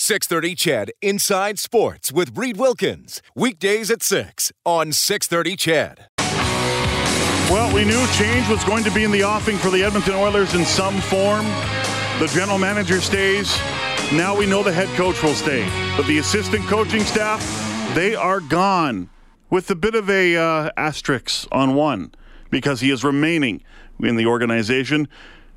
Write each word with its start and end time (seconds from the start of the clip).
630 0.00 0.54
CHED 0.54 0.92
Inside 1.02 1.58
Sports 1.58 2.10
with 2.10 2.34
Reed 2.34 2.56
Wilkins. 2.56 3.20
Weekdays 3.36 3.90
at 3.90 4.02
6 4.02 4.50
on 4.64 4.92
630 4.92 5.56
CHED. 5.56 6.06
Well, 7.50 7.74
we 7.74 7.84
knew 7.84 8.06
change 8.14 8.48
was 8.48 8.64
going 8.64 8.82
to 8.84 8.90
be 8.90 9.04
in 9.04 9.10
the 9.10 9.22
offing 9.22 9.58
for 9.58 9.68
the 9.68 9.84
Edmonton 9.84 10.14
Oilers 10.14 10.54
in 10.54 10.64
some 10.64 10.98
form. 11.02 11.44
The 12.18 12.30
general 12.32 12.56
manager 12.56 13.02
stays. 13.02 13.54
Now 14.10 14.34
we 14.34 14.46
know 14.46 14.62
the 14.62 14.72
head 14.72 14.88
coach 14.96 15.22
will 15.22 15.34
stay. 15.34 15.68
But 15.98 16.06
the 16.06 16.16
assistant 16.16 16.64
coaching 16.64 17.02
staff, 17.02 17.44
they 17.94 18.14
are 18.14 18.40
gone 18.40 19.10
with 19.50 19.70
a 19.70 19.76
bit 19.76 19.94
of 19.94 20.08
a 20.08 20.34
uh, 20.34 20.70
asterisk 20.78 21.46
on 21.52 21.74
one 21.74 22.14
because 22.48 22.80
he 22.80 22.90
is 22.90 23.04
remaining 23.04 23.62
in 23.98 24.16
the 24.16 24.24
organization. 24.24 25.08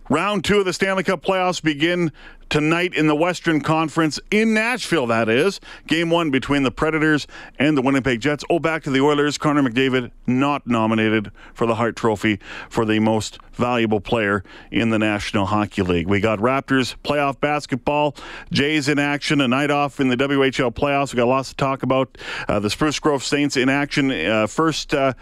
Round 0.10 0.44
two 0.44 0.60
of 0.60 0.66
the 0.66 0.74
Stanley 0.74 1.04
Cup 1.04 1.24
playoffs 1.24 1.64
begin 1.64 2.12
tonight 2.50 2.94
in 2.94 3.08
the 3.08 3.16
Western 3.16 3.62
Conference 3.62 4.20
in 4.30 4.54
Nashville, 4.54 5.08
that 5.08 5.30
is. 5.30 5.62
Game 5.88 6.10
one 6.10 6.30
between 6.30 6.64
the 6.64 6.72
Predators 6.72 7.26
and 7.58 7.78
the 7.78 7.82
Winnipeg 7.82 8.20
Jets. 8.20 8.44
Oh, 8.50 8.60
back 8.60 8.84
to 8.84 8.92
the 8.92 9.00
Oilers. 9.00 9.38
Connor 9.38 9.64
McDavid 9.64 10.12
not 10.28 10.68
nominated 10.68 11.32
for 11.54 11.66
the 11.66 11.76
Hart 11.76 11.96
Trophy 11.96 12.40
for 12.70 12.86
the 12.86 13.00
most 13.00 13.40
valuable 13.54 14.02
player 14.02 14.44
in 14.72 14.90
the 14.90 15.00
National 15.00 15.46
Hockey 15.46 15.82
League. 15.84 16.08
We 16.08 16.20
got 16.20 16.38
Raptors 16.40 16.96
playoff 17.04 17.40
basketball. 17.40 18.16
Jays 18.52 18.90
in 18.90 19.00
action. 19.00 19.40
A 19.40 19.48
night 19.48 19.72
off 19.72 20.02
in 20.02 20.10
the 20.10 20.18
WHL 20.18 20.74
playoffs. 20.74 21.14
We 21.14 21.18
got 21.18 21.28
lots 21.28 21.50
to 21.50 21.56
talk 21.56 21.82
about. 21.82 22.18
Uh, 22.48 22.60
the 22.60 22.70
Spruce 22.70 23.00
Grove 23.00 23.24
Saints 23.24 23.56
in 23.56 23.70
action. 23.70 24.12
Uh, 24.12 24.48
first, 24.48 24.94
uh, 24.94 25.14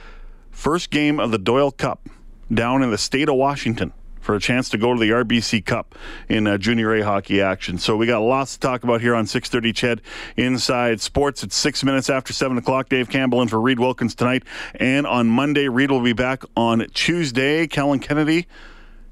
first 0.50 0.90
game 0.90 1.20
of 1.20 1.30
the 1.30 1.38
Doyle 1.38 1.72
Cup 1.72 2.10
down 2.52 2.82
in 2.82 2.90
the 2.90 2.98
state 2.98 3.30
of 3.30 3.36
Washington 3.36 3.94
for 4.22 4.36
a 4.36 4.40
chance 4.40 4.70
to 4.70 4.78
go 4.78 4.94
to 4.94 5.00
the 5.00 5.10
RBC 5.10 5.66
Cup 5.66 5.96
in 6.30 6.48
uh, 6.48 6.58
Junior 6.58 6.94
A 6.96 7.02
hockey 7.02 7.42
action. 7.42 7.78
So 7.78 7.98
we 7.98 8.06
got 8.06 8.20
lots 8.20 8.54
to 8.54 8.60
talk 8.60 8.84
about 8.84 9.02
here 9.02 9.16
on 9.16 9.26
6:30 9.26 9.76
CHED 9.76 10.02
Inside 10.38 11.02
Sports. 11.02 11.44
It's 11.44 11.56
six 11.56 11.84
minutes 11.84 12.10
after 12.10 12.32
seven 12.32 12.58
o'clock. 12.58 12.88
Dave 12.88 13.10
Campbell 13.10 13.42
in 13.42 13.48
for 13.48 13.60
Reed 13.60 13.80
Wilkins 13.80 14.16
tonight, 14.16 14.44
and 14.76 15.06
on 15.06 15.28
Monday, 15.28 15.68
Reed 15.68 15.92
will 15.92 16.02
be 16.02 16.14
back 16.14 16.44
on 16.56 16.88
Tuesday. 16.94 17.68
Kellen 17.68 18.00
Kennedy. 18.00 18.48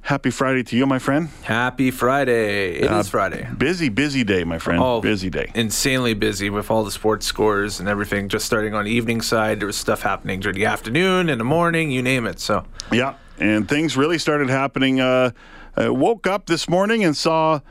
Happy 0.01 0.31
Friday 0.31 0.63
to 0.63 0.77
you, 0.77 0.85
my 0.85 0.97
friend. 0.97 1.29
Happy 1.43 1.91
Friday. 1.91 2.79
It 2.79 2.89
uh, 2.89 2.99
is 2.99 3.09
Friday. 3.09 3.47
Busy, 3.57 3.89
busy 3.89 4.23
day, 4.23 4.43
my 4.43 4.57
friend. 4.57 4.81
Oh, 4.81 5.01
busy 5.01 5.29
day. 5.29 5.51
Insanely 5.53 6.13
busy 6.13 6.49
with 6.49 6.71
all 6.71 6.83
the 6.83 6.91
sports 6.91 7.25
scores 7.25 7.79
and 7.79 7.87
everything. 7.87 8.29
Just 8.29 8.45
starting 8.45 8.73
on 8.73 8.87
evening 8.87 9.21
side, 9.21 9.59
there 9.59 9.67
was 9.67 9.77
stuff 9.77 10.01
happening 10.01 10.39
during 10.39 10.55
the 10.55 10.65
afternoon, 10.65 11.29
in 11.29 11.37
the 11.37 11.43
morning, 11.43 11.91
you 11.91 12.01
name 12.01 12.25
it. 12.25 12.39
So 12.39 12.65
yeah, 12.91 13.15
and 13.39 13.67
things 13.67 13.95
really 13.97 14.17
started 14.17 14.49
happening. 14.49 14.99
Uh, 14.99 15.31
I 15.75 15.89
woke 15.89 16.27
up 16.27 16.45
this 16.45 16.67
morning 16.67 17.03
and 17.03 17.15
saw, 17.15 17.61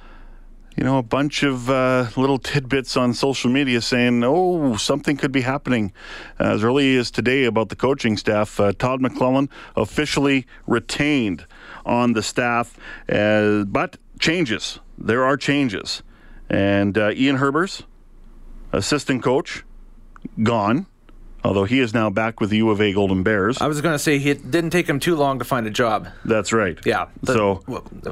you 0.77 0.83
know, 0.83 0.99
a 0.99 1.03
bunch 1.03 1.43
of 1.43 1.69
uh, 1.69 2.09
little 2.17 2.39
tidbits 2.39 2.97
on 2.97 3.13
social 3.13 3.51
media 3.51 3.81
saying, 3.81 4.25
"Oh, 4.25 4.77
something 4.77 5.17
could 5.17 5.33
be 5.33 5.43
happening." 5.43 5.93
Uh, 6.41 6.55
as 6.55 6.65
early 6.65 6.97
as 6.97 7.11
today, 7.11 7.45
about 7.45 7.69
the 7.69 7.77
coaching 7.77 8.17
staff, 8.17 8.59
uh, 8.59 8.73
Todd 8.73 9.01
McLellan 9.01 9.51
officially 9.77 10.47
retained 10.67 11.47
on 11.85 12.15
the 12.15 12.23
staff, 12.23 12.79
uh, 13.09 13.65
but 13.65 13.99
changes. 14.19 14.81
There 14.97 15.25
are 15.25 15.37
changes, 15.37 16.03
and 16.49 16.97
uh, 16.97 17.11
Ian 17.13 17.39
Herbers, 17.39 17.83
assistant 18.73 19.23
coach, 19.23 19.65
gone 20.43 20.87
although 21.49 21.65
he 21.65 21.81
is 21.81 21.95
now 21.95 22.11
back 22.11 22.41
with 22.41 22.51
the 22.51 22.59
U 22.59 22.69
of 22.69 22.79
A 22.79 22.93
Golden 22.93 23.23
Bears. 23.23 23.59
I 23.59 23.69
was 23.69 23.81
going 23.81 23.95
to 23.95 23.99
say 23.99 24.19
he 24.19 24.35
didn't 24.35 24.69
take 24.69 24.87
him 24.87 25.01
too 25.01 25.17
long 25.17 25.39
to 25.39 25.47
find 25.47 25.67
a 25.67 25.71
job. 25.71 26.07
That's 26.27 26.53
right. 26.53 26.79
Yeah. 26.85 27.07
The, 27.23 27.33
so 27.33 27.65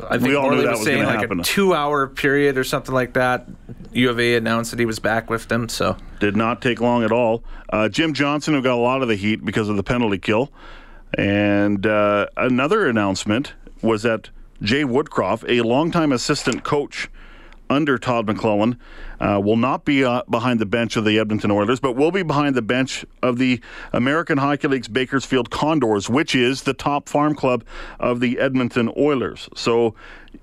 I 0.09 0.17
think 0.17 0.29
we 0.29 0.35
all 0.35 0.45
Morley 0.45 0.57
knew 0.57 0.63
that 0.63 0.71
was, 0.71 0.79
was 0.79 0.87
saying 0.87 1.05
like 1.05 1.21
happen. 1.21 1.41
a 1.41 1.45
two-hour 1.45 2.07
period 2.07 2.57
or 2.57 2.65
something 2.65 2.95
like 2.95 3.13
that. 3.13 3.47
U 3.93 4.09
of 4.09 4.19
A 4.19 4.37
announced 4.37 4.71
that 4.71 4.81
he 4.81 4.87
was 4.87 4.99
back 4.99 5.29
with 5.29 5.49
them. 5.49 5.69
So 5.69 5.99
did 6.19 6.35
not 6.35 6.63
take 6.63 6.81
long 6.81 7.05
at 7.05 7.13
all. 7.13 7.45
Uh, 7.69 7.91
Jim 7.91 8.15
Johnson, 8.15 8.55
who 8.55 8.63
got 8.63 8.75
a 8.75 8.81
lot 8.81 9.03
of 9.03 9.09
the 9.09 9.17
heat 9.17 9.45
because 9.45 9.69
of 9.69 9.77
the 9.77 9.83
penalty 9.83 10.17
kill, 10.17 10.51
and 11.19 11.87
uh, 11.87 12.29
another 12.39 12.89
announcement 12.89 13.53
was 13.83 14.03
that 14.03 14.31
Jay 14.63 14.85
Woodcroft, 14.85 15.45
a 15.47 15.61
longtime 15.61 16.11
assistant 16.11 16.65
coach 16.65 17.11
under 17.69 17.99
Todd 17.99 18.27
McLellan 18.27 18.79
uh, 19.21 19.41
will 19.43 19.57
not 19.57 19.85
be 19.85 20.05
uh, 20.05 20.23
behind 20.29 20.61
the 20.61 20.67
bench 20.67 20.97
of 20.97 21.05
the 21.05 21.19
Edmonton 21.19 21.51
Oilers, 21.51 21.81
but 21.81 21.93
will 21.93 22.11
be 22.11 22.23
behind 22.23 22.55
the 22.55 22.63
bench 22.63 23.05
of 23.23 23.39
the 23.39 23.61
American 23.93 24.39
Hockey 24.39 24.69
League's 24.69 24.89
Bakersfield 24.89 25.51
Condors, 25.51 26.09
which 26.09 26.35
is 26.35 26.63
the 26.63 26.75
top 26.75 27.09
farm 27.09 27.35
club 27.35 27.65
of 27.99 28.21
the 28.21 28.39
Edmonton 28.39 28.93
Oilers. 28.97 29.49
So, 29.55 29.95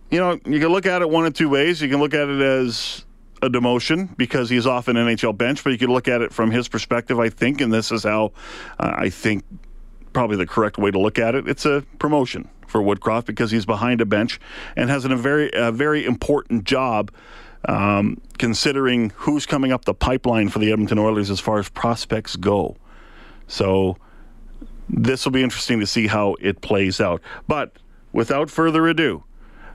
you 0.09 0.19
know, 0.19 0.39
you 0.45 0.59
can 0.59 0.69
look 0.69 0.85
at 0.85 1.01
it 1.01 1.09
one 1.09 1.25
of 1.25 1.33
two 1.33 1.49
ways. 1.49 1.81
You 1.81 1.89
can 1.89 1.99
look 1.99 2.13
at 2.13 2.27
it 2.27 2.41
as 2.41 3.05
a 3.41 3.49
demotion 3.49 4.15
because 4.17 4.49
he's 4.49 4.65
off 4.65 4.87
an 4.87 4.95
NHL 4.95 5.37
bench, 5.37 5.63
but 5.63 5.71
you 5.71 5.77
can 5.77 5.89
look 5.89 6.07
at 6.07 6.21
it 6.21 6.33
from 6.33 6.51
his 6.51 6.67
perspective, 6.67 7.19
I 7.19 7.29
think, 7.29 7.61
and 7.61 7.73
this 7.73 7.91
is 7.91 8.03
how 8.03 8.31
uh, 8.79 8.93
I 8.95 9.09
think 9.09 9.43
probably 10.13 10.37
the 10.37 10.45
correct 10.45 10.77
way 10.77 10.91
to 10.91 10.99
look 10.99 11.19
at 11.19 11.35
it. 11.35 11.47
It's 11.47 11.65
a 11.65 11.83
promotion 11.99 12.49
for 12.73 12.81
Woodcroft 12.81 13.25
because 13.27 13.51
he's 13.51 13.67
behind 13.67 14.01
a 14.01 14.05
bench 14.05 14.39
and 14.75 14.89
has 14.89 15.05
a 15.05 15.15
very, 15.15 15.51
a 15.53 15.71
very 15.71 16.03
important 16.03 16.63
job 16.63 17.11
um, 17.65 18.19
considering 18.39 19.11
who's 19.15 19.45
coming 19.45 19.71
up 19.71 19.85
the 19.85 19.93
pipeline 19.93 20.49
for 20.49 20.57
the 20.57 20.71
Edmonton 20.71 20.97
Oilers 20.97 21.29
as 21.29 21.39
far 21.39 21.59
as 21.59 21.69
prospects 21.69 22.35
go. 22.35 22.75
So 23.47 23.97
this 24.89 25.23
will 25.23 25.31
be 25.31 25.43
interesting 25.43 25.79
to 25.81 25.87
see 25.87 26.07
how 26.07 26.35
it 26.41 26.61
plays 26.61 26.99
out. 26.99 27.21
But 27.47 27.77
without 28.11 28.49
further 28.49 28.87
ado, 28.87 29.23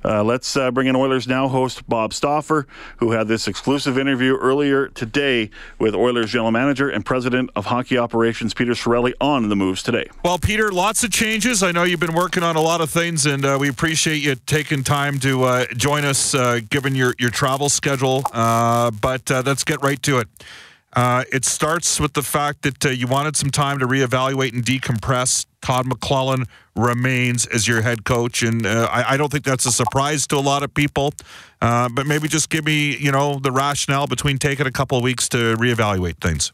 uh, 0.05 0.23
let's 0.23 0.57
uh, 0.57 0.71
bring 0.71 0.87
in 0.87 0.97
Oilers 0.97 1.27
Now 1.27 1.49
host 1.49 1.89
Bob 1.89 2.13
Stauffer, 2.13 2.67
who 2.99 3.13
had 3.13 3.29
this 3.29 3.49
exclusive 3.49 3.99
interview 3.99 4.37
earlier 4.37 4.89
today 4.89 5.51
with 5.79 5.95
Oilers 5.95 6.31
general 6.31 6.51
manager 6.51 6.89
and 6.89 7.05
president 7.05 7.51
of 7.57 7.67
hockey 7.67 7.99
operations 7.99 8.55
Peter 8.55 8.73
Chiarelli 8.73 9.13
on 9.21 9.49
the 9.49 9.57
moves 9.57 9.83
today. 9.83 10.09
Well, 10.25 10.39
Peter, 10.39 10.71
lots 10.71 11.05
of 11.05 11.11
changes. 11.11 11.63
I 11.63 11.73
know 11.73 11.85
you've 11.85 12.01
been 12.01 12.15
working 12.15 12.43
on 12.43 12.57
a 12.57 12.61
lot 12.61 12.81
of 12.81 12.91
things, 12.91 13.27
and 13.27 13.45
uh, 13.45 13.57
we 13.61 13.69
appreciate 13.69 14.23
you 14.23 14.37
taking 14.47 14.85
time 14.85 15.19
to 15.21 15.45
uh, 15.45 15.67
join 15.77 16.05
us, 16.05 16.35
uh, 16.35 16.61
given 16.71 16.95
your, 16.95 17.15
your 17.19 17.31
travel 17.31 17.69
schedule. 17.69 18.23
Uh, 18.33 18.91
but 18.91 19.29
let's 19.31 19.65
get 19.65 19.83
right 19.83 20.03
to 20.05 20.19
it. 20.19 20.29
It 20.97 21.45
starts 21.45 22.01
with 22.01 22.15
the 22.15 22.23
fact 22.23 22.63
that 22.63 22.97
you 22.97 23.07
wanted 23.07 23.37
some 23.37 23.51
time 23.51 23.79
to 23.81 23.87
reevaluate 23.87 24.53
and 24.53 24.65
decompress. 24.65 25.47
Todd 25.61 25.87
McLellan 25.87 26.47
remains 26.77 27.47
as 27.47 27.67
your 27.67 27.83
head 27.83 28.05
coach, 28.05 28.43
and 28.43 28.65
uh, 28.65 28.89
I, 28.91 29.15
I, 29.15 29.17
don't 29.17 29.31
think 29.31 29.45
that's 29.45 29.67
a 29.67 29.73
surprise 29.73 30.27
to 30.29 30.37
a 30.37 30.41
lot 30.41 30.63
of 30.63 30.73
people. 30.73 31.13
Uh, 31.61 31.89
but 31.89 32.07
maybe 32.07 32.29
just 32.29 32.51
give 32.51 32.65
me, 32.65 32.97
you 32.97 33.11
know, 33.11 33.39
the 33.39 33.51
rationale 33.51 34.07
between 34.07 34.39
taking 34.39 34.67
a 34.67 34.71
couple 34.71 34.97
of 34.97 35.05
weeks 35.05 35.29
to 35.31 35.57
reevaluate 35.57 36.21
things. 36.21 36.53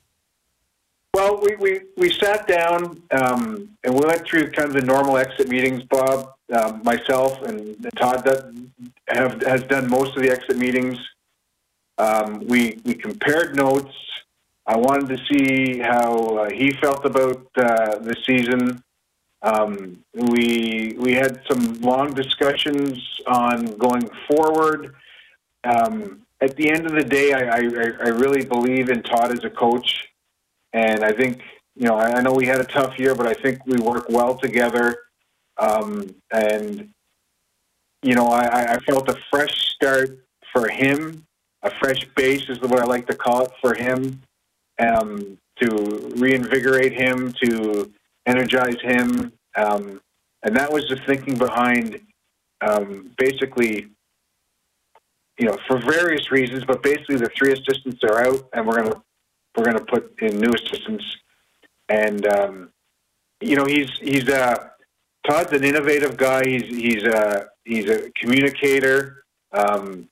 Well, 1.13 1.41
we, 1.41 1.55
we, 1.57 1.81
we 1.97 2.13
sat 2.13 2.49
down 2.49 3.03
um, 3.13 3.69
and 3.85 3.95
we 3.95 4.01
went 4.05 4.27
through 4.27 4.51
kind 4.51 4.69
of 4.69 4.75
the 4.75 4.83
normal 4.83 5.17
exit 5.17 5.49
meetings. 5.49 5.83
Bob, 5.85 6.33
um, 6.53 6.83
myself, 6.83 7.41
and 7.43 7.77
Todd 7.97 8.27
have 9.09 9.43
has 9.43 9.63
done 9.65 9.89
most 9.89 10.17
of 10.17 10.23
the 10.23 10.31
exit 10.31 10.57
meetings. 10.57 10.99
Um, 11.99 12.45
we 12.49 12.81
we 12.85 12.95
compared 12.95 13.55
notes 13.55 13.95
I 14.67 14.79
wanted 14.79 15.09
to 15.17 15.25
see 15.27 15.79
how 15.79 16.39
uh, 16.39 16.51
he 16.51 16.73
felt 16.73 17.05
about 17.05 17.47
uh, 17.57 17.99
the 17.99 18.17
season. 18.27 18.83
Um, 19.45 20.03
we 20.15 20.97
we 20.99 21.13
had 21.13 21.43
some 21.49 21.81
long 21.81 22.15
discussions 22.15 22.99
on 23.27 23.77
going 23.77 24.11
forward. 24.27 24.95
Um, 25.63 26.23
at 26.41 26.57
the 26.57 26.71
end 26.71 26.87
of 26.87 26.93
the 26.93 27.05
day, 27.05 27.33
I, 27.33 27.57
I, 27.57 27.61
I 27.61 28.09
really 28.09 28.45
believe 28.45 28.91
in 28.91 29.03
Todd 29.03 29.33
as 29.33 29.45
a 29.45 29.51
coach, 29.51 30.09
and 30.73 31.05
I 31.05 31.13
think 31.13 31.43
you 31.77 31.87
know 31.87 31.97
I 31.97 32.21
know 32.23 32.33
we 32.33 32.47
had 32.47 32.61
a 32.61 32.65
tough 32.65 32.99
year, 32.99 33.15
but 33.15 33.27
I 33.27 33.35
think 33.35 33.65
we 33.67 33.79
work 33.79 34.07
well 34.09 34.35
together. 34.35 34.97
Um, 35.59 36.15
and 36.33 36.91
you 38.05 38.15
know, 38.15 38.27
I, 38.27 38.75
I 38.75 38.79
felt 38.81 39.09
a 39.09 39.17
fresh 39.31 39.75
start 39.75 40.19
for 40.53 40.69
him, 40.69 41.27
a 41.63 41.71
fresh 41.81 42.07
base 42.15 42.49
is 42.51 42.61
what 42.61 42.79
I 42.79 42.85
like 42.85 43.07
to 43.07 43.15
call 43.15 43.47
it 43.47 43.53
for 43.61 43.75
him 43.75 44.23
um, 44.79 45.39
to 45.57 46.13
reinvigorate 46.17 46.93
him, 46.93 47.33
to 47.43 47.91
energize 48.27 48.81
him. 48.81 49.33
Um, 49.57 50.01
and 50.43 50.57
that 50.57 50.73
was 50.73 50.89
the 50.89 50.97
thinking 51.07 51.37
behind 51.37 52.01
um, 52.61 53.11
basically 53.19 53.89
you 55.39 55.47
know, 55.47 55.59
for 55.67 55.79
various 55.79 56.31
reasons, 56.31 56.65
but 56.65 56.83
basically 56.83 57.17
the 57.17 57.31
three 57.37 57.53
assistants 57.53 58.03
are 58.05 58.27
out, 58.27 58.49
and 58.53 58.67
we're 58.67 58.83
gonna 58.83 59.03
we're 59.57 59.65
gonna 59.65 59.85
put 59.85 60.15
in 60.21 60.39
new 60.39 60.51
assistants. 60.51 61.05
And 61.89 62.27
um, 62.27 62.71
you 63.41 63.57
know, 63.57 63.65
he's 63.65 63.91
he's 64.01 64.29
uh, 64.29 64.69
Todd's 65.29 65.53
an 65.53 65.65
innovative 65.65 66.17
guy. 66.17 66.43
He's 66.45 66.69
he's 66.69 67.05
a 67.05 67.49
he's 67.65 67.89
a 67.89 68.11
communicator. 68.13 69.25
Um, 69.53 70.09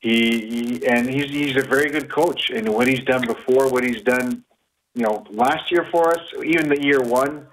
he, 0.00 0.78
he 0.80 0.86
and 0.86 1.08
he's 1.08 1.30
he's 1.30 1.56
a 1.56 1.62
very 1.62 1.90
good 1.90 2.10
coach. 2.10 2.50
And 2.50 2.68
what 2.68 2.88
he's 2.88 3.04
done 3.04 3.26
before, 3.26 3.68
what 3.68 3.84
he's 3.84 4.02
done, 4.02 4.43
you 4.94 5.02
know, 5.02 5.24
last 5.30 5.70
year 5.70 5.86
for 5.90 6.08
us, 6.08 6.20
even 6.44 6.68
the 6.68 6.80
year 6.80 7.00
one, 7.00 7.46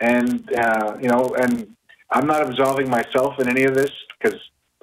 and 0.00 0.52
uh, 0.54 0.96
you 1.00 1.08
know, 1.08 1.34
and 1.38 1.76
I'm 2.10 2.26
not 2.26 2.42
absolving 2.42 2.88
myself 2.88 3.38
in 3.38 3.48
any 3.48 3.64
of 3.64 3.74
this 3.74 3.90
because 4.18 4.38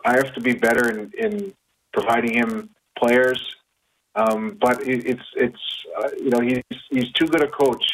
I 0.05 0.15
have 0.17 0.33
to 0.35 0.41
be 0.41 0.53
better 0.53 0.89
in, 0.89 1.11
in 1.17 1.53
providing 1.93 2.35
him 2.35 2.69
players. 2.97 3.55
Um, 4.15 4.57
but 4.59 4.81
it, 4.87 5.05
it's 5.05 5.29
it's 5.35 5.85
uh, 5.97 6.09
you 6.17 6.29
know 6.29 6.39
he's 6.39 6.79
he's 6.89 7.11
too 7.11 7.27
good 7.27 7.43
a 7.43 7.47
coach 7.47 7.85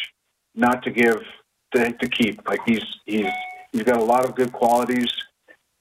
not 0.55 0.83
to 0.83 0.91
give 0.91 1.21
to, 1.73 1.91
to 1.91 2.07
keep. 2.07 2.47
Like 2.47 2.59
he's 2.65 2.85
he's 3.05 3.31
he's 3.71 3.83
got 3.83 3.97
a 3.97 4.03
lot 4.03 4.23
of 4.25 4.35
good 4.35 4.53
qualities, 4.53 5.11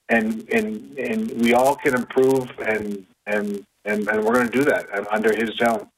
and 0.08 0.48
and 0.50 0.98
and 0.98 1.30
we 1.40 1.54
all 1.54 1.76
can 1.76 1.94
improve, 1.94 2.50
and 2.58 3.06
and 3.26 3.64
and, 3.84 4.08
and 4.08 4.24
we're 4.24 4.34
going 4.34 4.48
to 4.48 4.58
do 4.58 4.64
that 4.64 4.86
under 5.12 5.34
his 5.34 5.52
helm. 5.60 5.88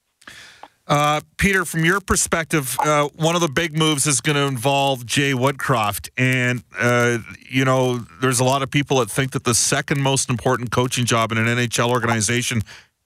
Uh, 0.87 1.23
Peter, 1.39 1.65
from 1.65 1.85
your 1.85 1.99
perspective, 2.01 2.77
uh, 2.81 3.09
one 3.17 3.35
of 3.35 3.41
the 3.41 3.49
big 3.49 3.77
moves 3.77 4.07
is 4.07 4.21
going 4.21 4.37
to 4.37 4.43
involve 4.43 5.07
Jay 5.07 5.33
Woodcroft. 5.33 6.11
And, 6.19 6.63
uh, 6.79 7.19
you 7.49 7.65
know, 7.65 7.99
there's 8.21 8.39
a 8.39 8.45
lot 8.45 8.63
of 8.63 8.71
people 8.71 8.99
that 8.99 9.11
think 9.11 9.33
that 9.33 9.45
the 9.45 9.55
second 9.55 10.03
most 10.03 10.29
important 10.29 10.71
coaching 10.71 11.07
job 11.07 11.33
in 11.33 11.39
an 11.39 11.47
NHL 11.47 11.89
organization 11.89 12.63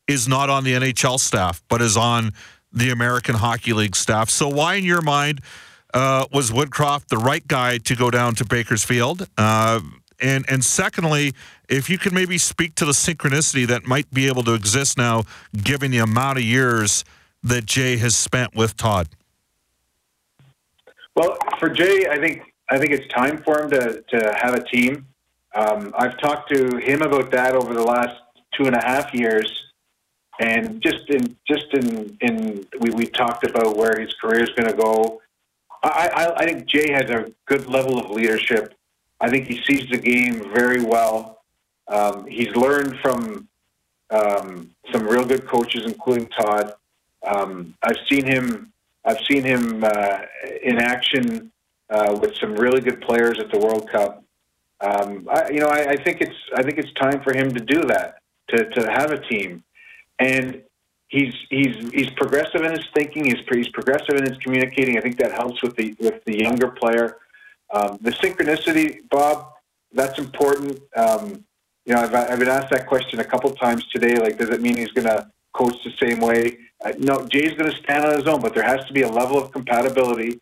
is 0.09 0.27
not 0.27 0.51
on 0.51 0.65
the 0.65 0.73
NHL 0.73 1.21
staff, 1.21 1.63
but 1.69 1.81
is 1.81 1.97
on 1.97 2.33
the 2.73 2.91
American 2.91 3.37
Hockey 3.37 3.73
League 3.73 3.95
staff. 3.95 4.29
So, 4.29 4.49
why, 4.49 4.75
in 4.75 4.85
your 4.85 5.03
mind, 5.03 5.41
uh, 5.95 6.27
was 6.33 6.51
Woodcroft 6.51 7.09
the 7.09 7.19
right 7.19 7.47
guy 7.47 7.79
to 7.79 7.95
go 7.95 8.11
down 8.11 8.35
to 8.37 8.45
Bakersfield? 8.45 9.29
Uh, 9.39 9.81
and 10.21 10.45
and 10.49 10.65
secondly, 10.65 11.33
if 11.69 11.89
you 11.89 11.97
could 11.97 12.13
maybe 12.13 12.39
speak 12.39 12.75
to 12.77 12.85
the 12.85 12.93
synchronicity 12.93 13.67
that 13.69 13.87
might 13.87 14.11
be 14.13 14.27
able 14.27 14.43
to 14.43 14.55
exist 14.55 14.99
now, 14.99 15.23
given 15.63 15.93
the 15.93 15.99
amount 15.99 16.39
of 16.39 16.45
years 16.45 17.05
that 17.43 17.67
Jay 17.67 17.97
has 17.99 18.17
spent 18.17 18.55
with 18.55 18.77
Todd? 18.77 19.09
Well, 21.15 21.37
for 21.59 21.69
Jay, 21.69 22.07
I 22.09 22.19
think 22.19 22.43
I 22.71 22.79
think 22.79 22.93
it's 22.93 23.13
time 23.13 23.39
for 23.39 23.63
him 23.63 23.71
to 23.71 24.03
to 24.03 24.35
have 24.41 24.55
a 24.55 24.63
team. 24.63 25.07
Um, 25.55 25.95
I've 25.99 26.19
talked 26.19 26.53
to 26.55 26.77
him 26.77 27.03
about 27.03 27.31
that 27.33 27.55
over 27.55 27.75
the 27.75 27.83
last 27.83 28.21
two 28.53 28.67
and 28.67 28.77
a 28.77 28.81
half 28.81 29.13
years, 29.15 29.51
and 30.41 30.81
just 30.81 31.09
in 31.11 31.37
just 31.47 31.73
in 31.75 32.17
in 32.21 32.67
we 32.81 32.91
we 32.91 33.07
talked 33.07 33.45
about 33.45 33.77
where 33.77 33.99
his 33.99 34.15
career 34.15 34.43
is 34.43 34.51
going 34.51 34.69
to 34.69 34.77
go. 34.77 35.21
I, 35.83 36.09
I 36.15 36.35
I 36.37 36.45
think 36.45 36.67
Jay 36.67 36.93
has 36.93 37.11
a 37.11 37.33
good 37.47 37.67
level 37.67 37.99
of 37.99 38.11
leadership. 38.11 38.75
I 39.21 39.29
think 39.29 39.49
he 39.49 39.61
sees 39.65 39.89
the 39.91 39.99
game 39.99 40.53
very 40.55 40.83
well. 40.83 41.41
Um, 41.89 42.27
he's 42.27 42.55
learned 42.55 43.01
from 43.01 43.49
um, 44.11 44.71
some 44.93 45.07
real 45.07 45.25
good 45.25 45.47
coaches, 45.47 45.85
including 45.85 46.29
Todd. 46.29 46.75
Um, 47.27 47.75
I've 47.83 47.99
seen 48.09 48.25
him. 48.25 48.73
I've 49.05 49.21
seen 49.31 49.43
him 49.43 49.85
uh, 49.85 50.21
in 50.63 50.79
action 50.79 51.51
uh, 51.91 52.19
with 52.21 52.37
some 52.37 52.55
really 52.55 52.81
good 52.81 53.01
players 53.01 53.39
at 53.39 53.51
the 53.51 53.59
World 53.59 53.89
Cup. 53.91 54.23
Um, 54.81 55.29
I, 55.31 55.51
you 55.51 55.61
know, 55.61 55.69
I, 55.69 55.91
I 55.91 55.97
think 55.97 56.21
it's. 56.21 56.37
I 56.55 56.63
think 56.63 56.79
it's 56.79 56.93
time 56.95 57.21
for 57.23 57.37
him 57.37 57.53
to 57.55 57.61
do 57.61 57.83
that. 57.87 58.19
To 58.49 58.69
to 58.71 58.91
have 58.91 59.11
a 59.11 59.21
team, 59.29 59.63
and 60.19 60.63
he's 61.09 61.35
he's 61.51 61.91
he's 61.93 62.11
progressive 62.11 62.63
in 62.63 62.73
his 62.73 62.87
thinking. 62.95 63.25
He's 63.25 63.45
he's 63.51 63.69
progressive 63.69 64.17
in 64.17 64.25
his 64.25 64.39
communicating. 64.39 64.97
I 64.97 65.01
think 65.01 65.19
that 65.19 65.33
helps 65.33 65.63
with 65.63 65.77
the 65.77 65.95
with 65.99 66.25
the 66.25 66.39
younger 66.39 66.69
player. 66.69 67.17
Um, 67.71 67.99
the 68.01 68.13
synchronicity, 68.13 69.09
Bob, 69.11 69.53
that's 69.93 70.19
important. 70.19 70.81
Um, 70.97 71.45
you 71.85 71.95
know, 71.95 72.01
I've, 72.01 72.15
I've 72.15 72.39
been 72.39 72.49
asked 72.49 72.71
that 72.71 72.87
question 72.87 73.21
a 73.21 73.25
couple 73.25 73.51
times 73.55 73.87
today. 73.89 74.19
Like, 74.19 74.39
does 74.39 74.51
it 74.51 74.63
mean 74.63 74.77
he's 74.77 74.93
going 74.93 75.07
to 75.07 75.31
coach 75.53 75.77
the 75.85 75.93
same 75.99 76.21
way? 76.21 76.59
No, 76.99 77.27
Jay's 77.27 77.55
going 77.55 77.71
to 77.71 77.77
stand 77.77 78.05
on 78.05 78.17
his 78.17 78.27
own, 78.27 78.41
but 78.41 78.55
there 78.55 78.63
has 78.63 78.85
to 78.87 78.93
be 78.93 79.03
a 79.03 79.09
level 79.09 79.43
of 79.43 79.51
compatibility, 79.51 80.41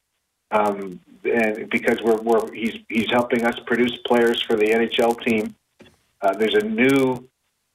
um, 0.50 1.00
and 1.24 1.68
because 1.70 2.00
we're, 2.02 2.20
we're 2.20 2.52
he's 2.52 2.78
he's 2.88 3.10
helping 3.10 3.44
us 3.44 3.58
produce 3.66 3.96
players 4.06 4.42
for 4.42 4.54
the 4.56 4.66
NHL 4.66 5.22
team. 5.24 5.54
Uh, 6.20 6.34
there's 6.34 6.54
a 6.54 6.64
new 6.64 7.26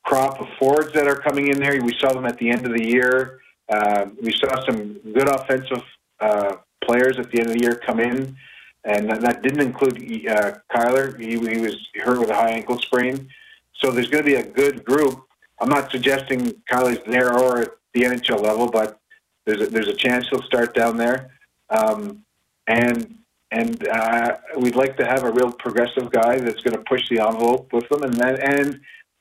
crop 0.03 0.39
of 0.39 0.47
forwards 0.59 0.93
that 0.93 1.07
are 1.07 1.15
coming 1.15 1.47
in 1.47 1.59
there. 1.59 1.81
We 1.81 1.93
saw 1.99 2.13
them 2.13 2.25
at 2.25 2.37
the 2.37 2.49
end 2.49 2.65
of 2.65 2.73
the 2.73 2.83
year. 2.83 3.39
Uh, 3.69 4.07
we 4.21 4.31
saw 4.31 4.63
some 4.65 4.93
good 5.13 5.27
offensive 5.27 5.83
uh, 6.19 6.57
players 6.83 7.17
at 7.17 7.31
the 7.31 7.39
end 7.39 7.49
of 7.49 7.55
the 7.55 7.61
year 7.61 7.75
come 7.75 7.99
in, 7.99 8.35
and 8.83 9.09
that 9.09 9.41
didn't 9.41 9.61
include 9.61 10.27
uh, 10.27 10.53
Kailer. 10.71 11.17
He, 11.17 11.31
he 11.31 11.57
was 11.57 11.77
hurt 12.03 12.19
with 12.19 12.29
a 12.29 12.35
high 12.35 12.51
ankle 12.51 12.79
sprain. 12.79 13.29
So 13.75 13.91
there's 13.91 14.09
going 14.09 14.23
to 14.23 14.29
be 14.29 14.35
a 14.35 14.45
good 14.45 14.83
group. 14.85 15.25
I'm 15.59 15.69
not 15.69 15.91
suggesting 15.91 16.53
Kailer's 16.67 16.99
there 17.05 17.37
or 17.37 17.77
the 17.93 18.01
NHL 18.01 18.41
level, 18.41 18.69
but 18.69 18.99
there's 19.45 19.61
a, 19.61 19.65
there's 19.67 19.87
a 19.87 19.95
chance 19.95 20.27
he'll 20.29 20.43
start 20.43 20.73
down 20.73 20.97
there. 20.97 21.31
Um, 21.69 22.23
and 22.67 23.17
and 23.51 23.85
uh, 23.89 24.37
we'd 24.57 24.75
like 24.75 24.95
to 24.97 25.05
have 25.05 25.23
a 25.23 25.31
real 25.31 25.51
progressive 25.51 26.09
guy 26.09 26.39
that's 26.39 26.61
going 26.61 26.75
to 26.75 26.83
push 26.87 27.01
the 27.09 27.19
envelope 27.19 27.71
with 27.73 27.87
them, 27.89 28.03
and 28.03 28.13
that 28.15 28.39
and 28.39 28.79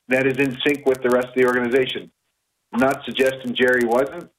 that 0.08 0.26
is 0.26 0.38
in 0.38 0.56
sync 0.64 0.86
with 0.86 1.02
the 1.02 1.10
rest 1.10 1.28
of 1.28 1.34
the 1.34 1.46
organization. 1.46 2.10
I'm 2.72 2.80
not 2.80 3.04
suggesting 3.04 3.54
Jerry 3.54 3.84
wasn't, 3.84 4.30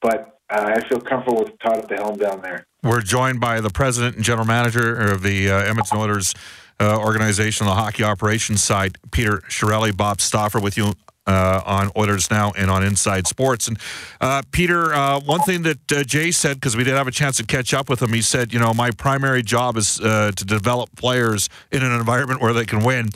but 0.00 0.38
uh, 0.50 0.74
I 0.76 0.88
feel 0.88 1.00
comfortable 1.00 1.44
with 1.44 1.58
Todd 1.58 1.78
at 1.78 1.88
the 1.88 1.96
helm 1.96 2.16
down 2.16 2.40
there. 2.40 2.66
We're 2.82 3.02
joined 3.02 3.40
by 3.40 3.60
the 3.60 3.70
president 3.70 4.16
and 4.16 4.24
general 4.24 4.46
manager 4.46 4.94
of 4.94 5.22
the 5.22 5.50
uh, 5.50 5.60
Edmonton 5.60 5.98
Oilers 5.98 6.34
uh, 6.80 6.98
organization 6.98 7.66
on 7.66 7.74
the 7.74 7.80
hockey 7.80 8.02
operations 8.02 8.62
side, 8.62 8.98
Peter 9.10 9.38
Chiarelli, 9.48 9.96
Bob 9.96 10.20
Stauffer, 10.20 10.60
with 10.60 10.76
you 10.76 10.94
uh, 11.26 11.62
on 11.64 11.90
Oilers 11.96 12.30
Now 12.30 12.52
and 12.56 12.70
on 12.70 12.84
Inside 12.84 13.26
Sports. 13.26 13.68
And 13.68 13.78
uh, 14.20 14.42
Peter, 14.50 14.92
uh, 14.94 15.20
one 15.20 15.40
thing 15.40 15.62
that 15.62 15.92
uh, 15.92 16.04
Jay 16.04 16.30
said, 16.30 16.56
because 16.56 16.76
we 16.76 16.84
did 16.84 16.94
have 16.94 17.08
a 17.08 17.12
chance 17.12 17.36
to 17.38 17.44
catch 17.44 17.72
up 17.72 17.88
with 17.88 18.02
him, 18.02 18.12
he 18.12 18.22
said, 18.22 18.52
you 18.52 18.58
know, 18.58 18.74
my 18.74 18.90
primary 18.90 19.42
job 19.42 19.76
is 19.76 20.00
uh, 20.00 20.32
to 20.36 20.44
develop 20.44 20.94
players 20.96 21.48
in 21.70 21.82
an 21.82 21.92
environment 21.92 22.40
where 22.40 22.52
they 22.52 22.64
can 22.64 22.84
win, 22.84 23.10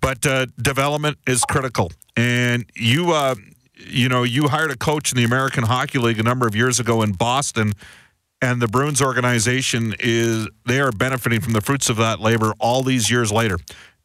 but 0.00 0.24
uh, 0.26 0.46
development 0.60 1.18
is 1.26 1.42
critical. 1.44 1.90
And 2.16 2.64
you, 2.74 3.14
you 3.76 4.08
know, 4.08 4.24
you 4.24 4.48
hired 4.48 4.70
a 4.70 4.76
coach 4.76 5.12
in 5.12 5.16
the 5.16 5.24
American 5.24 5.64
Hockey 5.64 5.98
League 5.98 6.18
a 6.18 6.22
number 6.24 6.46
of 6.46 6.56
years 6.56 6.80
ago 6.80 7.02
in 7.02 7.12
Boston. 7.12 7.72
And 8.40 8.62
the 8.62 8.68
Bruins 8.68 9.02
organization 9.02 9.94
is 9.98 10.48
they 10.64 10.80
are 10.80 10.92
benefiting 10.92 11.40
from 11.40 11.54
the 11.54 11.60
fruits 11.60 11.88
of 11.88 11.96
that 11.96 12.20
labor 12.20 12.54
all 12.60 12.82
these 12.82 13.10
years 13.10 13.32
later 13.32 13.58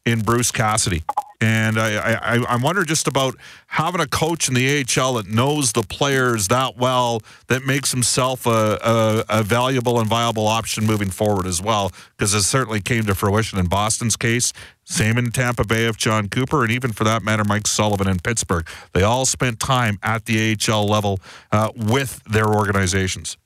in 0.04 0.20
Bruce 0.20 0.50
Cassidy. 0.50 1.02
And 1.40 1.78
I, 1.78 2.14
I, 2.14 2.36
I 2.48 2.56
wonder 2.56 2.84
just 2.84 3.06
about 3.06 3.36
having 3.66 4.00
a 4.00 4.06
coach 4.06 4.48
in 4.48 4.54
the 4.54 4.80
AHL 4.80 5.14
that 5.14 5.26
knows 5.26 5.72
the 5.72 5.82
players 5.82 6.48
that 6.48 6.78
well, 6.78 7.20
that 7.48 7.66
makes 7.66 7.90
himself 7.90 8.46
a, 8.46 8.78
a, 8.82 9.24
a 9.28 9.42
valuable 9.42 10.00
and 10.00 10.08
viable 10.08 10.46
option 10.46 10.86
moving 10.86 11.10
forward 11.10 11.46
as 11.46 11.60
well, 11.60 11.92
because 12.16 12.32
it 12.32 12.44
certainly 12.44 12.80
came 12.80 13.04
to 13.04 13.14
fruition 13.14 13.58
in 13.58 13.66
Boston's 13.66 14.16
case. 14.16 14.54
Same 14.84 15.18
in 15.18 15.32
Tampa 15.32 15.64
Bay 15.64 15.86
of 15.86 15.98
Jon 15.98 16.28
Cooper, 16.28 16.62
and 16.62 16.72
even 16.72 16.92
for 16.92 17.04
that 17.04 17.22
matter, 17.22 17.44
Mike 17.44 17.66
Sullivan 17.66 18.08
in 18.08 18.20
Pittsburgh. 18.20 18.66
They 18.92 19.02
all 19.02 19.26
spent 19.26 19.60
time 19.60 19.98
at 20.02 20.24
the 20.24 20.56
AHL 20.56 20.86
level 20.86 21.20
uh, 21.52 21.70
with 21.74 22.22
their 22.24 22.48
organizations. 22.48 23.36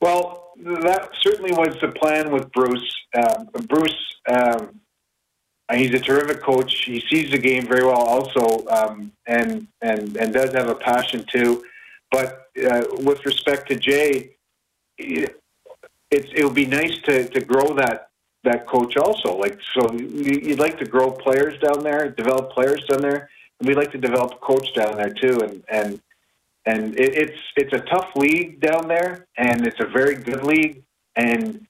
Well, 0.00 0.52
that 0.56 1.10
certainly 1.20 1.52
was 1.52 1.76
the 1.82 1.88
plan 1.88 2.32
with 2.32 2.50
Bruce. 2.52 2.96
Uh, 3.14 3.44
Bruce. 3.68 4.16
Um, 4.30 4.81
he's 5.74 5.94
a 5.94 6.00
terrific 6.00 6.42
coach. 6.42 6.84
He 6.84 7.02
sees 7.10 7.30
the 7.30 7.38
game 7.38 7.66
very 7.66 7.84
well, 7.84 8.02
also, 8.02 8.66
um, 8.68 9.12
and 9.26 9.66
and 9.80 10.16
and 10.16 10.32
does 10.32 10.52
have 10.54 10.68
a 10.68 10.74
passion 10.74 11.24
too. 11.30 11.64
But 12.10 12.48
uh, 12.64 12.82
with 12.98 13.24
respect 13.24 13.68
to 13.68 13.76
Jay, 13.76 14.36
it, 14.98 15.40
it's 16.10 16.28
it 16.34 16.44
would 16.44 16.54
be 16.54 16.66
nice 16.66 16.96
to 17.02 17.28
to 17.28 17.40
grow 17.40 17.74
that 17.74 18.10
that 18.44 18.66
coach 18.66 18.96
also. 18.96 19.36
Like 19.36 19.58
so, 19.74 19.92
you'd 19.92 20.58
like 20.58 20.78
to 20.78 20.84
grow 20.84 21.10
players 21.10 21.58
down 21.60 21.82
there, 21.82 22.10
develop 22.10 22.50
players 22.52 22.84
down 22.86 23.00
there, 23.00 23.30
and 23.58 23.68
we'd 23.68 23.76
like 23.76 23.92
to 23.92 23.98
develop 23.98 24.32
a 24.32 24.44
coach 24.44 24.74
down 24.74 24.96
there 24.96 25.10
too. 25.10 25.40
And 25.40 25.64
and 25.70 26.00
and 26.66 26.98
it, 26.98 27.14
it's 27.16 27.38
it's 27.56 27.72
a 27.72 27.80
tough 27.80 28.10
league 28.16 28.60
down 28.60 28.88
there, 28.88 29.26
and 29.36 29.66
it's 29.66 29.80
a 29.80 29.86
very 29.86 30.16
good 30.16 30.44
league, 30.44 30.82
and 31.16 31.66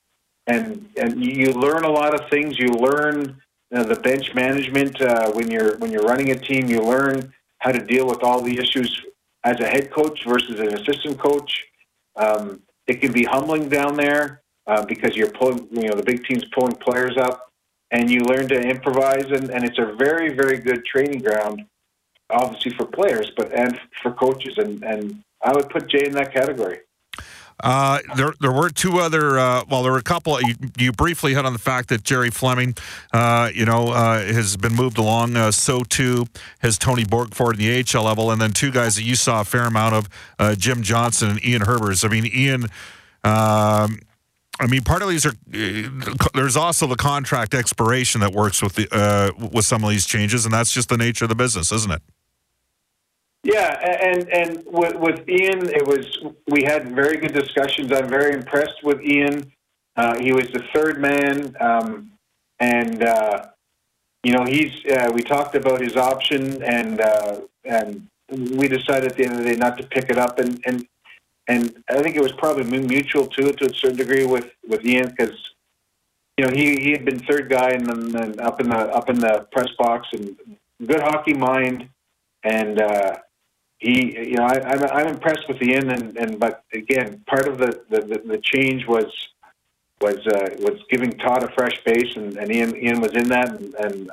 and 0.46 0.88
and 1.00 1.24
you 1.24 1.52
learn 1.52 1.84
a 1.84 1.90
lot 1.90 2.14
of 2.14 2.28
things. 2.30 2.58
You 2.58 2.68
learn 2.68 3.40
uh, 3.72 3.84
the 3.84 3.96
bench 3.96 4.34
management 4.34 5.00
uh, 5.00 5.30
when 5.32 5.50
you're 5.50 5.76
when 5.78 5.90
you're 5.90 6.02
running 6.02 6.30
a 6.30 6.38
team. 6.38 6.68
You 6.68 6.80
learn 6.80 7.32
how 7.58 7.72
to 7.72 7.84
deal 7.84 8.06
with 8.06 8.22
all 8.22 8.40
the 8.40 8.58
issues 8.58 9.04
as 9.44 9.60
a 9.60 9.66
head 9.66 9.90
coach 9.90 10.24
versus 10.24 10.60
an 10.60 10.74
assistant 10.74 11.18
coach. 11.18 11.64
Um, 12.16 12.62
it 12.86 13.00
can 13.00 13.12
be 13.12 13.24
humbling 13.24 13.68
down 13.68 13.96
there 13.96 14.42
uh, 14.66 14.84
because 14.84 15.16
you're 15.16 15.30
pulling, 15.30 15.68
you 15.70 15.88
know, 15.88 15.94
the 15.94 16.02
big 16.02 16.24
team's 16.24 16.44
pulling 16.46 16.76
players 16.76 17.16
up, 17.16 17.50
and 17.90 18.10
you 18.10 18.20
learn 18.20 18.48
to 18.48 18.60
improvise, 18.60 19.26
and, 19.30 19.50
and 19.50 19.64
it's 19.64 19.78
a 19.78 19.94
very 19.96 20.34
very 20.34 20.58
good 20.58 20.84
training 20.84 21.20
ground 21.20 21.64
obviously 22.32 22.72
for 22.72 22.86
players, 22.86 23.30
but 23.36 23.52
and 23.52 23.78
for 24.02 24.12
coaches. 24.12 24.58
And 24.58 24.82
and 24.82 25.22
I 25.42 25.52
would 25.52 25.68
put 25.68 25.88
Jay 25.88 26.06
in 26.06 26.12
that 26.12 26.32
category. 26.32 26.80
Uh, 27.62 28.00
there, 28.16 28.34
there 28.40 28.52
were 28.52 28.70
two 28.70 28.98
other. 28.98 29.38
Uh, 29.38 29.64
well, 29.70 29.82
there 29.82 29.92
were 29.92 29.98
a 29.98 30.02
couple. 30.02 30.40
You, 30.42 30.54
you, 30.76 30.92
briefly 30.92 31.34
hit 31.34 31.46
on 31.46 31.52
the 31.52 31.58
fact 31.58 31.88
that 31.90 32.02
Jerry 32.02 32.30
Fleming, 32.30 32.74
uh, 33.12 33.50
you 33.54 33.64
know, 33.64 33.88
uh, 33.88 34.18
has 34.18 34.56
been 34.56 34.74
moved 34.74 34.98
along. 34.98 35.36
Uh, 35.36 35.52
so 35.52 35.82
too 35.84 36.26
has 36.58 36.76
Tony 36.76 37.04
Borgford 37.04 37.54
in 37.54 37.58
the 37.58 37.98
AHL 37.98 38.04
level, 38.04 38.30
and 38.30 38.40
then 38.40 38.50
two 38.50 38.72
guys 38.72 38.96
that 38.96 39.04
you 39.04 39.14
saw 39.14 39.42
a 39.42 39.44
fair 39.44 39.66
amount 39.66 39.94
of, 39.94 40.08
uh, 40.38 40.54
Jim 40.56 40.82
Johnson 40.82 41.30
and 41.30 41.44
Ian 41.44 41.62
Herbers. 41.62 42.04
I 42.04 42.08
mean, 42.08 42.26
Ian. 42.26 42.64
Um, 43.24 44.00
I 44.60 44.66
mean, 44.68 44.82
part 44.82 45.02
of 45.02 45.08
these 45.08 45.24
are. 45.24 45.32
There's 46.34 46.56
also 46.56 46.86
the 46.86 46.96
contract 46.96 47.54
expiration 47.54 48.20
that 48.20 48.32
works 48.32 48.60
with 48.60 48.74
the 48.74 49.32
with 49.52 49.64
some 49.64 49.84
of 49.84 49.90
these 49.90 50.04
changes, 50.04 50.44
and 50.44 50.52
that's 50.52 50.72
just 50.72 50.88
the 50.88 50.98
nature 50.98 51.24
of 51.24 51.28
the 51.28 51.34
business, 51.34 51.70
isn't 51.72 51.90
it? 51.90 52.02
Yeah, 53.44 53.74
and 54.02 54.28
and 54.28 54.64
with, 54.66 54.94
with 54.94 55.28
Ian, 55.28 55.68
it 55.68 55.84
was 55.84 56.24
we 56.46 56.62
had 56.62 56.94
very 56.94 57.16
good 57.16 57.34
discussions. 57.34 57.90
I'm 57.92 58.08
very 58.08 58.34
impressed 58.34 58.84
with 58.84 59.02
Ian. 59.02 59.52
Uh, 59.96 60.16
he 60.20 60.32
was 60.32 60.46
the 60.52 60.62
third 60.72 61.00
man, 61.00 61.56
um, 61.58 62.12
and 62.60 63.02
uh, 63.02 63.46
you 64.22 64.32
know 64.32 64.44
he's. 64.44 64.84
Uh, 64.86 65.10
we 65.12 65.22
talked 65.22 65.56
about 65.56 65.80
his 65.80 65.96
option, 65.96 66.62
and 66.62 67.00
uh, 67.00 67.40
and 67.64 68.08
we 68.30 68.68
decided 68.68 69.10
at 69.10 69.16
the 69.16 69.24
end 69.24 69.32
of 69.32 69.38
the 69.38 69.52
day 69.52 69.56
not 69.56 69.76
to 69.78 69.86
pick 69.88 70.08
it 70.08 70.18
up, 70.18 70.38
and 70.38 70.62
and 70.64 70.86
and 71.48 71.82
I 71.90 72.00
think 72.00 72.14
it 72.14 72.22
was 72.22 72.32
probably 72.32 72.78
mutual 72.78 73.26
too, 73.26 73.52
to 73.52 73.66
a 73.66 73.74
certain 73.74 73.96
degree 73.96 74.24
with 74.24 74.52
with 74.68 74.86
Ian 74.86 75.10
because 75.10 75.36
you 76.38 76.46
know 76.46 76.52
he 76.54 76.76
he 76.76 76.92
had 76.92 77.04
been 77.04 77.18
third 77.18 77.50
guy 77.50 77.70
and, 77.70 77.90
and 78.14 78.40
up 78.40 78.60
in 78.60 78.68
the 78.68 78.78
up 78.78 79.10
in 79.10 79.18
the 79.18 79.48
press 79.50 79.70
box 79.76 80.10
and 80.12 80.36
good 80.86 81.00
hockey 81.00 81.34
mind 81.34 81.88
and. 82.44 82.80
He, 83.82 84.30
you 84.30 84.36
know, 84.36 84.44
I, 84.44 84.60
I'm, 84.60 84.84
I'm 84.84 85.06
impressed 85.08 85.48
with 85.48 85.60
Ian, 85.60 85.90
and, 85.90 86.16
and 86.16 86.38
but 86.38 86.62
again, 86.72 87.20
part 87.26 87.48
of 87.48 87.58
the, 87.58 87.80
the, 87.90 88.22
the 88.24 88.38
change 88.38 88.86
was 88.86 89.10
was 90.00 90.24
uh, 90.26 90.50
was 90.60 90.80
giving 90.88 91.10
Todd 91.18 91.42
a 91.42 91.50
fresh 91.52 91.82
base, 91.84 92.14
and, 92.14 92.36
and 92.36 92.50
Ian 92.52 92.76
Ian 92.76 93.00
was 93.00 93.12
in 93.14 93.28
that, 93.30 93.48
and, 93.50 93.74
and 93.74 94.10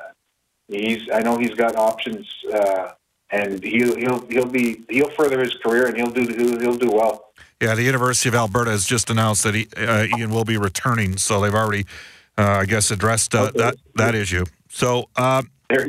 he's 0.68 1.08
I 1.12 1.20
know 1.20 1.38
he's 1.38 1.54
got 1.54 1.76
options, 1.76 2.28
uh, 2.52 2.90
and 3.30 3.62
he'll 3.62 3.94
he'll 3.94 4.26
he'll 4.26 4.48
be 4.50 4.82
he'll 4.88 5.10
further 5.10 5.40
his 5.40 5.54
career, 5.64 5.86
and 5.86 5.96
he'll 5.96 6.10
do 6.10 6.26
he'll, 6.26 6.58
he'll 6.58 6.78
do 6.78 6.90
well. 6.90 7.32
Yeah, 7.62 7.76
the 7.76 7.84
University 7.84 8.28
of 8.28 8.34
Alberta 8.34 8.72
has 8.72 8.86
just 8.86 9.08
announced 9.08 9.44
that 9.44 9.54
he, 9.54 9.68
uh, 9.76 10.06
Ian 10.18 10.30
will 10.30 10.44
be 10.44 10.56
returning, 10.56 11.16
so 11.16 11.40
they've 11.40 11.54
already, 11.54 11.86
uh, 12.36 12.42
I 12.42 12.64
guess, 12.64 12.90
addressed 12.90 13.36
uh, 13.36 13.42
okay. 13.42 13.58
that 13.58 13.76
that 13.94 14.14
issue. 14.16 14.46
So 14.68 15.08
uh, 15.14 15.42
go. 15.68 15.84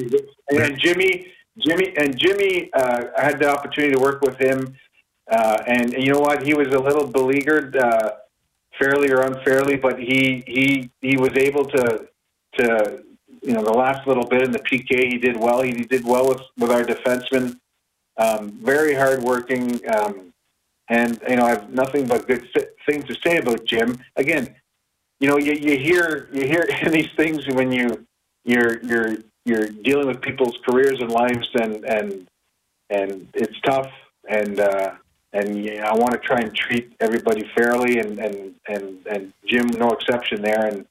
And 0.51 0.77
Jimmy 0.77 1.31
Jimmy 1.58 1.93
and 1.98 2.17
Jimmy, 2.17 2.72
uh, 2.74 3.05
I 3.17 3.24
had 3.24 3.39
the 3.39 3.50
opportunity 3.50 3.96
to 3.96 4.01
work 4.01 4.22
with 4.22 4.38
him, 4.39 4.75
uh, 5.29 5.58
and, 5.67 5.93
and, 5.93 6.03
you 6.03 6.13
know 6.13 6.20
what? 6.20 6.43
He 6.43 6.53
was 6.53 6.67
a 6.70 6.79
little 6.79 7.05
beleaguered, 7.05 7.75
uh, 7.75 8.12
fairly 8.79 9.12
or 9.12 9.22
unfairly, 9.22 9.77
but 9.77 10.00
he 10.00 10.43
he 10.48 10.89
he 11.01 11.17
was 11.17 11.31
able 11.36 11.65
to 11.65 12.08
to 12.53 13.03
you 13.41 13.53
know 13.53 13.63
the 13.63 13.72
last 13.72 14.08
little 14.08 14.25
bit 14.25 14.43
in 14.43 14.51
the 14.51 14.60
PK 14.60 15.12
he 15.12 15.17
did 15.17 15.38
well. 15.38 15.62
He, 15.62 15.72
he 15.72 15.84
did 15.84 16.05
well 16.05 16.27
with 16.27 16.41
with 16.58 16.72
our 16.72 16.84
defensemen. 16.84 17.60
Um, 18.17 18.60
very 18.62 18.93
hardworking, 18.93 19.81
um, 19.89 20.34
and 20.89 21.20
you 21.27 21.38
know 21.38 21.46
I 21.46 21.50
have 21.51 21.70
nothing 21.72 22.08
but 22.08 22.27
good 22.27 22.48
things 22.86 23.05
to 23.05 23.15
say 23.25 23.38
about 23.38 23.65
Jim. 23.65 24.00
Again, 24.15 24.55
you 25.20 25.29
know 25.29 25.38
you, 25.38 25.53
you 25.53 25.77
hear 25.77 26.29
you 26.34 26.48
hear 26.48 26.65
these 26.89 27.10
things 27.15 27.48
when 27.48 27.72
you 27.72 28.05
you're 28.43 28.81
you're 28.84 29.17
you're 29.45 29.67
dealing 29.67 30.07
with 30.07 30.21
people's 30.21 30.57
careers 30.65 31.00
and 31.00 31.12
lives, 31.12 31.48
and 31.55 31.86
and 31.86 32.27
and 32.89 33.27
it's 33.33 33.60
tough. 33.62 33.91
And 34.29 34.60
uh, 34.60 34.95
and 35.33 35.63
yeah, 35.63 35.88
I 35.89 35.95
want 35.95 36.12
to 36.12 36.19
try 36.19 36.39
and 36.39 36.55
treat 36.55 36.93
everybody 37.00 37.50
fairly, 37.55 38.00
and 38.00 38.19
and 38.19 38.55
and 38.67 39.05
and 39.07 39.33
Jim, 39.45 39.67
no 39.67 39.89
exception 39.89 40.41
there. 40.41 40.65
And 40.67 40.86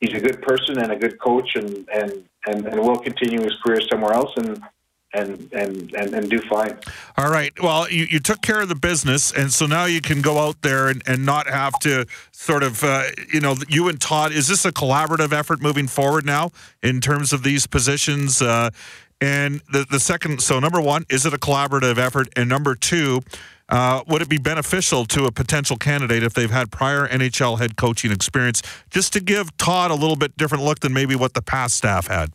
he's 0.00 0.14
a 0.14 0.20
good 0.20 0.42
person 0.42 0.78
and 0.78 0.92
a 0.92 0.96
good 0.96 1.18
coach, 1.20 1.56
and 1.56 1.88
and 1.92 2.24
and, 2.46 2.66
and 2.66 2.80
will 2.80 2.98
continue 2.98 3.42
his 3.42 3.56
career 3.64 3.80
somewhere 3.90 4.12
else. 4.12 4.32
And 4.36 4.62
and 5.12 5.52
and 5.52 5.92
and, 5.94 6.14
and 6.14 6.30
do 6.30 6.40
fine. 6.40 6.78
All 7.16 7.30
right. 7.30 7.52
Well, 7.62 7.90
you, 7.90 8.06
you 8.10 8.20
took 8.20 8.42
care 8.42 8.60
of 8.60 8.68
the 8.68 8.74
business, 8.74 9.32
and 9.32 9.52
so 9.52 9.66
now 9.66 9.84
you 9.84 10.00
can 10.00 10.20
go 10.20 10.38
out 10.38 10.62
there 10.62 10.88
and, 10.88 11.02
and 11.06 11.24
not 11.24 11.46
have 11.48 11.78
to 11.80 12.06
sort 12.32 12.62
of 12.62 12.82
uh, 12.84 13.04
you 13.32 13.40
know 13.40 13.56
you 13.68 13.88
and 13.88 14.00
Todd. 14.00 14.32
Is 14.32 14.48
this 14.48 14.64
a 14.64 14.72
collaborative 14.72 15.32
effort 15.32 15.62
moving 15.62 15.86
forward 15.86 16.26
now 16.26 16.50
in 16.82 17.00
terms 17.00 17.32
of 17.32 17.42
these 17.42 17.66
positions? 17.66 18.42
Uh, 18.42 18.70
and 19.20 19.62
the 19.72 19.86
the 19.88 20.00
second, 20.00 20.42
so 20.42 20.58
number 20.60 20.80
one, 20.80 21.04
is 21.08 21.24
it 21.24 21.32
a 21.32 21.38
collaborative 21.38 21.98
effort? 21.98 22.28
And 22.36 22.48
number 22.48 22.74
two. 22.74 23.22
Uh, 23.68 24.00
would 24.06 24.22
it 24.22 24.28
be 24.28 24.38
beneficial 24.38 25.04
to 25.04 25.24
a 25.24 25.32
potential 25.32 25.76
candidate 25.76 26.22
if 26.22 26.34
they've 26.34 26.52
had 26.52 26.70
prior 26.70 27.08
NHL 27.08 27.58
head 27.58 27.76
coaching 27.76 28.12
experience, 28.12 28.62
just 28.90 29.12
to 29.12 29.18
give 29.18 29.56
Todd 29.56 29.90
a 29.90 29.94
little 29.94 30.14
bit 30.14 30.36
different 30.36 30.62
look 30.62 30.78
than 30.78 30.92
maybe 30.92 31.16
what 31.16 31.34
the 31.34 31.42
past 31.42 31.76
staff 31.76 32.06
had? 32.06 32.30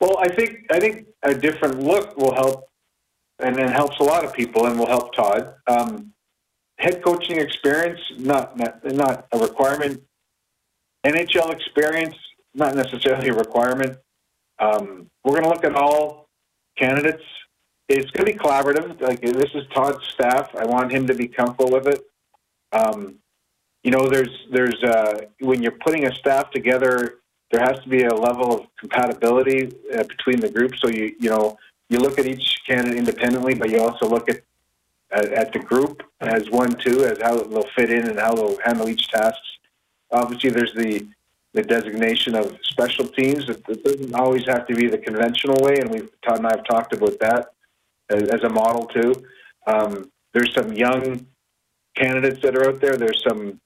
Well, 0.00 0.18
I 0.18 0.28
think 0.28 0.66
I 0.70 0.78
think 0.78 1.06
a 1.22 1.34
different 1.34 1.80
look 1.82 2.16
will 2.16 2.34
help, 2.34 2.68
and 3.38 3.58
it 3.58 3.70
helps 3.70 3.98
a 3.98 4.04
lot 4.04 4.24
of 4.24 4.32
people, 4.32 4.66
and 4.66 4.78
will 4.78 4.86
help 4.86 5.14
Todd. 5.14 5.54
Um, 5.66 6.12
head 6.78 7.02
coaching 7.02 7.38
experience 7.40 8.00
not, 8.18 8.56
not 8.56 8.84
not 8.84 9.26
a 9.32 9.38
requirement. 9.38 10.02
NHL 11.04 11.52
experience 11.52 12.16
not 12.54 12.74
necessarily 12.74 13.28
a 13.28 13.34
requirement. 13.34 13.98
Um, 14.58 15.08
we're 15.24 15.40
going 15.40 15.44
to 15.44 15.50
look 15.50 15.64
at 15.64 15.74
all 15.74 16.28
candidates. 16.76 17.22
It's 17.88 18.10
going 18.10 18.26
to 18.26 18.32
be 18.32 18.38
collaborative. 18.38 19.00
Like 19.00 19.20
this 19.20 19.50
is 19.54 19.64
Todd's 19.74 20.04
staff. 20.14 20.54
I 20.56 20.64
want 20.64 20.92
him 20.92 21.06
to 21.06 21.14
be 21.14 21.28
comfortable 21.28 21.70
with 21.70 21.86
it. 21.86 22.02
Um, 22.72 23.16
you 23.82 23.90
know, 23.90 24.08
there's 24.08 24.46
there's 24.52 24.82
uh, 24.82 25.22
when 25.40 25.62
you're 25.62 25.78
putting 25.84 26.06
a 26.06 26.14
staff 26.14 26.50
together 26.50 27.20
there 27.50 27.60
has 27.60 27.82
to 27.82 27.88
be 27.88 28.04
a 28.04 28.14
level 28.14 28.52
of 28.52 28.66
compatibility 28.78 29.72
uh, 29.94 30.04
between 30.04 30.40
the 30.40 30.48
groups. 30.48 30.80
So 30.80 30.88
you 30.88 31.14
you 31.18 31.30
know 31.30 31.58
you 31.88 31.98
look 31.98 32.18
at 32.18 32.26
each 32.26 32.58
candidate 32.66 32.98
independently, 32.98 33.54
but 33.54 33.70
you 33.70 33.80
also 33.80 34.08
look 34.08 34.28
at 34.28 34.42
at, 35.10 35.32
at 35.32 35.52
the 35.52 35.58
group 35.58 36.02
as 36.20 36.50
one 36.50 36.74
too, 36.74 37.04
as 37.04 37.18
how 37.22 37.42
they'll 37.42 37.68
fit 37.74 37.90
in 37.90 38.08
and 38.08 38.18
how 38.18 38.34
they'll 38.34 38.58
handle 38.64 38.88
each 38.88 39.08
task. 39.08 39.38
Obviously, 40.10 40.50
there's 40.50 40.74
the 40.74 41.06
the 41.54 41.62
designation 41.62 42.34
of 42.34 42.56
special 42.62 43.08
teams. 43.08 43.48
It, 43.48 43.62
it 43.68 43.82
doesn't 43.82 44.14
always 44.14 44.46
have 44.46 44.66
to 44.66 44.74
be 44.74 44.86
the 44.86 44.98
conventional 44.98 45.56
way, 45.64 45.78
and 45.78 45.90
we've 45.90 46.10
Todd 46.22 46.38
and 46.38 46.46
I 46.46 46.56
have 46.56 46.64
talked 46.64 46.92
about 46.92 47.18
that 47.20 47.52
as, 48.10 48.22
as 48.24 48.44
a 48.44 48.48
model 48.48 48.86
too. 48.86 49.24
Um, 49.66 50.10
there's 50.32 50.54
some 50.54 50.72
young 50.72 51.26
candidates 51.94 52.42
that 52.42 52.56
are 52.56 52.68
out 52.68 52.80
there. 52.80 52.96
There's 52.96 53.22
some 53.26 53.60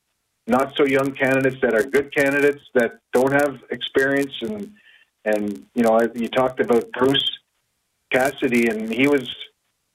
not 0.46 0.74
so 0.76 0.84
young 0.84 1.12
candidates 1.12 1.60
that 1.62 1.74
are 1.74 1.84
good 1.84 2.14
candidates 2.14 2.62
that 2.74 2.98
don't 3.12 3.32
have 3.32 3.60
experience 3.70 4.32
and 4.42 4.72
and 5.24 5.66
you 5.74 5.82
know 5.82 6.00
you 6.14 6.28
talked 6.28 6.60
about 6.60 6.90
Bruce 6.92 7.38
Cassidy 8.10 8.68
and 8.68 8.92
he 8.92 9.06
was 9.06 9.28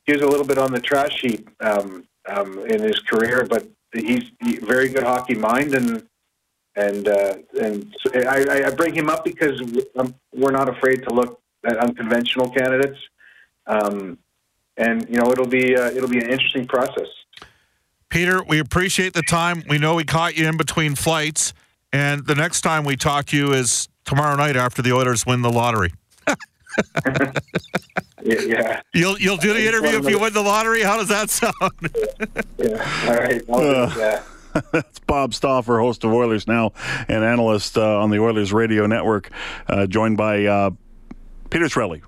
he 0.05 0.13
was 0.13 0.21
a 0.21 0.27
little 0.27 0.45
bit 0.45 0.57
on 0.57 0.71
the 0.71 0.79
trash 0.79 1.21
heap 1.21 1.49
um, 1.61 2.05
um, 2.29 2.59
in 2.65 2.81
his 2.81 2.99
career, 3.01 3.45
but 3.47 3.67
he's 3.93 4.31
he, 4.41 4.57
very 4.57 4.89
good 4.89 5.03
hockey 5.03 5.35
mind 5.35 5.75
and 5.75 6.07
and 6.75 7.07
uh, 7.07 7.35
and 7.59 7.95
so 7.99 8.11
I, 8.13 8.67
I 8.67 8.69
bring 8.71 8.93
him 8.93 9.09
up 9.09 9.25
because 9.25 9.61
we're 10.33 10.51
not 10.51 10.69
afraid 10.69 11.03
to 11.03 11.13
look 11.13 11.41
at 11.65 11.77
unconventional 11.77 12.49
candidates, 12.49 12.99
um, 13.65 14.17
and 14.77 15.07
you 15.09 15.17
know 15.17 15.31
it'll 15.31 15.47
be 15.47 15.75
uh, 15.75 15.89
it'll 15.91 16.09
be 16.09 16.19
an 16.19 16.29
interesting 16.29 16.67
process. 16.67 17.07
Peter, 18.09 18.43
we 18.43 18.59
appreciate 18.59 19.13
the 19.13 19.21
time. 19.21 19.63
We 19.69 19.77
know 19.77 19.95
we 19.95 20.03
caught 20.03 20.37
you 20.37 20.47
in 20.47 20.57
between 20.57 20.95
flights, 20.95 21.53
and 21.91 22.25
the 22.25 22.35
next 22.35 22.61
time 22.61 22.85
we 22.85 22.95
talk 22.95 23.25
to 23.27 23.37
you 23.37 23.53
is 23.53 23.89
tomorrow 24.05 24.35
night 24.35 24.55
after 24.55 24.81
the 24.81 24.93
Oilers 24.93 25.25
win 25.25 25.41
the 25.41 25.51
lottery. 25.51 25.93
yeah, 28.23 28.81
You'll 28.93 29.17
you'll 29.19 29.37
do 29.37 29.53
the 29.53 29.67
interview 29.67 29.97
if 29.99 30.09
you 30.09 30.19
win 30.19 30.33
the 30.33 30.41
lottery. 30.41 30.83
How 30.83 30.97
does 30.97 31.09
that 31.09 31.29
sound? 31.29 31.53
yeah. 32.57 33.07
All 33.07 33.15
right. 33.15 33.41
Uh, 33.49 34.21
That's 34.71 34.99
Bob 34.99 35.33
Stauffer, 35.33 35.79
host 35.79 36.03
of 36.03 36.11
Oilers 36.11 36.47
Now 36.47 36.73
and 37.07 37.23
analyst 37.23 37.77
uh, 37.77 37.99
on 38.01 38.09
the 38.09 38.19
Oilers 38.19 38.51
Radio 38.53 38.85
Network, 38.87 39.29
uh, 39.67 39.85
joined 39.85 40.17
by 40.17 40.45
uh, 40.45 40.71
Peter 41.49 41.65
Chiarelli, 41.65 42.01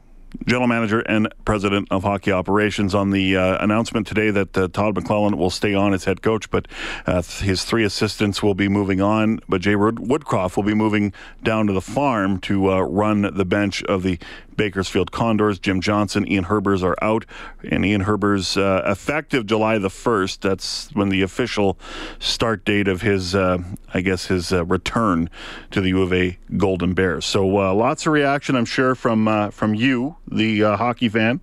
general 0.46 0.68
manager 0.68 1.00
and 1.02 1.34
president 1.46 1.88
of 1.92 2.04
hockey 2.04 2.32
operations, 2.32 2.96
on 2.96 3.12
the 3.12 3.36
uh, 3.36 3.64
announcement 3.64 4.08
today 4.08 4.32
that 4.32 4.58
uh, 4.58 4.68
Todd 4.68 4.96
McLellan 4.96 5.36
will 5.38 5.50
stay 5.50 5.74
on 5.74 5.94
as 5.94 6.06
head 6.06 6.22
coach, 6.22 6.50
but 6.50 6.68
uh, 7.06 7.22
his 7.22 7.64
three 7.64 7.84
assistants 7.84 8.42
will 8.42 8.56
be 8.56 8.68
moving 8.68 9.02
on. 9.02 9.40
But 9.48 9.62
Jay 9.62 9.76
Woodcroft 9.76 10.56
will 10.56 10.64
be 10.64 10.74
moving 10.74 11.14
down 11.44 11.68
to 11.68 11.74
the 11.74 11.82
farm 11.82 12.40
to 12.42 12.72
uh, 12.72 12.80
run 12.82 13.22
the 13.34 13.46
bench 13.46 13.84
of 13.84 14.04
the 14.04 14.20
Bakersfield 14.60 15.14
Condors. 15.14 15.58
Jim 15.58 15.80
Johnson, 15.80 16.30
Ian 16.30 16.44
Herbers 16.44 16.84
are 16.84 16.98
out, 17.02 17.26
and 17.64 17.86
Ian 17.86 18.04
Herbers 18.04 18.58
uh, 18.58 18.84
effective 18.86 19.46
July 19.46 19.78
the 19.78 19.90
first. 19.90 20.42
That's 20.42 20.94
when 20.94 21.08
the 21.08 21.22
official 21.22 21.80
start 22.20 22.66
date 22.66 22.90
of 22.90 23.02
his, 23.02 23.34
uh, 23.34 23.60
I 23.94 24.02
guess, 24.02 24.26
his 24.26 24.52
uh, 24.52 24.66
return 24.66 25.30
to 25.72 25.80
the 25.80 25.88
U 25.90 26.02
of 26.02 26.12
A 26.12 26.38
Golden 26.58 26.94
Bears. 26.94 27.24
So 27.24 27.58
uh, 27.58 27.74
lots 27.74 28.06
of 28.06 28.12
reaction, 28.12 28.58
I'm 28.58 28.66
sure, 28.66 28.96
from 28.96 29.30
uh, 29.30 29.50
from 29.50 29.76
you, 29.76 30.18
the 30.28 30.62
hockey 30.76 31.08
fan, 31.08 31.40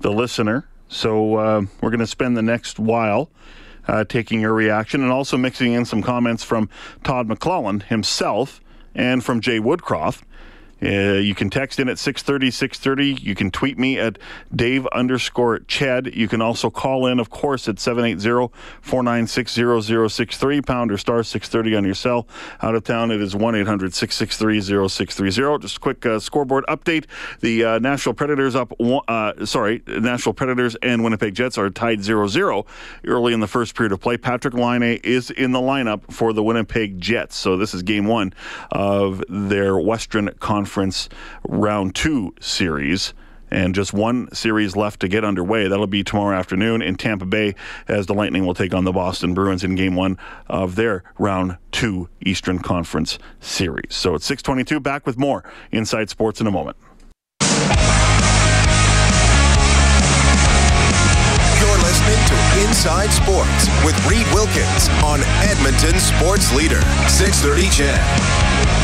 the 0.00 0.10
listener. 0.10 0.66
So 0.88 1.68
we're 1.82 1.90
going 1.90 1.98
to 2.00 2.06
spend 2.06 2.34
the 2.34 2.42
next 2.42 2.78
while 2.78 3.30
uh, 3.86 4.04
taking 4.04 4.40
your 4.40 4.54
reaction 4.54 5.02
and 5.02 5.12
also 5.12 5.36
mixing 5.36 5.74
in 5.74 5.84
some 5.84 6.02
comments 6.02 6.44
from 6.44 6.70
Todd 7.04 7.28
McLellan 7.28 7.82
himself 7.82 8.62
and 8.94 9.22
from 9.22 9.42
Jay 9.42 9.58
Woodcroft. 9.58 10.22
Uh, 10.82 11.14
you 11.14 11.34
can 11.34 11.48
text 11.50 11.80
in 11.80 11.88
at 11.88 11.98
630, 11.98 12.52
630. 12.52 13.22
You 13.22 13.34
can 13.34 13.50
tweet 13.50 13.78
me 13.78 13.98
at 13.98 14.18
Dave 14.54 14.86
underscore 14.88 15.60
Ched. 15.60 16.14
You 16.14 16.28
can 16.28 16.40
also 16.40 16.70
call 16.70 17.06
in, 17.06 17.18
of 17.18 17.30
course, 17.30 17.68
at 17.68 17.76
780-496-0063, 17.76 20.64
pound 20.64 20.92
or 20.92 20.98
star 20.98 21.24
630 21.24 21.76
on 21.76 21.84
your 21.84 21.94
cell. 21.94 22.28
Out 22.62 22.76
of 22.76 22.84
town, 22.84 23.10
it 23.10 23.20
is 23.20 23.34
1-800-663-0630. 23.34 25.62
Just 25.62 25.78
a 25.78 25.80
quick 25.80 26.06
uh, 26.06 26.20
scoreboard 26.20 26.64
update. 26.68 27.06
The 27.40 27.64
uh, 27.64 27.80
Nashville 27.80 28.14
Predators 28.14 28.54
up, 28.54 28.72
uh, 28.80 29.44
sorry, 29.44 29.82
Nashville 29.86 30.34
Predators 30.34 30.76
and 30.76 31.02
Winnipeg 31.02 31.34
Jets 31.34 31.58
are 31.58 31.70
tied 31.70 31.98
0-0 32.00 32.66
early 33.04 33.32
in 33.32 33.40
the 33.40 33.48
first 33.48 33.74
period 33.74 33.90
of 33.92 34.00
play. 34.00 34.16
Patrick 34.16 34.54
Laine 34.54 35.00
is 35.02 35.30
in 35.30 35.50
the 35.52 35.58
lineup 35.58 36.12
for 36.12 36.32
the 36.32 36.44
Winnipeg 36.44 37.00
Jets. 37.00 37.36
So 37.36 37.56
this 37.56 37.74
is 37.74 37.82
game 37.82 38.06
one 38.06 38.32
of 38.70 39.24
their 39.28 39.76
Western 39.76 40.28
Conference 40.38 40.67
Conference 40.68 41.08
Round 41.48 41.94
2 41.94 42.34
series 42.40 43.14
and 43.50 43.74
just 43.74 43.94
one 43.94 44.30
series 44.34 44.76
left 44.76 45.00
to 45.00 45.08
get 45.08 45.24
underway. 45.24 45.66
That'll 45.66 45.86
be 45.86 46.04
tomorrow 46.04 46.36
afternoon 46.36 46.82
in 46.82 46.96
Tampa 46.96 47.24
Bay 47.24 47.54
as 47.88 48.04
the 48.04 48.12
Lightning 48.12 48.44
will 48.44 48.52
take 48.52 48.74
on 48.74 48.84
the 48.84 48.92
Boston 48.92 49.32
Bruins 49.32 49.64
in 49.64 49.76
game 49.76 49.96
one 49.96 50.18
of 50.46 50.76
their 50.76 51.04
round 51.18 51.56
two 51.72 52.10
Eastern 52.20 52.58
Conference 52.58 53.18
series. 53.40 53.94
So 53.94 54.14
it's 54.14 54.26
622 54.26 54.78
back 54.78 55.06
with 55.06 55.16
more 55.16 55.42
Inside 55.72 56.10
Sports 56.10 56.38
in 56.42 56.46
a 56.46 56.50
moment. 56.50 56.76
You're 57.40 57.48
listening 61.80 62.20
to 62.28 62.36
Inside 62.68 63.08
Sports 63.08 63.68
with 63.86 63.96
Reed 64.06 64.26
Wilkins 64.34 64.90
on 65.02 65.20
Edmonton 65.48 65.98
Sports 65.98 66.54
Leader, 66.54 66.82
630 67.08 67.70
CHED. 67.70 68.77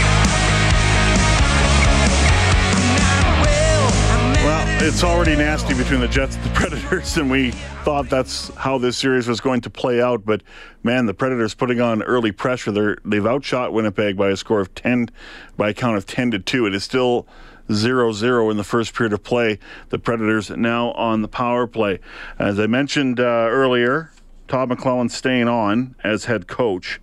It's 4.85 5.03
already 5.03 5.35
nasty 5.35 5.73
between 5.73 5.99
the 5.99 6.09
Jets 6.09 6.37
and 6.37 6.45
the 6.45 6.51
Predators, 6.51 7.17
and 7.17 7.31
we 7.31 7.53
thought 7.85 8.11
that's 8.11 8.55
how 8.55 8.77
this 8.77 8.99
series 8.99 9.27
was 9.27 9.41
going 9.41 9.63
to 9.63 9.71
play 9.71 10.03
out. 10.03 10.27
But 10.27 10.43
man, 10.83 11.07
the 11.07 11.15
Predators 11.15 11.55
putting 11.55 11.81
on 11.81 12.03
early 12.03 12.33
pressure. 12.33 12.71
They're, 12.71 12.99
they've 13.03 13.27
outshot 13.27 13.73
Winnipeg 13.73 14.15
by 14.19 14.29
a 14.29 14.37
score 14.37 14.61
of 14.61 14.75
ten, 14.75 15.09
by 15.57 15.71
a 15.71 15.75
count 15.75 15.97
of 15.97 16.05
ten 16.05 16.31
to 16.33 16.39
two. 16.39 16.67
It 16.67 16.75
is 16.75 16.85
still 16.85 17.27
0-0 17.71 18.51
in 18.51 18.59
the 18.59 18.65
first 18.65 18.93
period 18.93 19.15
of 19.15 19.25
play. 19.25 19.59
The 19.89 19.99
Predators 19.99 20.51
now 20.51 20.91
on 20.93 21.23
the 21.23 21.29
power 21.29 21.67
play. 21.67 21.99
As 22.39 22.61
I 22.61 22.67
mentioned 22.67 23.19
uh, 23.19 23.23
earlier, 23.23 24.13
Todd 24.49 24.69
McLellan 24.69 25.11
staying 25.11 25.49
on 25.49 25.97
as 26.05 26.27
head 26.27 26.47
coach. 26.47 27.01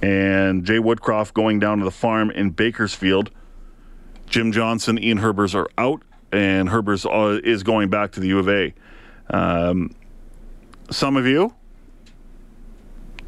And 0.00 0.64
Jay 0.64 0.78
Woodcroft 0.78 1.34
going 1.34 1.58
down 1.58 1.78
to 1.80 1.84
the 1.84 1.90
farm 1.90 2.30
in 2.30 2.48
Bakersfield. 2.48 3.30
Jim 4.26 4.52
Johnson, 4.52 5.02
Ian 5.02 5.18
Herbers 5.18 5.54
are 5.54 5.68
out, 5.78 6.02
and 6.32 6.68
Herbers 6.68 7.06
uh, 7.06 7.40
is 7.42 7.62
going 7.62 7.88
back 7.90 8.12
to 8.12 8.20
the 8.20 8.28
U 8.28 8.38
of 8.38 8.48
A. 8.48 8.74
Um, 9.30 9.94
some 10.90 11.16
of 11.16 11.26
you 11.26 11.54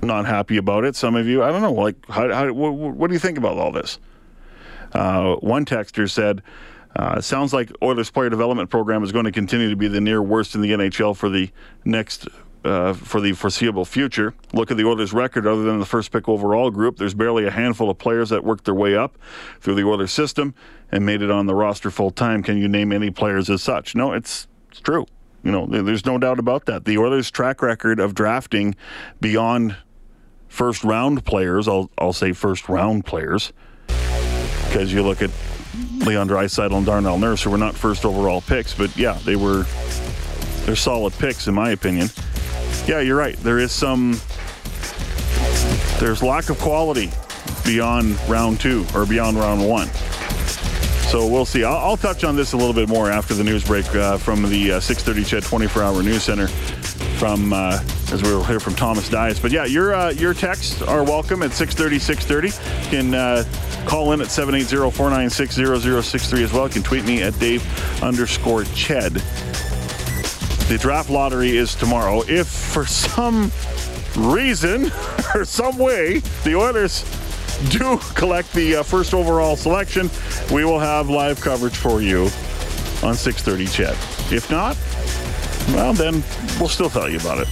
not 0.03 0.27
happy 0.27 0.57
about 0.57 0.85
it. 0.85 0.97
Some 0.97 1.17
of 1.17 1.27
you, 1.27 1.43
I 1.43 1.51
don't 1.51 1.63
know, 1.63 1.73
like, 1.73 1.97
how, 2.09 2.33
how, 2.33 2.53
what, 2.53 2.73
what, 2.73 3.09
do 3.09 3.15
you 3.15 3.19
think 3.19 3.39
about 3.39 3.57
all 3.59 3.73
this? 3.73 3.99
Uh, 4.93 5.35
one 5.37 5.65
texter 5.65 6.09
said, 6.11 6.43
uh, 6.97 7.21
sounds 7.21 7.53
like 7.53 7.71
Oilers 7.83 8.11
player 8.11 8.31
development 8.31 8.71
program 8.71 9.03
is 9.03 9.13
going 9.13 9.25
to 9.25 9.33
continue 9.33 9.71
to 9.71 9.77
be 9.77 9.89
the 9.89 10.01
near 10.01 10.23
worst 10.23 10.55
in 10.55 10.61
the 10.61 10.71
NHL 10.71 11.17
for 11.17 11.29
the 11.29 11.51
next 11.85 12.29
uh, 12.69 12.93
for 12.93 13.21
the 13.21 13.33
foreseeable 13.33 13.85
future. 13.85 14.35
Look 14.53 14.71
at 14.71 14.77
the 14.77 14.85
Oilers' 14.85 15.13
record. 15.13 15.47
Other 15.47 15.63
than 15.63 15.79
the 15.81 15.87
first 15.87 16.13
pick 16.13 16.29
overall 16.29 16.71
group, 16.71 16.99
there's 16.99 17.15
barely 17.15 17.47
a 17.47 17.51
handful 17.51 17.89
of 17.91 17.99
players 17.99 18.29
that 18.29 18.45
worked 18.45 18.65
their 18.67 18.75
way 18.75 18.95
up 18.95 19.17
through 19.61 19.75
the 19.75 19.85
Oilers 19.85 20.13
system 20.13 20.55
and 20.93 21.05
made 21.05 21.23
it 21.23 21.31
on 21.31 21.47
the 21.47 21.55
roster 21.55 21.91
full 21.91 22.11
time. 22.11 22.43
Can 22.43 22.59
you 22.59 22.69
name 22.69 22.93
any 22.93 23.11
players 23.11 23.49
as 23.49 23.63
such? 23.63 23.95
No, 23.95 24.13
it's 24.13 24.47
it's 24.71 24.81
true. 24.81 25.07
You 25.43 25.53
know, 25.53 25.67
there's 25.67 26.05
no 26.05 26.19
doubt 26.19 26.39
about 26.39 26.67
that. 26.67 26.85
The 26.85 26.99
Oilers' 26.99 27.31
track 27.31 27.63
record 27.63 28.01
of 28.01 28.15
drafting 28.15 28.75
beyond 29.21 29.77
first 30.49 30.85
round 30.85 31.25
players, 31.25 31.69
I'll 31.69 31.91
I'll 31.97 32.13
say 32.13 32.33
first 32.33 32.69
round 32.69 33.07
players, 33.07 33.53
because 33.87 34.93
you 34.93 35.03
look 35.03 35.23
at 35.23 35.31
Leon 36.05 36.29
Draisaitl 36.29 36.77
and 36.77 36.87
Darnell 36.87 37.19
Nurse, 37.19 37.43
who 37.43 37.51
were 37.51 37.59
not 37.59 37.75
first 37.75 38.05
overall 38.05 38.41
picks, 38.41 38.75
but 38.75 38.95
yeah, 38.97 39.19
they 39.25 39.37
were 39.37 39.65
they're 40.65 40.77
solid 40.77 41.15
picks 41.15 41.47
in 41.47 41.55
my 41.55 41.71
opinion. 41.71 42.09
Yeah, 42.89 43.01
you're 43.01 43.19
right. 43.19 43.37
There 43.37 43.59
is 43.59 43.71
some 43.71 44.19
there's 46.01 46.23
lack 46.23 46.49
of 46.49 46.59
quality 46.59 47.11
beyond 47.63 48.19
round 48.31 48.61
two 48.61 48.87
or 48.95 49.05
beyond 49.05 49.37
round 49.37 49.69
one. 49.69 49.89
So 51.09 51.27
we'll 51.27 51.45
see. 51.45 51.65
I'll, 51.65 51.77
I'll, 51.77 51.99
touch 51.99 52.25
on 52.25 52.35
this 52.35 52.55
a 52.55 52.57
little 52.57 52.73
bit 52.73 52.89
more 52.89 53.11
after 53.11 53.35
the 53.35 53.45
news 53.45 53.63
break 53.63 53.85
uh, 53.95 54.17
from 54.17 54.49
the 54.49 54.73
uh, 54.73 54.81
6:30 54.81 55.27
CHED 55.27 55.43
24-hour 55.43 56.03
news 56.03 56.23
center. 56.23 56.47
From 57.19 57.53
uh, 57.53 57.79
as 58.11 58.23
we'll 58.23 58.43
hear 58.45 58.59
from 58.59 58.75
Thomas 58.75 59.11
Dias. 59.11 59.39
But 59.39 59.53
yeah, 59.53 59.67
your 59.67 59.95
uh, 59.95 60.13
your 60.13 60.33
texts 60.33 60.81
are 60.81 61.05
welcome 61.05 61.43
at 61.43 61.51
6:30 61.51 61.97
6:30. 61.97 62.85
You 62.85 62.91
can 62.91 63.15
uh, 63.15 63.45
call 63.87 64.13
in 64.13 64.23
at 64.23 64.29
780-496-0063 64.29 66.43
as 66.43 66.55
well. 66.55 66.67
You 66.67 66.73
can 66.73 66.83
tweet 66.83 67.05
me 67.05 67.23
at 67.23 67.39
Dave 67.39 67.63
underscore 68.03 68.63
Ched. 68.63 69.23
The 70.69 70.77
draft 70.77 71.09
lottery 71.09 71.57
is 71.57 71.75
tomorrow. 71.75 72.23
If 72.29 72.47
for 72.47 72.85
some 72.85 73.51
reason 74.15 74.93
or 75.35 75.47
some 75.47 75.79
way 75.79 76.19
the 76.45 76.55
Oilers 76.57 77.05
do 77.71 77.97
collect 78.15 78.53
the 78.53 78.77
uh, 78.77 78.83
first 78.83 79.15
overall 79.15 79.57
selection, 79.57 80.11
we 80.53 80.67
will 80.67 80.79
have 80.79 81.09
live 81.09 81.41
coverage 81.41 81.75
for 81.75 82.03
you 82.03 82.25
on 83.03 83.15
6:30 83.15 83.67
CHED. 83.73 83.97
If 84.31 84.51
not, 84.51 84.77
well 85.75 85.95
then 85.95 86.23
we'll 86.61 86.69
still 86.69 86.91
tell 86.91 87.09
you 87.09 87.17
about 87.17 87.39
it. 87.39 87.49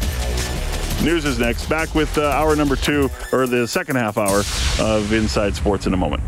News 1.02 1.24
is 1.24 1.38
next. 1.38 1.70
Back 1.70 1.94
with 1.94 2.18
uh, 2.18 2.28
hour 2.28 2.54
number 2.54 2.76
two, 2.76 3.10
or 3.32 3.46
the 3.46 3.66
second 3.66 3.96
half 3.96 4.18
hour 4.18 4.40
of 4.78 5.12
Inside 5.14 5.56
Sports 5.56 5.86
in 5.86 5.94
a 5.94 5.96
moment. 5.96 6.22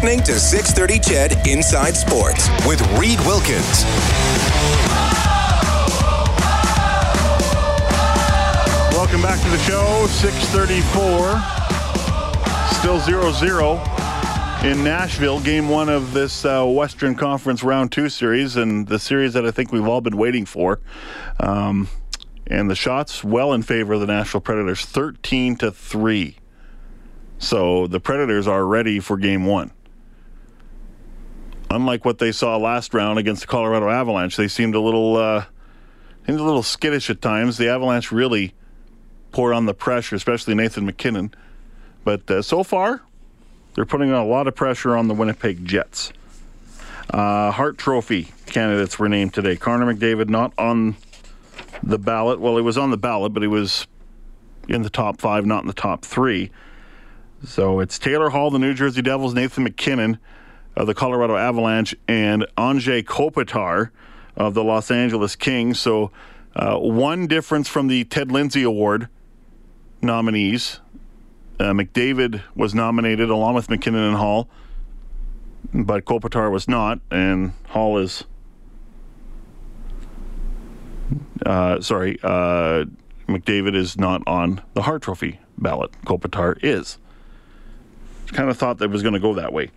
Listening 0.00 0.22
to 0.22 0.38
630 0.38 1.00
CHED 1.00 1.48
Inside 1.48 1.96
Sports 1.96 2.48
with 2.68 2.80
Reed 3.00 3.18
Wilkins. 3.26 3.82
Welcome 8.94 9.20
back 9.20 9.42
to 9.42 9.50
the 9.50 9.58
show. 9.66 10.06
634. 10.06 11.42
Still 12.78 13.00
0 13.00 13.32
0 13.32 13.72
in 14.70 14.84
Nashville. 14.84 15.40
Game 15.40 15.68
one 15.68 15.88
of 15.88 16.12
this 16.12 16.44
uh, 16.44 16.64
Western 16.64 17.16
Conference 17.16 17.64
Round 17.64 17.90
Two 17.90 18.08
series, 18.08 18.54
and 18.54 18.86
the 18.86 19.00
series 19.00 19.32
that 19.32 19.44
I 19.44 19.50
think 19.50 19.72
we've 19.72 19.88
all 19.88 20.00
been 20.00 20.16
waiting 20.16 20.46
for. 20.46 20.78
Um, 21.40 21.88
and 22.46 22.70
the 22.70 22.76
shots 22.76 23.24
well 23.24 23.52
in 23.52 23.62
favor 23.64 23.94
of 23.94 24.00
the 24.00 24.06
Nashville 24.06 24.42
Predators, 24.42 24.84
13 24.84 25.56
to 25.56 25.72
3. 25.72 26.36
So 27.40 27.88
the 27.88 27.98
Predators 27.98 28.46
are 28.46 28.64
ready 28.64 29.00
for 29.00 29.16
game 29.16 29.44
one. 29.44 29.72
Unlike 31.70 32.04
what 32.04 32.18
they 32.18 32.32
saw 32.32 32.56
last 32.56 32.94
round 32.94 33.18
against 33.18 33.42
the 33.42 33.46
Colorado 33.46 33.88
Avalanche, 33.90 34.36
they 34.36 34.48
seemed 34.48 34.74
a 34.74 34.80
little, 34.80 35.16
uh, 35.16 35.44
seemed 36.26 36.40
a 36.40 36.44
little 36.44 36.62
skittish 36.62 37.10
at 37.10 37.20
times. 37.20 37.58
The 37.58 37.68
Avalanche 37.68 38.10
really 38.10 38.54
poured 39.32 39.54
on 39.54 39.66
the 39.66 39.74
pressure, 39.74 40.16
especially 40.16 40.54
Nathan 40.54 40.86
MacKinnon. 40.86 41.34
But 42.04 42.30
uh, 42.30 42.42
so 42.42 42.62
far, 42.62 43.02
they're 43.74 43.84
putting 43.84 44.10
a 44.10 44.24
lot 44.24 44.46
of 44.46 44.54
pressure 44.54 44.96
on 44.96 45.08
the 45.08 45.14
Winnipeg 45.14 45.66
Jets. 45.66 46.12
Uh, 47.10 47.50
Hart 47.50 47.78
Trophy 47.78 48.28
candidates 48.46 48.98
were 48.98 49.08
named 49.08 49.34
today. 49.34 49.56
Connor 49.56 49.92
McDavid 49.92 50.28
not 50.28 50.52
on 50.58 50.96
the 51.82 51.98
ballot. 51.98 52.40
Well, 52.40 52.56
he 52.56 52.62
was 52.62 52.78
on 52.78 52.90
the 52.90 52.96
ballot, 52.96 53.32
but 53.34 53.42
he 53.42 53.48
was 53.48 53.86
in 54.68 54.82
the 54.82 54.90
top 54.90 55.20
five, 55.20 55.46
not 55.46 55.62
in 55.62 55.66
the 55.66 55.74
top 55.74 56.04
three. 56.04 56.50
So 57.44 57.80
it's 57.80 57.98
Taylor 57.98 58.30
Hall, 58.30 58.50
the 58.50 58.58
New 58.58 58.74
Jersey 58.74 59.02
Devils, 59.02 59.34
Nathan 59.34 59.64
MacKinnon 59.64 60.18
of 60.78 60.86
the 60.86 60.94
Colorado 60.94 61.36
Avalanche, 61.36 61.94
and 62.06 62.46
Anze 62.56 63.02
Kopitar 63.04 63.90
of 64.36 64.54
the 64.54 64.62
Los 64.62 64.90
Angeles 64.90 65.36
Kings. 65.36 65.78
So 65.80 66.10
Uh, 66.56 66.76
one 66.76 67.28
difference 67.28 67.68
from 67.68 67.86
the 67.88 68.04
Ted 68.04 68.32
Lindsay 68.32 68.64
Award 68.64 69.08
nominees 70.02 70.80
uh, 71.60 71.72
McDavid 71.72 72.42
was 72.56 72.74
nominated 72.74 73.30
along 73.30 73.54
with 73.54 73.70
MacKinnon 73.70 74.02
and 74.02 74.16
Hall, 74.16 74.48
but 75.72 76.04
Kopitar 76.04 76.50
was 76.50 76.66
not, 76.66 76.98
and 77.10 77.52
Hall 77.68 77.98
is. 77.98 78.24
Uh, 81.44 81.80
sorry, 81.80 82.18
uh, 82.24 82.84
McDavid 83.28 83.74
is 83.76 83.96
not 83.96 84.22
on 84.26 84.60
the 84.74 84.82
Hart 84.82 85.02
Trophy 85.02 85.38
ballot. 85.56 85.90
Kopitar 86.04 86.58
is. 86.62 86.98
Kind 88.28 88.50
of 88.50 88.56
thought 88.56 88.78
that 88.78 88.90
was 88.90 89.02
going 89.02 89.14
to 89.14 89.20
go 89.20 89.34
that 89.34 89.52
way. 89.52 89.70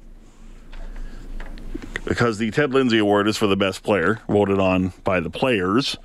Because 2.06 2.38
the 2.38 2.52
Ted 2.52 2.74
Lindsay 2.74 2.98
Award 2.98 3.28
is 3.28 3.38
for 3.38 3.48
the 3.48 3.56
best 3.56 3.84
player, 3.84 4.20
voted 4.28 4.60
on 4.60 4.94
by 5.04 5.20
the 5.20 5.30
players, 5.30 5.98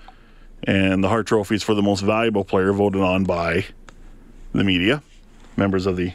and 0.64 1.02
the 1.02 1.08
Hart 1.08 1.26
Trophy 1.26 1.54
is 1.54 1.62
for 1.62 1.74
the 1.74 1.82
most 1.82 2.00
valuable 2.00 2.44
player, 2.44 2.72
voted 2.72 3.00
on 3.00 3.24
by 3.24 3.66
the 4.52 4.64
media, 4.64 5.02
members 5.56 5.86
of 5.86 5.96
the 5.96 6.12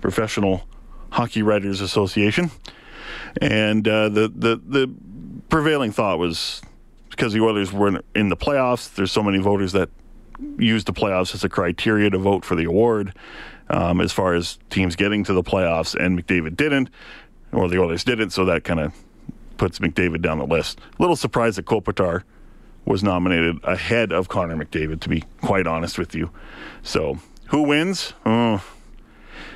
Professional 0.00 0.66
Hockey 1.10 1.42
Writers 1.42 1.80
Association. 1.80 2.50
And 3.40 3.86
uh, 3.86 4.08
the, 4.08 4.28
the, 4.28 4.60
the 4.64 4.90
prevailing 5.48 5.92
thought 5.92 6.18
was 6.18 6.62
because 7.10 7.32
the 7.32 7.40
Oilers 7.40 7.72
weren't 7.72 8.04
in 8.14 8.28
the 8.28 8.36
playoffs, 8.36 8.94
there's 8.94 9.12
so 9.12 9.22
many 9.22 9.38
voters 9.38 9.72
that 9.72 9.90
use 10.56 10.84
the 10.84 10.92
playoffs 10.92 11.34
as 11.34 11.42
a 11.42 11.48
criteria 11.48 12.10
to 12.10 12.18
vote 12.18 12.44
for 12.44 12.54
the 12.54 12.64
award 12.64 13.12
um, 13.70 14.00
as 14.00 14.12
far 14.12 14.34
as 14.34 14.58
teams 14.70 14.96
getting 14.96 15.24
to 15.24 15.32
the 15.32 15.42
playoffs, 15.42 15.94
and 15.94 16.18
McDavid 16.18 16.56
didn't, 16.56 16.90
or 17.52 17.68
the 17.68 17.78
Oilers 17.78 18.04
didn't, 18.04 18.30
so 18.30 18.44
that 18.44 18.64
kind 18.64 18.80
of 18.80 18.92
puts 19.56 19.78
McDavid 19.78 20.22
down 20.22 20.38
the 20.38 20.46
list. 20.46 20.80
A 20.98 21.02
little 21.02 21.16
surprised 21.16 21.58
that 21.58 21.66
Kopitar 21.66 22.22
was 22.84 23.02
nominated 23.02 23.58
ahead 23.64 24.12
of 24.12 24.28
Connor 24.28 24.56
McDavid, 24.56 25.00
to 25.00 25.08
be 25.08 25.24
quite 25.42 25.66
honest 25.66 25.98
with 25.98 26.14
you. 26.14 26.30
So, 26.82 27.18
who 27.46 27.62
wins? 27.62 28.14
Oh, 28.24 28.64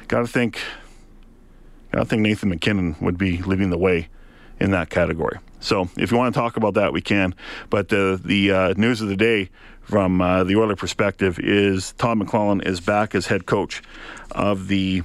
gotta 0.08 0.26
think. 0.26 0.60
Gotta 1.92 2.04
think 2.04 2.22
Nathan 2.22 2.48
MacKinnon 2.48 2.96
would 3.00 3.18
be 3.18 3.42
leading 3.42 3.70
the 3.70 3.78
way 3.78 4.08
in 4.60 4.70
that 4.72 4.90
category. 4.90 5.38
So, 5.60 5.88
if 5.96 6.10
you 6.10 6.18
want 6.18 6.34
to 6.34 6.40
talk 6.40 6.56
about 6.56 6.74
that, 6.74 6.92
we 6.92 7.00
can. 7.00 7.34
But 7.70 7.92
uh, 7.92 8.18
the 8.22 8.50
uh, 8.50 8.74
news 8.76 9.00
of 9.00 9.08
the 9.08 9.16
day 9.16 9.50
from 9.82 10.20
uh, 10.20 10.44
the 10.44 10.56
Oiler 10.56 10.76
perspective 10.76 11.38
is 11.38 11.92
Todd 11.92 12.18
McLellan 12.18 12.66
is 12.66 12.80
back 12.80 13.14
as 13.14 13.26
head 13.26 13.46
coach 13.46 13.82
of 14.30 14.68
the 14.68 15.02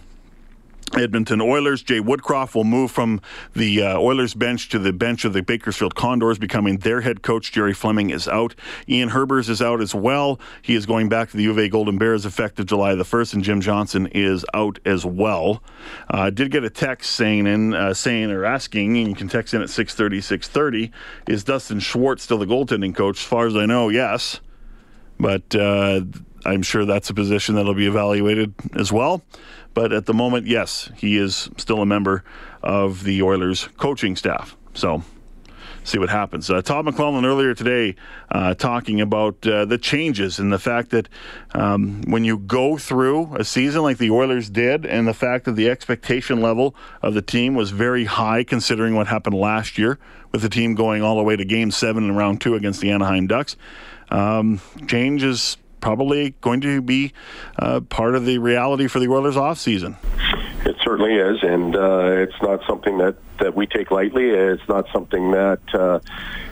Edmonton 0.96 1.42
Oilers. 1.42 1.82
Jay 1.82 2.00
Woodcroft 2.00 2.56
will 2.56 2.64
move 2.64 2.92
from 2.92 3.22
the 3.54 3.82
uh, 3.82 3.98
Oilers 3.98 4.34
bench 4.34 4.70
to 4.70 4.80
the 4.80 4.94
bench 4.94 5.26
of 5.26 5.34
the 5.34 5.42
Bakersfield 5.42 5.96
Condors, 5.96 6.38
becoming 6.38 6.78
their 6.78 7.02
head 7.02 7.22
coach. 7.22 7.52
Jerry 7.52 7.74
Fleming 7.74 8.10
is 8.10 8.28
out. 8.28 8.56
Ian 8.88 9.10
Herbers 9.10 9.50
is 9.50 9.62
out 9.62 9.82
as 9.82 9.94
well. 9.94 10.40
He 10.62 10.76
is 10.76 10.86
going 10.86 11.10
back 11.10 11.30
to 11.32 11.38
the 11.38 11.44
U 11.44 11.52
of 11.52 11.58
A 11.58 11.70
Golden 11.70 11.98
Bears 11.98 12.26
effective 12.26 12.66
July 12.66 12.96
the 12.96 13.04
1st, 13.04 13.34
and 13.36 13.44
Jim 13.44 13.62
Johnson 13.62 14.08
is 14.08 14.46
out 14.54 14.80
as 14.86 15.06
well. 15.06 15.64
Uh, 16.14 16.18
I 16.18 16.28
uh, 16.28 16.30
did 16.30 16.52
get 16.52 16.64
a 16.64 16.70
text 16.70 17.12
saying 17.12 17.48
in, 17.48 17.74
uh, 17.74 17.94
saying 17.94 18.32
or 18.32 18.44
asking, 18.44 18.98
and 18.98 19.08
you 19.08 19.16
can 19.16 19.28
text 19.28 19.54
in 19.54 19.62
at 19.62 19.70
630, 19.70 20.22
630, 20.22 20.92
is 21.28 21.44
Dustin 21.44 21.80
Schwartz 21.80 22.24
still 22.24 22.38
the 22.38 22.46
goaltending 22.46 22.96
coach? 22.96 23.20
As 23.20 23.26
far 23.26 23.48
as 23.48 23.56
I 23.56 23.66
know, 23.66 23.90
yes. 23.90 24.40
But 25.20 25.56
uh, 25.56 26.02
I'm 26.46 26.62
sure 26.62 26.86
that's 26.86 27.10
a 27.10 27.14
position 27.14 27.56
that'll 27.56 27.74
be 27.74 27.88
evaluated 27.88 28.54
as 28.76 28.92
well. 28.92 29.24
But 29.78 29.94
at 29.94 30.08
the 30.08 30.14
moment, 30.16 30.48
yes, 30.48 30.90
he 30.98 31.18
is 31.18 31.52
still 31.56 31.84
a 31.84 31.86
member 31.86 32.24
of 32.64 33.04
the 33.04 33.22
Oilers 33.22 33.70
coaching 33.78 34.16
staff. 34.16 34.58
So 34.74 35.04
see 35.84 36.00
what 36.00 36.10
happens. 36.10 36.50
Uh, 36.50 36.64
Todd 36.64 36.88
McLellan 36.88 37.24
earlier 37.24 37.54
today 37.54 37.96
uh, 38.32 38.56
talking 38.56 39.00
about 39.00 39.46
uh, 39.46 39.66
the 39.66 39.78
changes 39.78 40.40
and 40.40 40.52
the 40.52 40.58
fact 40.58 40.90
that 40.90 41.08
um, 41.54 42.02
when 42.08 42.24
you 42.24 42.40
go 42.40 42.80
through 42.80 43.36
a 43.36 43.44
season 43.44 43.84
like 43.84 44.00
the 44.00 44.10
Oilers 44.10 44.50
did, 44.50 44.84
and 44.84 45.08
the 45.08 45.14
fact 45.14 45.46
that 45.46 45.52
the 45.52 45.70
expectation 45.70 46.42
level 46.42 46.74
of 47.04 47.14
the 47.14 47.22
team 47.22 47.54
was 47.54 47.70
very 47.70 48.06
high 48.06 48.44
considering 48.44 48.96
what 48.96 49.06
happened 49.06 49.36
last 49.36 49.78
year 49.78 50.00
with 50.32 50.42
the 50.42 50.50
team 50.50 50.74
going 50.74 51.04
all 51.04 51.18
the 51.18 51.24
way 51.24 51.36
to 51.36 51.46
Game 51.46 51.70
Seven 51.70 52.06
in 52.06 52.16
Round 52.16 52.42
Two 52.42 52.56
against 52.56 52.82
the 52.82 52.90
Anaheim 52.90 53.28
Ducks, 53.28 53.56
um, 54.10 54.60
change 54.88 55.22
is 55.22 55.58
probably 55.82 56.32
going 56.42 56.62
to 56.62 56.82
be 56.82 57.14
uh, 57.60 57.82
part 57.82 58.16
of 58.16 58.26
the 58.26 58.38
reality 58.38 58.88
for 58.88 59.00
the 59.00 59.08
Oilers 59.08 59.36
offseason. 59.36 59.98
It 60.66 60.76
certainly 60.84 61.14
is, 61.14 61.44
and 61.44 61.76
uh, 61.76 62.08
it's 62.08 62.42
not 62.42 62.62
something 62.68 62.98
that, 62.98 63.16
that 63.40 63.56
we 63.56 63.68
take 63.68 63.90
lightly. 63.90 64.30
It's 64.30 64.68
not 64.68 64.86
something 64.92 65.32
that 65.32 65.62
uh, 65.74 66.00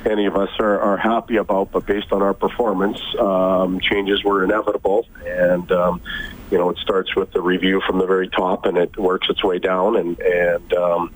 any 0.05 0.25
of 0.25 0.37
us 0.37 0.49
are, 0.59 0.79
are 0.79 0.97
happy 0.97 1.37
about, 1.37 1.71
but 1.71 1.85
based 1.85 2.11
on 2.13 2.21
our 2.21 2.33
performance, 2.33 3.01
um, 3.19 3.79
changes 3.79 4.23
were 4.23 4.43
inevitable. 4.43 5.07
And, 5.25 5.69
um, 5.71 6.01
you 6.49 6.57
know, 6.57 6.69
it 6.69 6.77
starts 6.77 7.15
with 7.15 7.31
the 7.31 7.41
review 7.41 7.81
from 7.85 7.97
the 7.97 8.05
very 8.05 8.29
top 8.29 8.65
and 8.65 8.77
it 8.77 8.95
works 8.97 9.27
its 9.29 9.43
way 9.43 9.59
down. 9.59 9.97
And, 9.97 10.19
and 10.19 10.73
um, 10.73 11.13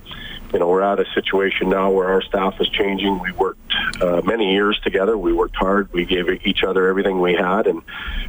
you 0.53 0.59
know, 0.59 0.67
we're 0.67 0.81
at 0.81 0.99
a 0.99 1.05
situation 1.13 1.69
now 1.69 1.91
where 1.91 2.07
our 2.07 2.21
staff 2.21 2.59
is 2.59 2.67
changing. 2.69 3.19
We 3.19 3.31
worked 3.33 3.73
uh, 4.01 4.21
many 4.23 4.53
years 4.53 4.79
together. 4.83 5.17
We 5.17 5.33
worked 5.33 5.55
hard. 5.55 5.91
We 5.93 6.05
gave 6.05 6.27
each 6.45 6.63
other 6.63 6.87
everything 6.87 7.19
we 7.21 7.33
had, 7.33 7.67
and 7.67 7.81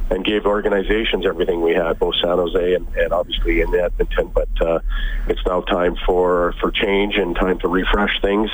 and 0.09 0.23
gave 0.23 0.45
organizations 0.45 1.25
everything 1.25 1.61
we 1.61 1.73
had, 1.73 1.97
both 1.99 2.15
San 2.15 2.37
Jose 2.37 2.75
and, 2.75 2.87
and 2.95 3.13
obviously 3.13 3.61
in 3.61 3.73
Edmonton. 3.73 4.27
But 4.27 4.61
uh, 4.61 4.79
it's 5.27 5.45
now 5.45 5.61
time 5.61 5.95
for 6.05 6.53
for 6.59 6.71
change 6.71 7.15
and 7.15 7.35
time 7.35 7.59
to 7.59 7.67
refresh 7.67 8.21
things. 8.21 8.49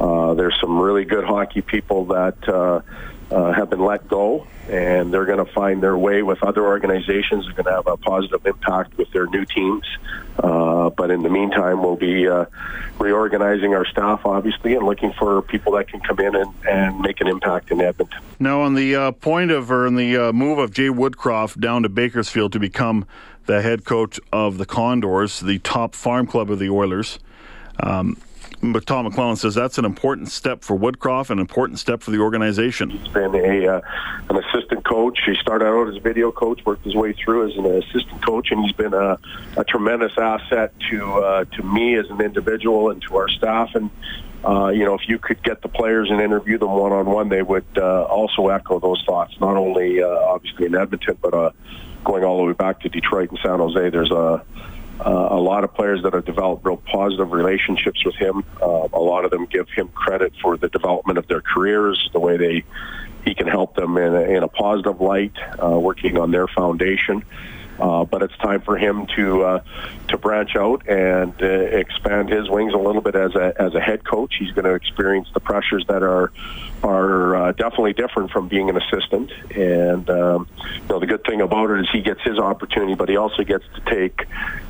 Uh, 0.00 0.34
there's 0.34 0.56
some 0.60 0.78
really 0.78 1.04
good 1.04 1.24
hockey 1.24 1.62
people 1.62 2.06
that. 2.06 2.82
Uh, 3.30 3.52
have 3.52 3.68
been 3.68 3.84
let 3.84 4.08
go, 4.08 4.46
and 4.70 5.12
they're 5.12 5.26
going 5.26 5.44
to 5.44 5.52
find 5.52 5.82
their 5.82 5.98
way 5.98 6.22
with 6.22 6.42
other 6.42 6.64
organizations. 6.64 7.44
They're 7.44 7.52
going 7.52 7.66
to 7.66 7.72
have 7.72 7.86
a 7.86 7.98
positive 7.98 8.46
impact 8.46 8.96
with 8.96 9.10
their 9.12 9.26
new 9.26 9.44
teams. 9.44 9.84
Uh, 10.38 10.88
but 10.88 11.10
in 11.10 11.22
the 11.22 11.28
meantime, 11.28 11.82
we'll 11.82 11.96
be 11.96 12.26
uh, 12.26 12.46
reorganizing 12.98 13.74
our 13.74 13.84
staff, 13.84 14.22
obviously, 14.24 14.74
and 14.74 14.86
looking 14.86 15.12
for 15.12 15.42
people 15.42 15.72
that 15.72 15.88
can 15.88 16.00
come 16.00 16.20
in 16.20 16.34
and, 16.34 16.54
and 16.66 17.00
make 17.00 17.20
an 17.20 17.28
impact 17.28 17.70
in 17.70 17.82
Edmonton. 17.82 18.18
Now, 18.38 18.62
on 18.62 18.74
the 18.74 18.96
uh, 18.96 19.12
point 19.12 19.50
of, 19.50 19.70
or 19.70 19.86
in 19.86 19.96
the 19.96 20.16
uh, 20.16 20.32
move 20.32 20.58
of 20.58 20.72
Jay 20.72 20.88
Woodcroft 20.88 21.60
down 21.60 21.82
to 21.82 21.90
Bakersfield 21.90 22.52
to 22.52 22.58
become 22.58 23.06
the 23.44 23.62
head 23.62 23.84
coach 23.84 24.20
of 24.32 24.58
the 24.58 24.66
Condors, 24.66 25.40
the 25.40 25.58
top 25.58 25.94
farm 25.94 26.26
club 26.26 26.50
of 26.50 26.58
the 26.58 26.70
Oilers. 26.70 27.18
Um, 27.80 28.16
but 28.62 28.86
Todd 28.86 29.06
McLellan 29.06 29.36
says 29.36 29.54
that's 29.54 29.78
an 29.78 29.84
important 29.84 30.28
step 30.28 30.62
for 30.64 30.76
Woodcroft, 30.76 31.30
an 31.30 31.38
important 31.38 31.78
step 31.78 32.02
for 32.02 32.10
the 32.10 32.18
organization. 32.18 32.90
He's 32.90 33.08
been 33.08 33.34
a 33.34 33.66
uh, 33.66 33.80
an 34.30 34.36
assistant 34.36 34.84
coach. 34.84 35.18
He 35.24 35.34
started 35.36 35.66
out 35.66 35.88
as 35.88 35.96
a 35.96 36.00
video 36.00 36.32
coach, 36.32 36.64
worked 36.64 36.84
his 36.84 36.94
way 36.94 37.12
through 37.12 37.50
as 37.50 37.56
an 37.56 37.66
assistant 37.66 38.24
coach, 38.24 38.50
and 38.50 38.64
he's 38.64 38.72
been 38.72 38.94
a, 38.94 39.18
a 39.56 39.64
tremendous 39.64 40.12
asset 40.18 40.72
to 40.90 41.12
uh, 41.12 41.44
to 41.44 41.62
me 41.62 41.94
as 41.94 42.10
an 42.10 42.20
individual 42.20 42.90
and 42.90 43.00
to 43.02 43.16
our 43.16 43.28
staff. 43.28 43.74
And 43.74 43.90
uh, 44.44 44.68
you 44.68 44.84
know, 44.84 44.94
if 44.94 45.08
you 45.08 45.18
could 45.18 45.42
get 45.42 45.62
the 45.62 45.68
players 45.68 46.10
and 46.10 46.20
interview 46.20 46.58
them 46.58 46.72
one 46.72 46.92
on 46.92 47.06
one, 47.06 47.28
they 47.28 47.42
would 47.42 47.66
uh, 47.76 48.04
also 48.04 48.48
echo 48.48 48.80
those 48.80 49.02
thoughts. 49.04 49.38
Not 49.40 49.56
only 49.56 50.02
uh, 50.02 50.08
obviously 50.08 50.66
in 50.66 50.74
Edmonton, 50.74 51.16
but 51.20 51.34
uh, 51.34 51.50
going 52.04 52.24
all 52.24 52.38
the 52.38 52.44
way 52.44 52.52
back 52.52 52.80
to 52.80 52.88
Detroit 52.88 53.30
and 53.30 53.38
San 53.42 53.58
Jose. 53.58 53.90
There's 53.90 54.10
a 54.10 54.42
uh, 55.00 55.28
a 55.30 55.40
lot 55.40 55.64
of 55.64 55.74
players 55.74 56.02
that 56.02 56.12
have 56.12 56.24
developed 56.24 56.64
real 56.64 56.76
positive 56.76 57.32
relationships 57.32 58.04
with 58.04 58.14
him. 58.16 58.44
Uh, 58.60 58.88
a 58.92 59.00
lot 59.00 59.24
of 59.24 59.30
them 59.30 59.46
give 59.46 59.68
him 59.70 59.88
credit 59.88 60.32
for 60.42 60.56
the 60.56 60.68
development 60.68 61.18
of 61.18 61.26
their 61.28 61.40
careers, 61.40 62.10
the 62.12 62.20
way 62.20 62.36
they 62.36 62.64
he 63.24 63.34
can 63.34 63.46
help 63.46 63.74
them 63.74 63.96
in 63.96 64.14
a, 64.14 64.22
in 64.22 64.42
a 64.42 64.48
positive 64.48 65.00
light, 65.00 65.34
uh, 65.62 65.78
working 65.78 66.16
on 66.16 66.30
their 66.30 66.46
foundation. 66.46 67.22
Uh, 67.22 67.57
but 67.78 68.22
it's 68.22 68.36
time 68.38 68.60
for 68.60 68.76
him 68.76 69.06
to 69.16 69.42
uh, 69.42 69.62
to 70.08 70.18
branch 70.18 70.56
out 70.56 70.88
and 70.88 71.34
uh, 71.42 71.46
expand 71.46 72.28
his 72.28 72.48
wings 72.48 72.72
a 72.74 72.78
little 72.78 73.02
bit 73.02 73.14
as 73.14 73.34
a 73.34 73.54
as 73.60 73.74
a 73.74 73.80
head 73.80 74.04
coach. 74.04 74.34
He's 74.38 74.52
going 74.52 74.64
to 74.64 74.74
experience 74.74 75.28
the 75.34 75.40
pressures 75.40 75.84
that 75.88 76.02
are 76.02 76.32
are 76.82 77.36
uh, 77.36 77.52
definitely 77.52 77.92
different 77.92 78.30
from 78.30 78.48
being 78.48 78.68
an 78.68 78.76
assistant. 78.76 79.30
And 79.54 80.08
um, 80.10 80.48
you 80.60 80.88
know 80.88 80.98
the 80.98 81.06
good 81.06 81.24
thing 81.24 81.40
about 81.40 81.70
it 81.70 81.80
is 81.80 81.88
he 81.92 82.00
gets 82.00 82.22
his 82.22 82.38
opportunity, 82.38 82.94
but 82.94 83.08
he 83.08 83.16
also 83.16 83.44
gets 83.44 83.64
to 83.74 83.80
take 83.82 84.26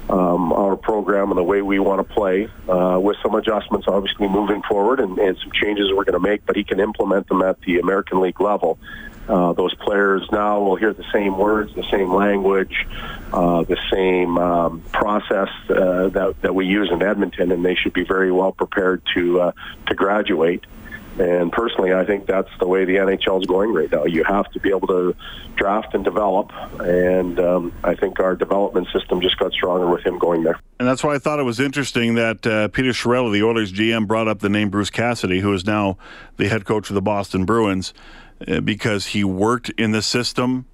um, 0.09 0.53
our 0.53 0.77
program 0.77 1.31
and 1.31 1.39
the 1.39 1.43
way 1.43 1.63
we 1.63 1.79
want 1.79 2.07
to 2.07 2.15
play 2.15 2.49
uh, 2.69 2.99
with 3.01 3.17
some 3.23 3.35
adjustments, 3.35 3.87
obviously 3.89 4.29
moving 4.29 4.63
forward, 4.63 5.01
and, 5.01 5.19
and 5.19 5.37
some 5.39 5.53
changes 5.53 5.91
we're 5.93 6.05
going 6.05 6.15
to 6.15 6.21
make. 6.21 6.45
But 6.47 6.57
he 6.57 6.65
can 6.65 6.81
implement 6.81 7.29
them 7.29 7.43
at 7.43 7.61
the 7.63 7.79
American 7.79 8.21
League 8.21 8.41
level. 8.41 8.79
Uh, 9.29 9.53
those 9.53 9.75
players 9.75 10.27
now 10.33 10.61
will 10.61 10.77
hear 10.77 10.95
the 10.95 11.05
same 11.13 11.37
words, 11.37 11.75
the 11.75 11.89
same 11.91 12.13
language, 12.13 12.87
uh, 13.33 13.63
the 13.65 13.77
same 13.93 14.39
um, 14.39 14.81
process 14.93 15.51
uh, 15.69 16.09
that 16.09 16.35
that 16.41 16.55
we 16.55 16.65
use 16.67 16.91
in 16.91 17.03
Edmonton, 17.03 17.53
and 17.53 17.65
they 17.65 17.75
should 17.75 17.93
be 17.93 18.05
very 18.05 18.33
well 18.33 18.53
prepared 18.53 19.03
to 19.15 19.41
uh, 19.41 19.53
to 19.87 19.95
graduate. 19.95 20.65
And 21.19 21.51
personally, 21.51 21.93
I 21.93 22.05
think 22.05 22.27
that's 22.27 22.51
the 22.61 22.67
way 22.67 22.85
the 22.85 22.95
NHL 22.95 23.41
is 23.41 23.47
going 23.47 23.75
right 23.75 23.91
now. 23.91 24.05
You 24.05 24.23
have 24.23 24.49
to 24.53 24.61
be 24.61 24.71
able 24.71 24.87
to 24.87 25.17
draft 25.57 25.93
and 25.95 26.05
develop, 26.05 26.53
and 26.79 27.41
um, 27.41 27.73
I 27.83 27.97
think 27.97 28.21
our 28.21 28.37
development 28.37 28.87
system 28.93 29.21
just 29.21 29.37
got 29.37 29.53
stronger 29.53 29.89
with 29.89 30.07
him 30.07 30.19
going 30.19 30.45
there. 30.45 30.61
And 30.79 30.87
that's 30.87 31.03
why 31.03 31.15
I 31.15 31.19
thought 31.19 31.41
it 31.41 31.45
was 31.45 31.59
interesting 31.59 32.15
that 32.15 32.47
uh, 32.47 32.69
Peter 32.69 32.91
Chiarelli, 32.91 33.33
the 33.33 33.43
Oilers 33.43 33.73
GM, 33.73 34.07
brought 34.07 34.29
up 34.29 34.39
the 34.39 34.49
name 34.49 34.71
Bruce 34.71 34.91
Cassidy, 34.91 35.41
who 35.41 35.53
is 35.53 35.67
now 35.67 35.99
the 36.37 36.49
head 36.49 36.65
coach 36.65 36.89
of 36.89 36.95
the 36.95 37.03
Boston 37.03 37.45
Bruins 37.45 37.93
because 38.65 39.07
he 39.07 39.25
worked 39.25 39.71
in 39.71 39.93
the 39.93 40.03
system 40.03 40.67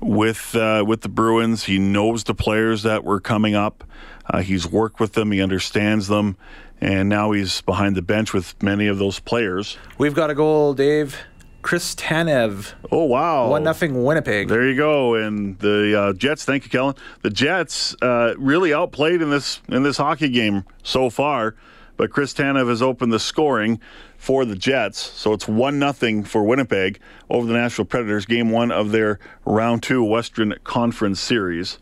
with 0.00 0.54
uh, 0.54 0.84
with 0.86 1.02
the 1.02 1.08
Bruins. 1.08 1.64
He 1.64 1.78
knows 1.78 2.24
the 2.24 2.34
players 2.34 2.82
that 2.82 3.04
were 3.04 3.20
coming 3.20 3.54
up. 3.54 3.84
Uh, 4.28 4.42
he's 4.42 4.66
worked 4.66 5.00
with 5.00 5.12
them. 5.12 5.32
He 5.32 5.40
understands 5.40 6.08
them, 6.08 6.36
and 6.80 7.08
now 7.08 7.32
he's 7.32 7.60
behind 7.62 7.96
the 7.96 8.02
bench 8.02 8.32
with 8.32 8.60
many 8.62 8.86
of 8.86 8.98
those 8.98 9.18
players. 9.20 9.78
We've 9.98 10.14
got 10.14 10.30
a 10.30 10.34
goal, 10.34 10.74
Dave. 10.74 11.16
Chris 11.62 11.96
Tanev. 11.96 12.74
Oh 12.92 13.04
wow! 13.06 13.50
One 13.50 13.64
nothing 13.64 14.04
Winnipeg. 14.04 14.46
There 14.46 14.68
you 14.68 14.76
go. 14.76 15.16
And 15.16 15.58
the 15.58 16.00
uh, 16.00 16.12
Jets. 16.12 16.44
Thank 16.44 16.62
you, 16.62 16.70
Kellen. 16.70 16.94
The 17.22 17.30
Jets 17.30 17.96
uh, 18.00 18.34
really 18.38 18.72
outplayed 18.72 19.20
in 19.20 19.30
this 19.30 19.60
in 19.68 19.82
this 19.82 19.96
hockey 19.96 20.28
game 20.28 20.64
so 20.84 21.10
far, 21.10 21.56
but 21.96 22.12
Chris 22.12 22.32
Tanev 22.32 22.68
has 22.68 22.82
opened 22.82 23.12
the 23.12 23.18
scoring 23.18 23.80
for 24.18 24.44
the 24.44 24.56
Jets. 24.56 24.98
So 24.98 25.32
it's 25.32 25.46
one 25.46 25.78
nothing 25.78 26.24
for 26.24 26.42
Winnipeg 26.42 26.98
over 27.30 27.46
the 27.46 27.54
Nashville 27.54 27.84
Predators. 27.84 28.26
Game 28.26 28.50
one 28.50 28.70
of 28.70 28.92
their 28.92 29.18
round 29.44 29.82
two 29.82 30.02
Western 30.02 30.54
Conference 30.64 31.20
Series. 31.20 31.78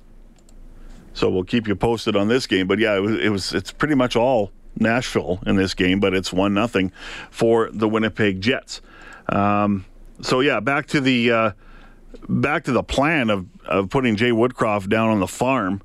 So 1.12 1.30
we'll 1.30 1.44
keep 1.44 1.68
you 1.68 1.76
posted 1.76 2.16
on 2.16 2.28
this 2.28 2.46
game. 2.46 2.66
But 2.66 2.78
yeah, 2.78 2.96
it 2.96 3.00
was, 3.00 3.14
it 3.20 3.28
was 3.28 3.54
it's 3.54 3.72
pretty 3.72 3.94
much 3.94 4.16
all 4.16 4.50
Nashville 4.76 5.40
in 5.46 5.56
this 5.56 5.74
game, 5.74 6.00
but 6.00 6.14
it's 6.14 6.32
one 6.32 6.54
nothing 6.54 6.92
for 7.30 7.70
the 7.72 7.88
Winnipeg 7.88 8.40
Jets. 8.40 8.80
Um, 9.28 9.84
so 10.20 10.40
yeah, 10.40 10.60
back 10.60 10.86
to 10.88 11.00
the 11.00 11.30
uh, 11.30 11.50
back 12.28 12.64
to 12.64 12.72
the 12.72 12.82
plan 12.82 13.30
of, 13.30 13.46
of 13.64 13.90
putting 13.90 14.16
Jay 14.16 14.30
Woodcroft 14.30 14.88
down 14.88 15.10
on 15.10 15.20
the 15.20 15.28
farm. 15.28 15.82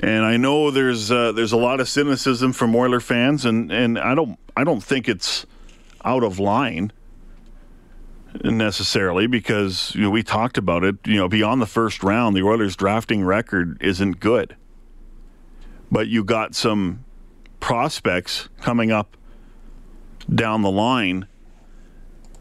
And 0.00 0.24
I 0.24 0.36
know 0.36 0.70
there's 0.70 1.10
uh, 1.10 1.32
there's 1.32 1.52
a 1.52 1.56
lot 1.56 1.80
of 1.80 1.88
cynicism 1.88 2.52
from 2.52 2.74
Oiler 2.74 3.00
fans, 3.00 3.44
and, 3.44 3.72
and 3.72 3.98
I 3.98 4.14
don't 4.14 4.38
I 4.56 4.64
don't 4.64 4.82
think 4.82 5.08
it's 5.08 5.44
out 6.04 6.22
of 6.22 6.38
line 6.38 6.92
necessarily 8.44 9.26
because 9.26 9.92
you 9.94 10.02
know, 10.02 10.10
we 10.10 10.22
talked 10.22 10.56
about 10.56 10.84
it. 10.84 10.96
You 11.04 11.16
know, 11.16 11.28
beyond 11.28 11.60
the 11.60 11.66
first 11.66 12.04
round, 12.04 12.36
the 12.36 12.42
Oilers' 12.42 12.76
drafting 12.76 13.24
record 13.24 13.76
isn't 13.80 14.20
good, 14.20 14.56
but 15.90 16.06
you 16.06 16.22
got 16.22 16.54
some 16.54 17.04
prospects 17.58 18.48
coming 18.60 18.92
up 18.92 19.16
down 20.32 20.62
the 20.62 20.70
line 20.70 21.26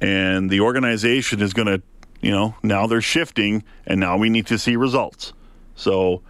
and 0.02 0.50
the 0.50 0.60
organization 0.60 1.42
is 1.42 1.54
going 1.54 1.68
to, 1.68 1.82
you 2.22 2.32
know, 2.32 2.56
now 2.64 2.88
they're 2.88 3.02
shifting, 3.02 3.64
and 3.86 4.00
now 4.00 4.18
we 4.18 4.30
need 4.30 4.48
to 4.48 4.58
see 4.58 4.76
results. 4.76 5.34
So, 5.76 6.22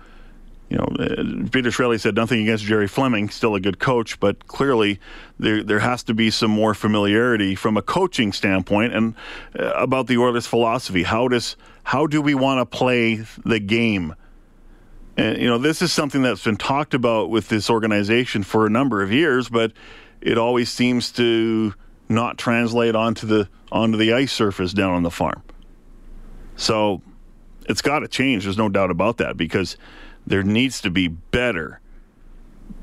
you 0.69 0.77
know, 0.77 0.83
uh, 0.99 1.47
Peter 1.49 1.69
Chiarelli 1.69 1.99
said 1.99 2.15
nothing 2.15 2.41
against 2.41 2.65
Jerry 2.65 2.87
Fleming, 2.87 3.29
still 3.29 3.55
a 3.55 3.59
good 3.59 3.79
coach, 3.79 4.19
but 4.19 4.47
clearly 4.47 4.99
there 5.39 5.63
there 5.63 5.79
has 5.79 6.03
to 6.03 6.13
be 6.13 6.29
some 6.29 6.51
more 6.51 6.73
familiarity 6.73 7.55
from 7.55 7.77
a 7.77 7.81
coaching 7.81 8.33
standpoint 8.33 8.93
and 8.93 9.15
uh, 9.57 9.71
about 9.71 10.07
the 10.07 10.17
Oilers' 10.17 10.45
philosophy. 10.45 11.03
How 11.03 11.29
does 11.29 11.55
how 11.83 12.05
do 12.05 12.21
we 12.21 12.35
want 12.35 12.59
to 12.59 12.77
play 12.77 13.23
the 13.45 13.59
game? 13.59 14.13
And 15.15 15.37
you 15.41 15.47
know, 15.47 15.57
this 15.57 15.81
is 15.81 15.93
something 15.93 16.21
that's 16.21 16.43
been 16.43 16.57
talked 16.57 16.93
about 16.93 17.29
with 17.29 17.47
this 17.47 17.69
organization 17.69 18.43
for 18.43 18.65
a 18.65 18.69
number 18.69 19.01
of 19.01 19.11
years, 19.11 19.47
but 19.47 19.71
it 20.19 20.37
always 20.37 20.69
seems 20.69 21.11
to 21.13 21.73
not 22.09 22.37
translate 22.37 22.93
onto 22.93 23.25
the 23.25 23.47
onto 23.71 23.97
the 23.97 24.11
ice 24.11 24.33
surface 24.33 24.73
down 24.73 24.93
on 24.93 25.03
the 25.03 25.11
farm. 25.11 25.41
So 26.57 27.01
it's 27.69 27.81
got 27.81 27.99
to 27.99 28.07
change. 28.07 28.43
There's 28.43 28.57
no 28.57 28.69
doubt 28.69 28.91
about 28.91 29.17
that 29.17 29.37
because 29.37 29.77
there 30.27 30.43
needs 30.43 30.81
to 30.81 30.91
be 30.91 31.07
better 31.07 31.79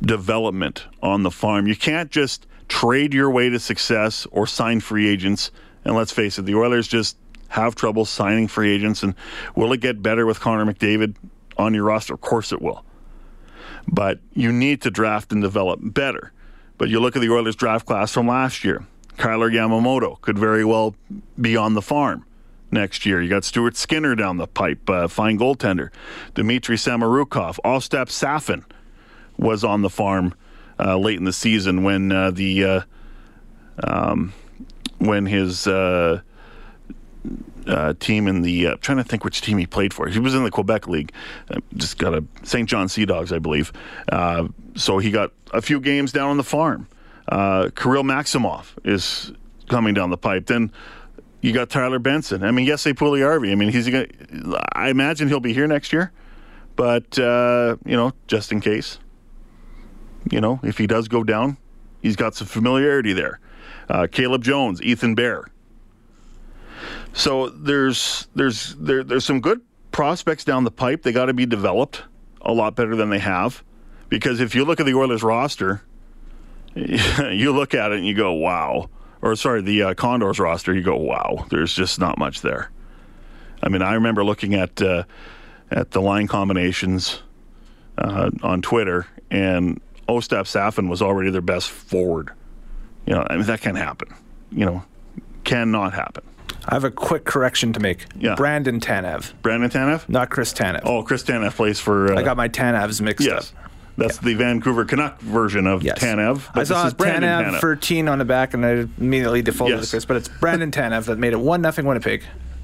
development 0.00 0.86
on 1.02 1.22
the 1.22 1.30
farm. 1.30 1.66
You 1.66 1.76
can't 1.76 2.10
just 2.10 2.46
trade 2.68 3.12
your 3.12 3.30
way 3.30 3.50
to 3.50 3.60
success 3.60 4.26
or 4.32 4.46
sign 4.46 4.80
free 4.80 5.06
agents. 5.06 5.50
And 5.84 5.94
let's 5.94 6.10
face 6.10 6.38
it, 6.38 6.46
the 6.46 6.54
Oilers 6.54 6.88
just 6.88 7.18
have 7.48 7.74
trouble 7.74 8.06
signing 8.06 8.48
free 8.48 8.74
agents. 8.74 9.02
And 9.02 9.14
will 9.54 9.72
it 9.74 9.80
get 9.80 10.02
better 10.02 10.24
with 10.24 10.40
Connor 10.40 10.64
McDavid 10.64 11.16
on 11.58 11.74
your 11.74 11.84
roster? 11.84 12.14
Of 12.14 12.22
course 12.22 12.50
it 12.50 12.62
will. 12.62 12.82
But 13.86 14.20
you 14.32 14.50
need 14.50 14.80
to 14.82 14.90
draft 14.90 15.30
and 15.30 15.42
develop 15.42 15.80
better. 15.82 16.32
But 16.78 16.88
you 16.88 16.98
look 16.98 17.14
at 17.14 17.20
the 17.20 17.30
Oilers 17.30 17.56
draft 17.56 17.84
class 17.84 18.10
from 18.10 18.26
last 18.26 18.64
year. 18.64 18.86
Kailer 19.18 19.50
Yamamoto 19.50 20.18
could 20.22 20.38
very 20.38 20.64
well 20.64 20.96
be 21.38 21.56
on 21.56 21.74
the 21.74 21.82
farm 21.82 22.24
next 22.74 23.06
year. 23.06 23.22
You 23.22 23.30
got 23.30 23.44
Stuart 23.44 23.76
Skinner 23.76 24.14
down 24.14 24.36
the 24.36 24.46
pipe, 24.46 24.90
uh, 24.90 25.08
fine 25.08 25.38
goaltender. 25.38 25.90
Dmitry 26.34 26.76
Samorukov, 26.76 27.58
Ostap 27.64 28.08
Safin 28.08 28.64
was 29.38 29.64
on 29.64 29.82
the 29.82 29.90
farm 29.90 30.34
uh, 30.78 30.98
late 30.98 31.18
in 31.18 31.24
the 31.24 31.32
season 31.32 31.82
when 31.82 32.12
uh, 32.12 32.30
the 32.30 32.64
uh, 32.64 32.80
um, 33.82 34.32
when 34.98 35.26
his 35.26 35.66
uh, 35.66 36.20
uh, 37.66 37.94
team 37.98 38.28
in 38.28 38.42
the 38.42 38.66
uh, 38.68 38.76
trying 38.80 38.98
to 38.98 39.04
think 39.04 39.24
which 39.24 39.40
team 39.40 39.58
he 39.58 39.66
played 39.66 39.94
for. 39.94 40.08
He 40.08 40.18
was 40.18 40.34
in 40.34 40.44
the 40.44 40.50
Quebec 40.50 40.88
League. 40.88 41.12
Just 41.74 41.98
got 41.98 42.14
a 42.14 42.24
St. 42.42 42.68
John 42.68 42.88
Sea 42.88 43.06
Dogs, 43.06 43.32
I 43.32 43.38
believe. 43.38 43.72
So 44.76 44.98
he 44.98 45.10
got 45.10 45.32
a 45.52 45.62
few 45.62 45.80
games 45.80 46.12
down 46.12 46.30
on 46.30 46.36
the 46.36 46.44
farm. 46.44 46.88
Kirill 47.30 48.02
Maximov 48.02 48.66
is 48.84 49.32
coming 49.68 49.94
down 49.94 50.10
the 50.10 50.16
pipe. 50.16 50.46
Then 50.46 50.72
you 51.44 51.52
got 51.52 51.68
Tyler 51.68 51.98
Benson. 51.98 52.42
I 52.42 52.50
mean, 52.52 52.64
yes, 52.64 52.84
Puljujarvi. 52.84 53.52
I 53.52 53.54
mean, 53.54 53.68
he's 53.68 53.86
going. 53.86 54.10
I 54.72 54.88
imagine 54.88 55.28
he'll 55.28 55.40
be 55.40 55.52
here 55.52 55.66
next 55.66 55.92
year, 55.92 56.10
but 56.74 57.18
uh, 57.18 57.76
you 57.84 57.94
know, 57.94 58.12
just 58.26 58.50
in 58.50 58.62
case. 58.62 58.98
You 60.30 60.40
know, 60.40 60.58
if 60.62 60.78
he 60.78 60.86
does 60.86 61.06
go 61.06 61.22
down, 61.22 61.58
he's 62.00 62.16
got 62.16 62.34
some 62.34 62.46
familiarity 62.46 63.12
there. 63.12 63.40
Uh, 63.90 64.06
Caleb 64.10 64.42
Jones, 64.42 64.80
Ethan 64.80 65.14
Bear. 65.14 65.44
So 67.12 67.50
there's 67.50 68.26
there's 68.34 68.74
there, 68.76 69.04
there's 69.04 69.26
some 69.26 69.42
good 69.42 69.60
prospects 69.92 70.44
down 70.44 70.64
the 70.64 70.70
pipe. 70.70 71.02
They 71.02 71.12
got 71.12 71.26
to 71.26 71.34
be 71.34 71.44
developed 71.44 72.04
a 72.40 72.54
lot 72.54 72.74
better 72.74 72.96
than 72.96 73.10
they 73.10 73.18
have, 73.18 73.62
because 74.08 74.40
if 74.40 74.54
you 74.54 74.64
look 74.64 74.80
at 74.80 74.86
the 74.86 74.94
Oilers 74.94 75.22
roster, 75.22 75.82
you 76.74 77.52
look 77.52 77.74
at 77.74 77.92
it 77.92 77.98
and 77.98 78.06
you 78.06 78.14
go, 78.14 78.32
wow. 78.32 78.88
Or 79.24 79.34
sorry, 79.36 79.62
the 79.62 79.82
uh, 79.82 79.94
Condors 79.94 80.38
roster, 80.38 80.74
you 80.74 80.82
go, 80.82 80.96
wow. 80.96 81.46
There's 81.48 81.72
just 81.72 81.98
not 81.98 82.18
much 82.18 82.42
there. 82.42 82.70
I 83.62 83.70
mean, 83.70 83.80
I 83.80 83.94
remember 83.94 84.22
looking 84.22 84.52
at 84.52 84.82
uh, 84.82 85.04
at 85.70 85.92
the 85.92 86.02
line 86.02 86.26
combinations 86.26 87.22
uh, 87.96 88.30
on 88.42 88.60
Twitter, 88.60 89.06
and 89.30 89.80
Ostap 90.10 90.44
Safin 90.44 90.90
was 90.90 91.00
already 91.00 91.30
their 91.30 91.40
best 91.40 91.70
forward. 91.70 92.32
You 93.06 93.14
know, 93.14 93.26
I 93.30 93.36
mean, 93.36 93.46
that 93.46 93.62
can't 93.62 93.78
happen. 93.78 94.14
You 94.52 94.66
know, 94.66 94.84
cannot 95.44 95.94
happen. 95.94 96.22
I 96.66 96.74
have 96.74 96.84
a 96.84 96.90
quick 96.90 97.24
correction 97.24 97.72
to 97.72 97.80
make. 97.80 98.04
Yeah. 98.18 98.34
Brandon 98.34 98.78
Tanev, 98.78 99.32
Brandon 99.40 99.70
Tanev? 99.70 100.06
not 100.06 100.28
Chris 100.28 100.52
Tanev. 100.52 100.82
Oh, 100.84 101.02
Chris 101.02 101.22
Tanev 101.22 101.54
plays 101.54 101.80
for. 101.80 102.12
Uh, 102.12 102.18
I 102.18 102.22
got 102.22 102.36
my 102.36 102.50
Tanevs 102.50 103.00
mixed 103.00 103.26
yes. 103.26 103.54
up. 103.54 103.70
That's 103.96 104.18
the 104.18 104.34
Vancouver 104.34 104.84
Canuck 104.84 105.20
version 105.20 105.66
of 105.66 105.82
Yes. 105.82 105.98
Tanev. 105.98 106.46
but 106.52 106.60
I 106.60 106.62
this 106.62 106.68
saw 106.68 106.86
is 106.86 106.94
Brandon 106.94 107.22
Tanev, 107.30 107.50
Tanev. 107.52 107.60
13 107.60 108.08
on 108.08 108.18
the 108.18 108.24
back, 108.24 108.52
and 108.54 108.66
I 108.66 108.86
immediately 108.98 109.40
defaulted 109.42 109.76
Yes. 109.78 109.86
to 109.86 109.90
Chris. 109.92 110.04
But 110.04 110.16
it's 110.16 110.28
Brandon 110.28 110.70
Tanev 110.70 111.04
that 111.04 111.18
made 111.18 111.32
it 111.32 111.40
one 111.40 111.60
nothing 111.62 111.86
Winnipeg. 111.86 112.22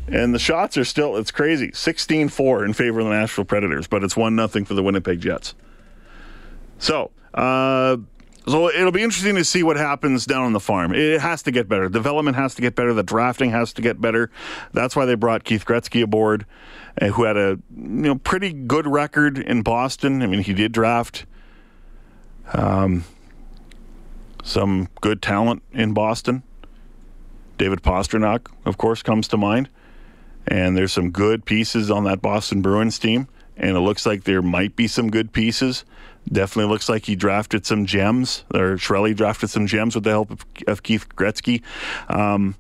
And 0.09 0.35
the 0.35 0.41
shots 0.41 0.77
are 0.77 0.85
still, 0.85 1.17
it's 1.17 1.31
crazy. 1.31 1.71
16 1.73 2.29
4 2.31 2.65
in 2.65 2.73
favor 2.73 2.99
of 3.01 3.07
the 3.07 3.13
Nashville 3.13 3.45
Predators, 3.45 3.87
but 3.87 4.03
it's 4.03 4.17
1 4.17 4.35
nothing 4.35 4.65
for 4.65 4.75
the 4.75 4.83
Winnipeg 4.83 5.21
Jets. 5.21 5.55
So, 6.79 7.11
uh, 7.35 7.99
so 8.49 8.69
it'll 8.71 8.91
be 8.91 9.03
interesting 9.03 9.37
to 9.37 9.45
see 9.45 9.63
what 9.63 9.77
happens 9.77 10.25
down 10.27 10.43
on 10.45 10.53
the 10.53 10.61
farm. 10.61 10.93
It 10.95 11.21
has 11.21 11.43
to 11.45 11.51
get 11.53 11.69
better. 11.69 11.89
Development 11.89 12.37
has 12.37 12.55
to 12.57 12.63
get 12.63 12.75
better. 12.75 12.93
The 12.95 13.03
drafting 13.03 13.51
has 13.51 13.73
to 13.75 13.83
get 13.83 14.01
better. 14.01 14.31
That's 14.73 14.97
why 14.97 15.05
they 15.05 15.15
brought 15.15 15.45
Keith 15.45 15.65
Gretzky 15.65 16.03
aboard, 16.03 16.47
who 17.01 17.25
had 17.25 17.37
a 17.37 17.59
you 17.77 17.89
know 17.89 18.15
pretty 18.17 18.53
good 18.53 18.87
record 18.87 19.39
in 19.39 19.63
Boston. 19.63 20.23
I 20.23 20.27
mean, 20.27 20.43
he 20.43 20.55
did 20.55 20.73
draft 20.73 21.27
um, 22.53 23.05
some 24.43 24.89
good 25.01 25.23
talent 25.23 25.63
in 25.73 25.93
Boston. 25.95 26.43
David 27.59 27.83
Pastrnak, 27.83 28.47
of 28.65 28.79
course, 28.79 29.03
comes 29.03 29.29
to 29.29 29.37
mind. 29.37 29.69
And 30.47 30.77
there's 30.77 30.93
some 30.93 31.11
good 31.11 31.45
pieces 31.45 31.91
on 31.91 32.05
that 32.05 32.23
Boston 32.23 32.63
Bruins 32.63 32.99
team. 32.99 33.29
And 33.57 33.77
it 33.77 33.81
looks 33.81 34.07
like 34.07 34.25
there 34.25 34.41
might 34.41 34.75
be 34.75 34.89
some 34.89 35.11
good 35.11 35.33
pieces. 35.33 35.85
Definitely 36.31 36.73
looks 36.73 36.89
like 36.89 37.05
he 37.05 37.15
drafted 37.15 37.67
some 37.67 37.85
gems, 37.85 38.45
or 38.55 38.79
surely 38.79 39.13
drafted 39.13 39.51
some 39.51 39.67
gems 39.67 39.95
with 39.95 40.05
the 40.05 40.11
help 40.11 40.31
of, 40.31 40.47
of 40.67 40.83
Keith 40.83 41.09
Gretzky. 41.11 41.63
Um, 42.09 42.55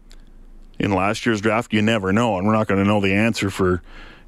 in 0.78 0.92
last 0.92 1.24
year's 1.24 1.40
draft, 1.40 1.72
you 1.72 1.80
never 1.80 2.12
know. 2.12 2.36
And 2.36 2.46
we're 2.46 2.52
not 2.52 2.68
going 2.68 2.82
to 2.82 2.86
know 2.86 3.00
the 3.00 3.14
answer 3.14 3.48
for, 3.48 3.82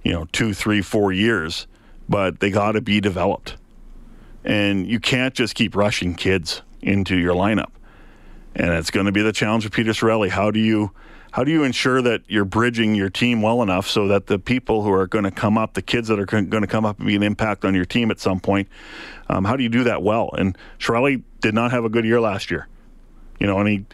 you 0.05 0.13
know, 0.13 0.27
two, 0.33 0.55
three, 0.55 0.83
four 0.83 1.13
years. 1.13 1.67
But 2.09 2.41
they 2.41 2.51
got 2.51 2.73
to 2.73 2.81
be 2.81 3.01
developed. 3.01 3.57
And 4.45 4.87
you 4.87 5.01
can't 5.01 5.35
just 5.35 5.55
keep 5.55 5.77
rushing 5.77 6.15
kids 6.15 6.63
into 6.81 7.17
your 7.17 7.35
lineup 7.35 7.71
and 8.55 8.73
it's 8.73 8.91
going 8.91 9.07
to 9.07 9.13
be 9.13 9.23
the 9.23 9.33
challenge 9.33 9.65
of 9.65 9.73
Peter 9.73 9.93
Chiarelli. 9.93 10.29
How 10.29 10.51
do 10.51 10.61
you 10.61 10.93
how 11.33 11.45
do 11.45 11.51
you 11.51 11.65
ensure 11.65 12.03
that 12.03 12.23
you're 12.29 12.45
bridging 12.45 12.95
your 12.95 13.09
team 13.09 13.41
well 13.41 13.63
enough 13.63 13.89
so 13.89 14.07
that 14.09 14.27
the 14.27 14.39
people 14.39 14.83
who 14.83 14.93
are 14.93 15.07
going 15.07 15.25
to 15.25 15.31
come 15.31 15.57
up, 15.57 15.73
the 15.73 15.81
kids 15.81 16.09
that 16.09 16.19
are 16.19 16.27
going 16.27 16.51
to 16.51 16.67
come 16.67 16.85
up 16.85 16.99
and 16.99 17.07
be 17.07 17.17
an 17.17 17.23
impact 17.23 17.65
on 17.65 17.75
your 17.75 17.87
team 17.87 18.11
at 18.11 18.21
some 18.21 18.39
point, 18.39 18.69
um, 19.31 19.47
how 19.47 19.57
do 19.57 19.63
you 19.63 19.71
do 19.71 19.85
that 19.85 20.03
well? 20.03 20.31
And 20.37 20.59
Chiarelli 20.79 21.23
did 21.41 21.55
not 21.55 21.71
have 21.71 21.87
a 21.87 21.89
good 21.89 22.05
year 22.05 22.21
last 22.21 22.51
year, 22.51 22.69
you 23.39 23.47
know, 23.47 23.59
and 23.59 23.69
he 23.69 23.87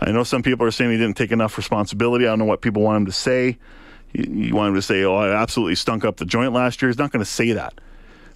I 0.00 0.12
know 0.12 0.22
some 0.22 0.42
people 0.42 0.64
are 0.64 0.70
saying 0.70 0.92
he 0.92 0.96
didn't 0.96 1.16
take 1.16 1.32
enough 1.32 1.56
responsibility. 1.56 2.24
I 2.24 2.30
don't 2.30 2.38
know 2.38 2.44
what 2.44 2.62
people 2.62 2.82
want 2.82 2.98
him 2.98 3.06
to 3.06 3.12
say. 3.12 3.58
You, 4.12 4.54
want 4.54 4.70
him 4.70 4.74
to 4.74 4.82
say, 4.82 5.04
"Oh, 5.04 5.16
I 5.16 5.30
absolutely 5.30 5.74
stunk 5.74 6.04
up 6.04 6.16
the 6.16 6.24
joint 6.24 6.52
last 6.52 6.80
year." 6.80 6.88
He's 6.88 6.98
not 6.98 7.12
going 7.12 7.24
to 7.24 7.30
say 7.30 7.52
that, 7.52 7.80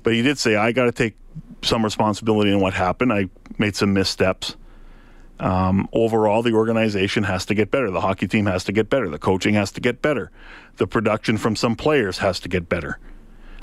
but 0.02 0.12
he 0.12 0.22
did 0.22 0.38
say, 0.38 0.56
"I 0.56 0.72
got 0.72 0.85
to 0.85 0.92
take 0.92 1.16
some 1.62 1.85
responsibility 1.85 2.50
in 2.50 2.61
what 2.61 2.74
happened. 2.74 3.12
I 3.12 3.28
made 3.58 3.76
some 3.76 3.92
missteps." 3.92 4.56
Um, 5.40 5.88
overall, 5.92 6.42
the 6.42 6.52
organization 6.52 7.24
has 7.24 7.44
to 7.46 7.54
get 7.54 7.70
better. 7.70 7.90
The 7.90 8.00
hockey 8.00 8.28
team 8.28 8.46
has 8.46 8.62
to 8.64 8.72
get 8.72 8.88
better. 8.88 9.08
The 9.08 9.18
coaching 9.18 9.54
has 9.54 9.72
to 9.72 9.80
get 9.80 10.00
better. 10.00 10.30
The 10.76 10.87
production 10.87 11.37
from 11.37 11.56
some 11.56 11.74
players 11.74 12.18
has 12.18 12.38
to 12.40 12.48
get 12.48 12.68
better. 12.68 13.00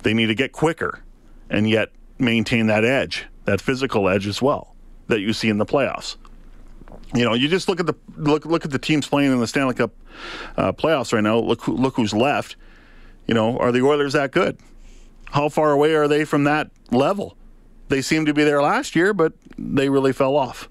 They 0.03 0.13
need 0.13 0.27
to 0.27 0.35
get 0.35 0.51
quicker 0.51 1.03
and 1.49 1.69
yet 1.69 1.89
maintain 2.17 2.67
that 2.67 2.83
edge, 2.83 3.27
that 3.45 3.61
physical 3.61 4.09
edge 4.09 4.27
as 4.27 4.41
well 4.41 4.75
that 5.07 5.21
you 5.21 5.31
see 5.31 5.49
in 5.49 5.57
the 5.57 5.65
playoffs. 5.65 6.17
You 7.13 7.25
know, 7.25 7.33
you 7.33 7.47
just 7.47 7.67
look 7.67 7.79
at 7.79 7.87
the 7.87 7.95
look 8.17 8.45
look 8.45 8.65
at 8.65 8.71
the 8.71 8.79
teams 8.79 9.07
playing 9.07 9.31
in 9.31 9.39
the 9.39 9.47
Stanley 9.47 9.73
Cup 9.73 9.91
uh, 10.57 10.71
playoffs 10.71 11.11
right 11.11 11.23
now. 11.23 11.39
Look 11.39 11.67
look 11.67 11.95
who's 11.95 12.13
left. 12.13 12.55
You 13.27 13.33
know, 13.33 13.57
are 13.57 13.71
the 13.71 13.81
Oilers 13.81 14.13
that 14.13 14.31
good? 14.31 14.57
How 15.31 15.49
far 15.49 15.71
away 15.71 15.93
are 15.95 16.07
they 16.07 16.25
from 16.25 16.43
that 16.45 16.69
level? 16.91 17.35
They 17.87 18.01
seemed 18.01 18.27
to 18.27 18.33
be 18.33 18.43
there 18.43 18.61
last 18.61 18.95
year, 18.95 19.13
but 19.13 19.33
they 19.57 19.89
really 19.89 20.13
fell 20.13 20.35
off 20.35 20.69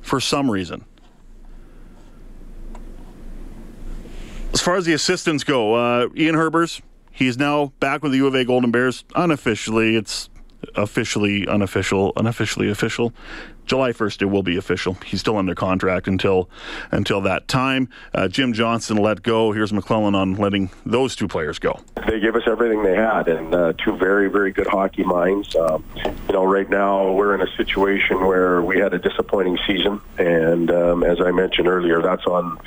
for 0.00 0.20
some 0.20 0.50
reason. 0.50 0.84
As 4.54 4.62
far 4.62 4.76
as 4.76 4.86
the 4.86 4.94
assistants 4.94 5.44
go, 5.44 5.74
uh, 5.74 6.08
Ian 6.16 6.34
Herbers, 6.34 6.80
he's 7.12 7.36
now 7.36 7.72
back 7.80 8.02
with 8.02 8.12
the 8.12 8.18
U 8.18 8.26
of 8.26 8.34
A 8.34 8.44
Golden 8.44 8.70
Bears. 8.70 9.04
Unofficially, 9.14 9.96
it's 9.96 10.30
officially 10.74 11.46
unofficial, 11.46 12.12
unofficially 12.16 12.70
official. 12.70 13.12
July 13.66 13.90
1st, 13.90 14.22
it 14.22 14.24
will 14.26 14.42
be 14.42 14.56
official. 14.56 14.94
He's 15.04 15.20
still 15.20 15.36
under 15.36 15.54
contract 15.54 16.06
until 16.06 16.48
until 16.92 17.20
that 17.22 17.48
time. 17.48 17.88
Uh, 18.14 18.28
Jim 18.28 18.52
Johnson 18.52 18.96
let 18.96 19.22
go. 19.22 19.52
Here's 19.52 19.72
McLellan 19.72 20.14
on 20.14 20.34
letting 20.34 20.70
those 20.84 21.16
two 21.16 21.28
players 21.28 21.58
go. 21.58 21.80
They 22.06 22.20
gave 22.20 22.36
us 22.36 22.44
everything 22.46 22.82
they 22.82 22.94
had, 22.94 23.28
and 23.28 23.54
uh, 23.54 23.72
two 23.72 23.96
very, 23.96 24.30
very 24.30 24.52
good 24.52 24.68
hockey 24.68 25.02
minds. 25.02 25.54
Um, 25.56 25.84
you 25.96 26.32
know, 26.32 26.44
right 26.44 26.68
now 26.70 27.12
we're 27.12 27.34
in 27.34 27.40
a 27.40 27.56
situation 27.56 28.24
where 28.24 28.62
we 28.62 28.78
had 28.78 28.94
a 28.94 28.98
disappointing 28.98 29.58
season, 29.66 30.00
and 30.18 30.70
um, 30.70 31.02
as 31.02 31.20
I 31.20 31.32
mentioned 31.32 31.68
earlier, 31.68 32.00
that's 32.00 32.24
on 32.26 32.58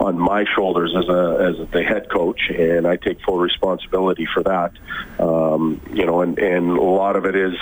on 0.00 0.18
my 0.18 0.44
shoulders 0.54 0.94
as 0.96 1.08
a 1.08 1.54
as 1.60 1.70
the 1.70 1.82
head 1.82 2.10
coach, 2.10 2.50
and 2.50 2.86
I 2.86 2.96
take 2.96 3.20
full 3.22 3.38
responsibility 3.38 4.26
for 4.26 4.42
that. 4.42 4.72
Um, 5.20 5.80
you 5.92 6.04
know, 6.04 6.22
and 6.22 6.38
and 6.38 6.70
a 6.70 6.82
lot 6.82 7.16
of 7.16 7.24
it 7.24 7.36
is 7.36 7.54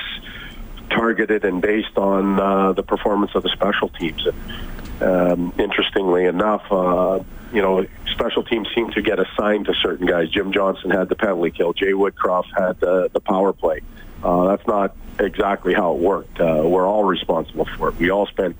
targeted 0.90 1.44
and 1.44 1.60
based 1.60 1.96
on 1.96 2.38
uh, 2.38 2.72
the 2.72 2.82
performance 2.82 3.32
of 3.34 3.42
the 3.42 3.50
special 3.50 3.88
teams. 3.88 4.26
And 4.26 5.02
um, 5.02 5.52
interestingly 5.58 6.24
enough, 6.24 6.64
uh, 6.70 7.20
you 7.52 7.62
know, 7.62 7.86
special 8.12 8.42
teams 8.42 8.68
seem 8.74 8.90
to 8.90 9.02
get 9.02 9.18
assigned 9.18 9.66
to 9.66 9.74
certain 9.74 10.06
guys. 10.06 10.30
Jim 10.30 10.52
Johnson 10.52 10.90
had 10.90 11.08
the 11.08 11.16
penalty 11.16 11.50
kill. 11.50 11.72
Jay 11.72 11.92
Woodcroft 11.92 12.48
had 12.56 12.80
the, 12.80 13.10
the 13.12 13.20
power 13.20 13.52
play. 13.52 13.80
Uh, 14.22 14.48
that's 14.48 14.66
not 14.66 14.96
exactly 15.18 15.74
how 15.74 15.94
it 15.94 15.98
worked. 15.98 16.40
Uh, 16.40 16.62
we're 16.64 16.86
all 16.86 17.04
responsible 17.04 17.66
for 17.76 17.88
it. 17.88 17.96
We 17.96 18.10
all 18.10 18.26
spent 18.26 18.56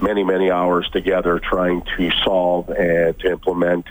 many, 0.00 0.24
many 0.24 0.50
hours 0.50 0.88
together 0.90 1.38
trying 1.38 1.82
to 1.96 2.10
solve 2.24 2.68
and 2.70 3.18
to 3.20 3.30
implement 3.30 3.86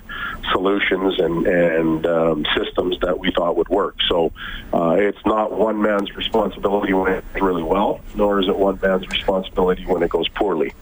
solutions 0.51 1.19
and, 1.19 1.47
and 1.47 2.05
um, 2.05 2.45
systems 2.55 2.99
that 3.01 3.17
we 3.17 3.31
thought 3.31 3.55
would 3.55 3.69
work. 3.69 3.95
So 4.07 4.31
uh, 4.73 4.95
it's 4.99 5.25
not 5.25 5.51
one 5.51 5.81
man's 5.81 6.15
responsibility 6.15 6.93
when 6.93 7.13
it 7.13 7.33
goes 7.33 7.41
really 7.41 7.63
well, 7.63 8.01
nor 8.15 8.39
is 8.39 8.47
it 8.47 8.57
one 8.57 8.79
man's 8.81 9.07
responsibility 9.07 9.85
when 9.85 10.03
it 10.03 10.09
goes 10.09 10.27
poorly. 10.29 10.73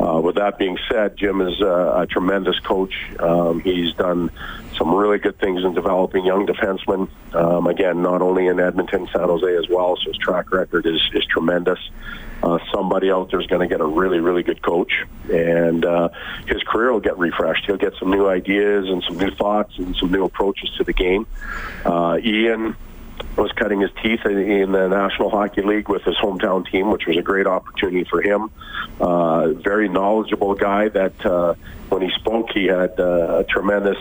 Uh, 0.00 0.20
with 0.20 0.36
that 0.36 0.58
being 0.58 0.78
said, 0.90 1.16
Jim 1.16 1.40
is 1.40 1.60
a, 1.60 2.02
a 2.02 2.06
tremendous 2.08 2.58
coach. 2.60 2.94
Um, 3.18 3.60
he's 3.60 3.94
done 3.94 4.30
some 4.78 4.94
really 4.94 5.18
good 5.18 5.38
things 5.38 5.64
in 5.64 5.74
developing 5.74 6.24
young 6.24 6.46
defensemen. 6.46 7.08
Um, 7.34 7.66
again, 7.66 8.00
not 8.00 8.22
only 8.22 8.46
in 8.46 8.60
Edmonton, 8.60 9.08
San 9.12 9.28
Jose 9.28 9.56
as 9.56 9.68
well. 9.68 9.96
So 9.96 10.10
his 10.10 10.16
track 10.18 10.52
record 10.52 10.86
is, 10.86 11.00
is 11.12 11.26
tremendous 11.26 11.78
uh, 12.42 12.58
somebody 12.72 13.10
out 13.10 13.30
there 13.30 13.40
is 13.40 13.46
going 13.46 13.60
to 13.60 13.66
get 13.66 13.80
a 13.80 13.86
really, 13.86 14.20
really 14.20 14.42
good 14.42 14.62
coach, 14.62 15.04
and 15.32 15.84
uh, 15.84 16.08
his 16.46 16.62
career 16.62 16.92
will 16.92 17.00
get 17.00 17.18
refreshed. 17.18 17.66
He'll 17.66 17.76
get 17.76 17.94
some 17.98 18.10
new 18.10 18.28
ideas 18.28 18.88
and 18.88 19.02
some 19.02 19.18
new 19.18 19.30
thoughts 19.32 19.76
and 19.78 19.96
some 19.96 20.10
new 20.10 20.24
approaches 20.24 20.70
to 20.78 20.84
the 20.84 20.92
game. 20.92 21.26
Uh, 21.84 22.18
Ian 22.22 22.76
was 23.36 23.50
cutting 23.52 23.80
his 23.80 23.90
teeth 24.02 24.24
in 24.24 24.72
the 24.72 24.88
National 24.88 25.30
Hockey 25.30 25.62
League 25.62 25.88
with 25.88 26.02
his 26.02 26.16
hometown 26.16 26.68
team, 26.70 26.90
which 26.90 27.06
was 27.06 27.16
a 27.16 27.22
great 27.22 27.46
opportunity 27.46 28.04
for 28.04 28.22
him. 28.22 28.50
Uh, 29.00 29.48
very 29.48 29.88
knowledgeable 29.88 30.54
guy 30.54 30.88
that 30.88 31.26
uh, 31.26 31.54
when 31.88 32.02
he 32.02 32.10
spoke, 32.10 32.50
he 32.52 32.66
had 32.66 32.98
uh, 33.00 33.38
a 33.38 33.44
tremendous 33.44 33.98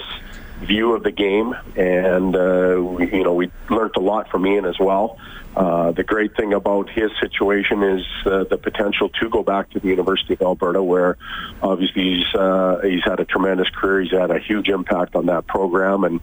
view 0.61 0.93
of 0.93 1.03
the 1.03 1.11
game, 1.11 1.55
and 1.75 2.35
uh, 2.35 2.99
you 2.99 3.23
know 3.23 3.33
we 3.33 3.51
learned 3.69 3.95
a 3.95 3.99
lot 3.99 4.29
from 4.29 4.45
Ian 4.45 4.65
as 4.65 4.79
well. 4.79 5.17
Uh, 5.55 5.91
the 5.91 6.03
great 6.03 6.35
thing 6.35 6.53
about 6.53 6.87
his 6.89 7.09
situation 7.19 7.81
is 7.81 8.05
uh, 8.25 8.43
the 8.43 8.57
potential 8.57 9.09
to 9.09 9.27
go 9.27 9.41
back 9.41 9.69
to 9.71 9.79
the 9.79 9.87
University 9.87 10.33
of 10.33 10.41
Alberta, 10.41 10.83
where 10.83 11.17
obviously 11.63 12.17
he's 12.17 12.35
uh, 12.35 12.79
he's 12.83 13.03
had 13.03 13.19
a 13.19 13.25
tremendous 13.25 13.69
career. 13.69 14.01
He's 14.01 14.11
had 14.11 14.29
a 14.31 14.39
huge 14.39 14.69
impact 14.69 15.15
on 15.15 15.25
that 15.27 15.47
program, 15.47 16.03
and 16.03 16.19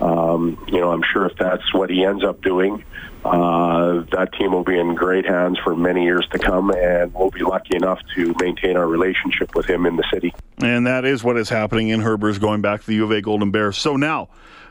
um, 0.00 0.62
you 0.68 0.80
know 0.80 0.90
I'm 0.90 1.02
sure 1.02 1.26
if 1.26 1.36
that's 1.36 1.72
what 1.74 1.90
he 1.90 2.04
ends 2.04 2.24
up 2.24 2.42
doing, 2.42 2.84
uh, 3.24 4.04
that 4.12 4.32
team 4.32 4.52
will 4.52 4.64
be 4.64 4.78
in 4.78 4.94
great 4.94 5.26
hands 5.26 5.58
for 5.62 5.76
many 5.76 6.04
years 6.04 6.26
to 6.32 6.38
come, 6.38 6.70
and 6.70 7.12
we'll 7.12 7.30
be 7.30 7.42
lucky 7.42 7.76
enough 7.76 8.00
to 8.14 8.34
maintain 8.40 8.76
our 8.76 8.86
relationship 8.86 9.54
with 9.54 9.66
him 9.66 9.84
in 9.86 9.96
the 9.96 10.04
city. 10.12 10.34
And 10.58 10.86
that 10.86 11.04
is 11.04 11.22
what 11.22 11.36
is 11.36 11.48
happening 11.48 11.88
in 11.88 12.00
Herbers 12.00 12.40
going 12.40 12.62
back 12.62 12.80
to 12.80 12.86
the 12.86 12.94
U 12.94 13.04
of 13.04 13.10
A 13.10 13.20
Golden 13.20 13.50
Bears. 13.50 13.76
So 13.76 13.96
now, 13.96 14.28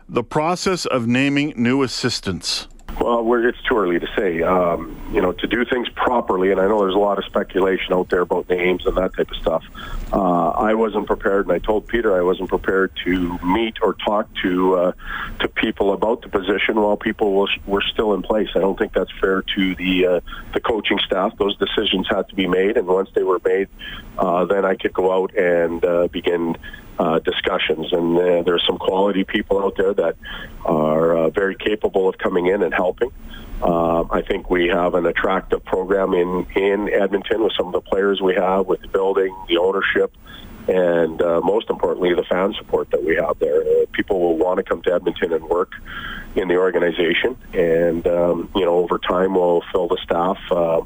the 0.07 0.23
process 0.23 0.85
of 0.85 1.07
naming 1.07 1.53
new 1.55 1.83
assistants. 1.83 2.67
Well, 2.99 3.23
it's 3.45 3.61
too 3.63 3.77
early 3.77 3.99
to 3.99 4.07
say. 4.15 4.41
Um, 4.41 4.95
you 5.13 5.21
know, 5.21 5.31
to 5.31 5.47
do 5.47 5.65
things 5.65 5.87
properly, 5.89 6.51
and 6.51 6.59
I 6.59 6.67
know 6.67 6.81
there's 6.81 6.95
a 6.95 6.99
lot 6.99 7.17
of 7.17 7.25
speculation 7.25 7.93
out 7.93 8.09
there 8.09 8.21
about 8.21 8.49
names 8.49 8.85
and 8.85 8.95
that 8.97 9.15
type 9.15 9.31
of 9.31 9.37
stuff. 9.37 9.63
Uh, 10.11 10.49
I 10.49 10.73
wasn't 10.73 11.07
prepared, 11.07 11.47
and 11.47 11.53
I 11.53 11.59
told 11.59 11.87
Peter 11.87 12.15
I 12.15 12.21
wasn't 12.21 12.49
prepared 12.49 12.91
to 13.05 13.39
meet 13.39 13.77
or 13.81 13.93
talk 13.93 14.27
to 14.43 14.75
uh, 14.75 14.91
to 15.39 15.47
people 15.47 15.93
about 15.93 16.21
the 16.21 16.29
position 16.29 16.75
while 16.75 16.97
people 16.97 17.33
was, 17.33 17.49
were 17.65 17.81
still 17.81 18.13
in 18.13 18.21
place. 18.21 18.49
I 18.55 18.59
don't 18.59 18.77
think 18.77 18.93
that's 18.93 19.11
fair 19.19 19.43
to 19.55 19.75
the 19.75 20.05
uh, 20.05 20.19
the 20.53 20.59
coaching 20.59 20.99
staff. 20.99 21.37
Those 21.37 21.57
decisions 21.57 22.07
had 22.09 22.27
to 22.29 22.35
be 22.35 22.47
made, 22.47 22.77
and 22.77 22.87
once 22.87 23.09
they 23.15 23.23
were 23.23 23.41
made, 23.43 23.69
uh, 24.17 24.45
then 24.45 24.65
I 24.65 24.75
could 24.75 24.93
go 24.93 25.11
out 25.11 25.35
and 25.35 25.83
uh, 25.83 26.07
begin 26.07 26.57
uh, 26.99 27.19
discussions. 27.19 27.91
And 27.93 28.17
uh, 28.17 28.43
there's 28.43 28.63
some 28.67 28.77
quality 28.77 29.23
people 29.23 29.63
out 29.63 29.75
there 29.77 29.93
that 29.93 30.17
are 30.65 31.17
uh, 31.17 31.29
very 31.29 31.55
capable 31.55 32.09
of 32.09 32.17
coming 32.17 32.47
in 32.47 32.61
and 32.61 32.73
helping. 32.73 33.11
Uh, 33.61 34.03
I 34.09 34.21
think 34.21 34.49
we 34.49 34.67
have 34.67 34.93
an 34.93 35.05
attractive 35.05 35.63
program 35.65 36.13
in, 36.13 36.45
in 36.55 36.89
Edmonton 36.89 37.43
with 37.43 37.53
some 37.57 37.67
of 37.67 37.73
the 37.73 37.81
players 37.81 38.21
we 38.21 38.35
have, 38.35 38.67
with 38.67 38.81
the 38.81 38.87
building, 38.87 39.35
the 39.47 39.57
ownership, 39.57 40.13
and 40.67 41.21
uh, 41.21 41.41
most 41.41 41.69
importantly, 41.69 42.13
the 42.13 42.23
fan 42.23 42.53
support 42.57 42.89
that 42.91 43.03
we 43.03 43.15
have 43.15 43.39
there. 43.39 43.61
Uh, 43.61 43.85
people 43.91 44.19
will 44.19 44.37
want 44.37 44.57
to 44.57 44.63
come 44.63 44.81
to 44.83 44.93
Edmonton 44.93 45.33
and 45.33 45.43
work 45.45 45.73
in 46.35 46.47
the 46.47 46.55
organization, 46.55 47.35
and 47.53 48.07
um, 48.07 48.49
you 48.55 48.63
know, 48.63 48.75
over 48.75 48.97
time, 48.97 49.33
we'll 49.33 49.63
fill 49.71 49.87
the 49.87 49.97
staff. 50.03 50.37
Uh, 50.51 50.81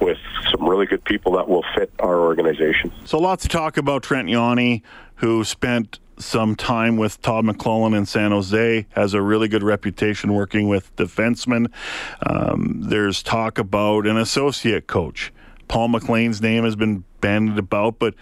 with 0.00 0.18
some 0.52 0.68
really 0.68 0.86
good 0.86 1.04
people 1.04 1.32
that 1.32 1.48
will 1.48 1.64
fit 1.74 1.92
our 1.98 2.20
organization. 2.20 2.92
So, 3.04 3.18
lots 3.18 3.42
to 3.42 3.48
talk 3.48 3.76
about 3.76 4.04
Trent 4.04 4.28
Yawney, 4.28 4.82
who 5.18 5.44
spent 5.44 5.98
some 6.18 6.56
time 6.56 6.96
with 6.96 7.20
Todd 7.22 7.44
McLellan 7.44 7.96
in 7.96 8.06
San 8.06 8.30
Jose, 8.30 8.86
has 8.90 9.14
a 9.14 9.22
really 9.22 9.48
good 9.48 9.62
reputation 9.62 10.34
working 10.34 10.68
with 10.68 10.94
defensemen. 10.96 11.70
Um, 12.26 12.80
there's 12.82 13.22
talk 13.22 13.58
about 13.58 14.06
an 14.06 14.16
associate 14.16 14.86
coach. 14.86 15.32
Paul 15.68 15.88
McLean's 15.88 16.40
name 16.40 16.64
has 16.64 16.76
been 16.76 17.04
bandied 17.20 17.58
about, 17.58 17.98
but 17.98 18.14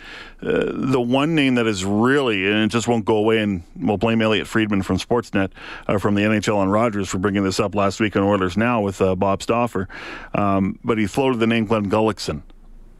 uh, 0.42 0.72
the 0.72 1.00
one 1.00 1.34
name 1.34 1.54
that 1.54 1.66
is 1.66 1.84
really, 1.84 2.44
and 2.46 2.64
it 2.64 2.68
just 2.68 2.88
won't 2.88 3.04
go 3.04 3.16
away, 3.16 3.38
and 3.38 3.62
we'll 3.76 3.98
blame 3.98 4.20
Elliotte 4.20 4.48
Friedman 4.48 4.82
from 4.82 4.98
Sportsnet, 4.98 5.52
uh, 5.86 5.98
from 5.98 6.16
the 6.16 6.22
NHL 6.22 6.56
on 6.56 6.68
Rogers 6.70 7.08
for 7.08 7.18
bringing 7.18 7.44
this 7.44 7.60
up 7.60 7.74
last 7.74 8.00
week 8.00 8.16
on 8.16 8.24
Oilers 8.24 8.56
Now 8.56 8.80
with 8.80 9.00
uh, 9.00 9.14
Bob 9.14 9.42
Stauffer. 9.42 9.88
Um, 10.34 10.78
but 10.82 10.98
he 10.98 11.06
floated 11.06 11.38
the 11.38 11.46
name 11.46 11.66
Glen 11.66 11.88
Gulutzan 11.88 12.42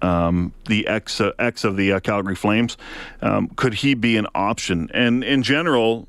um, 0.03 0.53
the 0.67 0.87
ex 0.87 1.21
uh, 1.21 1.33
ex 1.39 1.65
of 1.65 1.77
the 1.77 1.93
uh, 1.93 2.01
Calgary 2.01 2.37
Flames. 2.37 2.77
Um, 3.23 3.49
could 3.49 3.75
he 3.75 3.95
be 3.95 4.17
an 4.17 4.27
option? 4.35 4.91
And 4.93 5.25
in 5.25 5.43
general, 5.43 6.09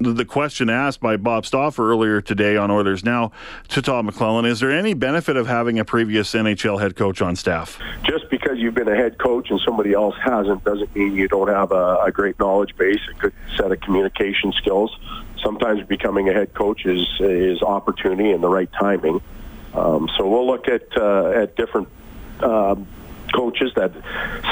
the, 0.00 0.24
question 0.24 0.70
asked 0.70 1.00
by 1.00 1.16
Bob 1.16 1.44
Stauffer 1.44 1.90
earlier 1.90 2.20
today 2.20 2.56
on 2.56 2.70
Oilers 2.70 3.04
Now 3.04 3.32
to 3.68 3.82
Todd 3.82 4.06
McLellan 4.06 4.46
Is 4.46 4.60
there 4.60 4.70
any 4.70 4.94
benefit 4.94 5.36
of 5.36 5.46
having 5.46 5.78
a 5.78 5.84
previous 5.84 6.32
NHL 6.34 6.80
head 6.80 6.96
coach 6.96 7.20
on 7.20 7.36
staff? 7.36 7.78
Just 8.04 8.30
because 8.30 8.58
you've 8.58 8.74
been 8.74 8.88
a 8.88 8.94
head 8.94 9.18
coach 9.18 9.50
and 9.50 9.60
somebody 9.64 9.92
else 9.92 10.14
hasn't 10.22 10.64
doesn't 10.64 10.94
mean 10.94 11.14
you 11.14 11.28
don't 11.28 11.48
have 11.48 11.72
a, 11.72 11.98
a 12.04 12.12
great 12.12 12.38
knowledge 12.38 12.76
base, 12.76 13.00
a 13.10 13.14
good 13.14 13.32
set 13.56 13.72
of 13.72 13.80
communication 13.80 14.52
skills. 14.52 14.96
Sometimes 15.42 15.86
becoming 15.86 16.28
a 16.28 16.32
head 16.32 16.54
coach 16.54 16.84
is 16.84 17.06
is 17.20 17.62
opportunity 17.62 18.30
and 18.30 18.42
the 18.42 18.48
right 18.48 18.70
timing. 18.72 19.20
Um, 19.74 20.08
so 20.16 20.28
we'll 20.28 20.46
look 20.46 20.68
at 20.68 20.96
uh, 20.96 21.30
at 21.30 21.56
different 21.56 21.88
um, 22.42 22.86
coaches 23.34 23.72
that 23.76 23.92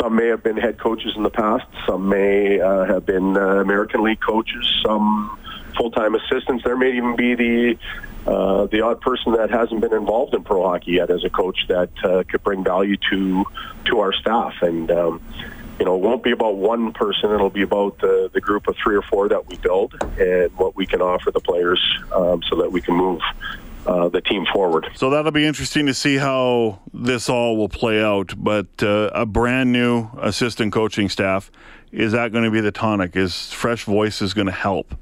some 0.01 0.17
may 0.17 0.27
have 0.29 0.43
been 0.43 0.57
head 0.57 0.79
coaches 0.79 1.13
in 1.17 1.23
the 1.23 1.31
past, 1.31 1.67
some 1.87 2.09
may 2.09 2.61
uh, 2.61 2.85
have 2.85 3.07
been 3.07 3.37
uh, 3.37 3.61
American 3.61 4.03
League 4.03 4.21
coaches, 4.21 4.83
some 4.85 5.39
full-time 5.77 6.15
assistants. 6.15 6.65
There 6.65 6.77
may 6.77 6.97
even 6.97 7.17
be 7.17 7.35
the 7.35 7.79
uh, 8.27 8.67
the 8.67 8.81
odd 8.81 9.01
person 9.01 9.35
that 9.35 9.51
hasn't 9.51 9.81
been 9.81 9.93
involved 9.93 10.35
in 10.35 10.43
pro 10.43 10.65
hockey 10.65 10.93
yet 10.93 11.11
as 11.11 11.23
a 11.23 11.31
coach 11.31 11.59
that 11.69 11.91
uh, 12.03 12.25
could 12.29 12.43
bring 12.43 12.65
value 12.65 12.97
to 13.11 13.45
to 13.85 14.01
our 14.01 14.13
staff. 14.13 14.55
And 14.63 14.91
um, 14.91 15.21
you 15.79 15.85
know, 15.85 15.95
it 15.95 16.01
won't 16.01 16.23
be 16.23 16.33
about 16.33 16.57
one 16.57 16.93
person. 16.93 17.31
It'll 17.31 17.51
be 17.51 17.63
about 17.63 17.99
the, 17.99 18.31
the 18.33 18.41
group 18.41 18.67
of 18.67 18.77
three 18.83 18.97
or 18.97 19.03
four 19.03 19.29
that 19.29 19.47
we 19.47 19.57
build 19.59 19.95
and 20.19 20.51
what 20.57 20.75
we 20.75 20.87
can 20.87 21.03
offer 21.03 21.31
the 21.31 21.41
players 21.41 21.81
um, 22.13 22.43
so 22.49 22.57
that 22.57 22.73
we 22.73 22.81
can 22.81 22.95
move 22.95 23.21
uh, 23.87 24.09
the 24.09 24.21
team 24.21 24.45
forward. 24.53 24.89
So 24.95 25.11
that'll 25.11 25.33
be 25.33 25.47
interesting 25.47 25.87
to 25.87 25.95
see 25.95 26.17
how 26.17 26.81
this 26.93 27.29
all 27.29 27.57
will 27.57 27.69
play 27.69 28.03
out. 28.03 28.35
But 28.37 28.67
uh, 28.83 29.11
a 29.15 29.25
brand 29.27 29.73
new 29.73 30.09
assistant 30.21 30.73
coaching 30.73 31.09
staff 31.09 31.51
is 31.93 32.13
that 32.13 32.33
going 32.33 32.45
to 32.45 32.51
be 32.51 32.61
the 32.61 32.73
tonic? 32.73 33.17
Is 33.17 33.53
fresh 33.53 33.85
voices 33.85 34.35
going 34.35 34.47
to 34.47 34.53
help? 34.53 34.95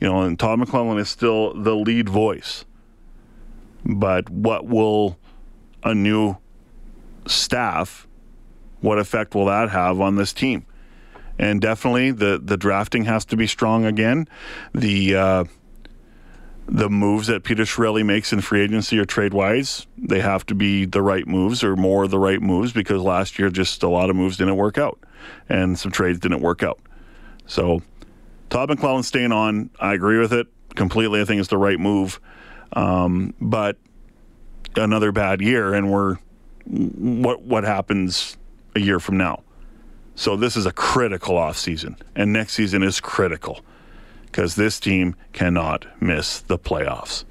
You 0.00 0.08
know, 0.08 0.22
and 0.22 0.38
Todd 0.38 0.58
McLellan 0.58 1.00
is 1.00 1.08
still 1.08 1.54
the 1.54 1.74
lead 1.74 2.08
voice. 2.08 2.64
But 3.84 4.28
what 4.28 4.66
will 4.66 5.18
a 5.82 5.94
new 5.94 6.36
staff? 7.26 8.06
What 8.80 8.98
effect 8.98 9.34
will 9.34 9.46
that 9.46 9.70
have 9.70 10.00
on 10.00 10.16
this 10.16 10.32
team? 10.32 10.66
And 11.38 11.60
definitely, 11.60 12.10
the 12.10 12.40
the 12.42 12.56
drafting 12.56 13.04
has 13.04 13.24
to 13.26 13.36
be 13.36 13.46
strong 13.46 13.84
again. 13.84 14.26
The 14.74 15.16
uh, 15.16 15.44
the 16.68 16.90
moves 16.90 17.28
that 17.28 17.44
Peter 17.44 17.62
Chiarelli 17.62 18.04
makes 18.04 18.32
in 18.32 18.40
free 18.40 18.60
agency 18.60 18.98
or 18.98 19.04
trade 19.04 19.32
wise, 19.32 19.86
they 19.96 20.20
have 20.20 20.44
to 20.46 20.54
be 20.54 20.84
the 20.84 21.00
right 21.00 21.26
moves 21.26 21.62
or 21.62 21.76
more 21.76 22.04
of 22.04 22.10
the 22.10 22.18
right 22.18 22.42
moves 22.42 22.72
because 22.72 23.02
last 23.02 23.38
year 23.38 23.50
just 23.50 23.82
a 23.82 23.88
lot 23.88 24.10
of 24.10 24.16
moves 24.16 24.36
didn't 24.36 24.56
work 24.56 24.76
out 24.76 24.98
and 25.48 25.78
some 25.78 25.92
trades 25.92 26.18
didn't 26.18 26.40
work 26.40 26.62
out. 26.62 26.80
So 27.46 27.82
Todd 28.50 28.68
McLellan 28.68 29.04
staying 29.04 29.32
on, 29.32 29.70
I 29.78 29.94
agree 29.94 30.18
with 30.18 30.32
it 30.32 30.48
completely. 30.74 31.20
I 31.20 31.24
think 31.24 31.38
it's 31.38 31.48
the 31.48 31.58
right 31.58 31.78
move. 31.78 32.20
Um, 32.72 33.32
but 33.40 33.78
another 34.74 35.12
bad 35.12 35.40
year, 35.40 35.72
and 35.72 35.90
we're 35.90 36.16
what 36.66 37.42
what 37.42 37.62
happens 37.62 38.36
a 38.74 38.80
year 38.80 38.98
from 38.98 39.16
now? 39.16 39.44
So 40.16 40.36
this 40.36 40.56
is 40.56 40.66
a 40.66 40.72
critical 40.72 41.36
off 41.36 41.56
season, 41.56 41.96
and 42.16 42.32
next 42.32 42.54
season 42.54 42.82
is 42.82 43.00
critical 43.00 43.60
because 44.36 44.54
this 44.54 44.78
team 44.78 45.16
cannot 45.32 45.86
miss 45.98 46.40
the 46.40 46.58
playoffs 46.58 47.24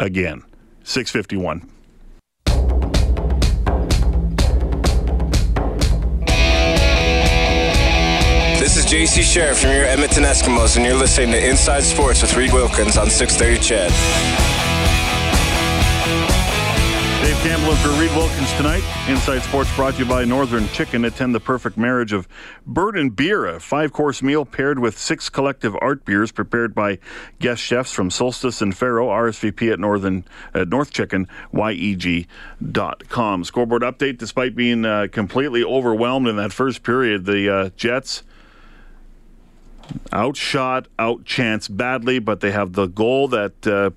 again. 0.00 0.42
Six 0.82 1.08
fifty 1.08 1.36
one. 1.36 1.70
This 8.58 8.76
is 8.76 8.84
JC 8.84 9.22
Sherritt 9.22 9.60
from 9.60 9.70
your 9.70 9.84
Edmonton 9.84 10.24
Eskimos, 10.24 10.76
and 10.76 10.84
you're 10.84 10.96
listening 10.96 11.30
to 11.30 11.48
Inside 11.48 11.84
Sports 11.84 12.20
with 12.20 12.36
Reed 12.36 12.52
Wilkins 12.52 12.96
on 12.98 13.08
630 13.08 13.60
CHED. 13.60 14.49
Dave 17.20 17.36
Campbell 17.42 17.76
for 17.76 17.90
Reed 18.00 18.10
Wilkins 18.12 18.50
tonight. 18.54 18.82
Inside 19.06 19.40
Sports 19.40 19.74
brought 19.76 19.92
to 19.94 20.00
you 20.00 20.06
by 20.06 20.24
Northern 20.24 20.66
Chicken. 20.68 21.04
Attend 21.04 21.34
the 21.34 21.40
perfect 21.40 21.76
marriage 21.76 22.14
of 22.14 22.26
bird 22.66 22.96
and 22.96 23.14
beer, 23.14 23.46
a 23.46 23.60
five 23.60 23.92
course 23.92 24.22
meal 24.22 24.46
paired 24.46 24.78
with 24.78 24.98
six 24.98 25.28
collective 25.28 25.76
art 25.82 26.06
beers 26.06 26.32
prepared 26.32 26.74
by 26.74 26.98
guest 27.38 27.60
chefs 27.60 27.92
from 27.92 28.10
Solstice 28.10 28.62
and 28.62 28.74
Faro, 28.74 29.08
RSVP 29.08 29.70
at 29.70 29.78
Northern 29.78 30.24
at 30.54 30.68
North 30.68 30.92
Chicken, 30.92 31.28
YEG.com. 31.52 33.44
Scoreboard 33.44 33.82
update 33.82 34.16
despite 34.16 34.56
being 34.56 34.86
uh, 34.86 35.06
completely 35.12 35.62
overwhelmed 35.62 36.26
in 36.26 36.36
that 36.36 36.54
first 36.54 36.82
period, 36.82 37.26
the 37.26 37.54
uh, 37.54 37.70
Jets 37.76 38.22
outshot, 40.10 40.88
outchanced 40.98 41.76
badly, 41.76 42.18
but 42.18 42.40
they 42.40 42.52
have 42.52 42.72
the 42.72 42.86
goal 42.86 43.28
that 43.28 43.66
uh, 43.66 43.90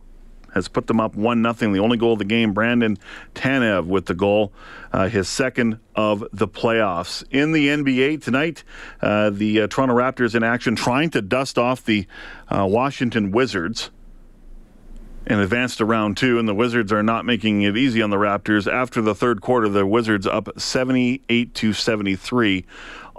has 0.53 0.67
put 0.67 0.87
them 0.87 0.99
up 0.99 1.15
one 1.15 1.41
nothing. 1.41 1.73
The 1.73 1.79
only 1.79 1.97
goal 1.97 2.13
of 2.13 2.19
the 2.19 2.25
game, 2.25 2.53
Brandon 2.53 2.97
Tanev 3.35 3.85
with 3.85 4.05
the 4.05 4.13
goal, 4.13 4.53
uh, 4.91 5.09
his 5.09 5.27
second 5.27 5.79
of 5.95 6.23
the 6.31 6.47
playoffs. 6.47 7.23
In 7.31 7.51
the 7.51 7.67
NBA 7.67 8.23
tonight, 8.23 8.63
uh, 9.01 9.29
the 9.29 9.61
uh, 9.61 9.67
Toronto 9.67 9.95
Raptors 9.95 10.35
in 10.35 10.43
action, 10.43 10.75
trying 10.75 11.09
to 11.11 11.21
dust 11.21 11.57
off 11.57 11.83
the 11.83 12.07
uh, 12.49 12.65
Washington 12.69 13.31
Wizards. 13.31 13.91
And 15.25 15.39
advanced 15.39 15.77
to 15.77 15.85
round 15.85 16.17
two, 16.17 16.37
and 16.37 16.49
the 16.49 16.53
Wizards 16.53 16.91
are 16.91 17.01
not 17.01 17.23
making 17.23 17.61
it 17.61 17.77
easy 17.77 18.01
on 18.01 18.09
the 18.09 18.17
Raptors. 18.17 18.69
After 18.69 19.01
the 19.01 19.15
third 19.15 19.39
quarter, 19.39 19.69
the 19.69 19.85
Wizards 19.85 20.27
up 20.27 20.49
78 20.59 21.53
to 21.55 21.71
73 21.71 22.65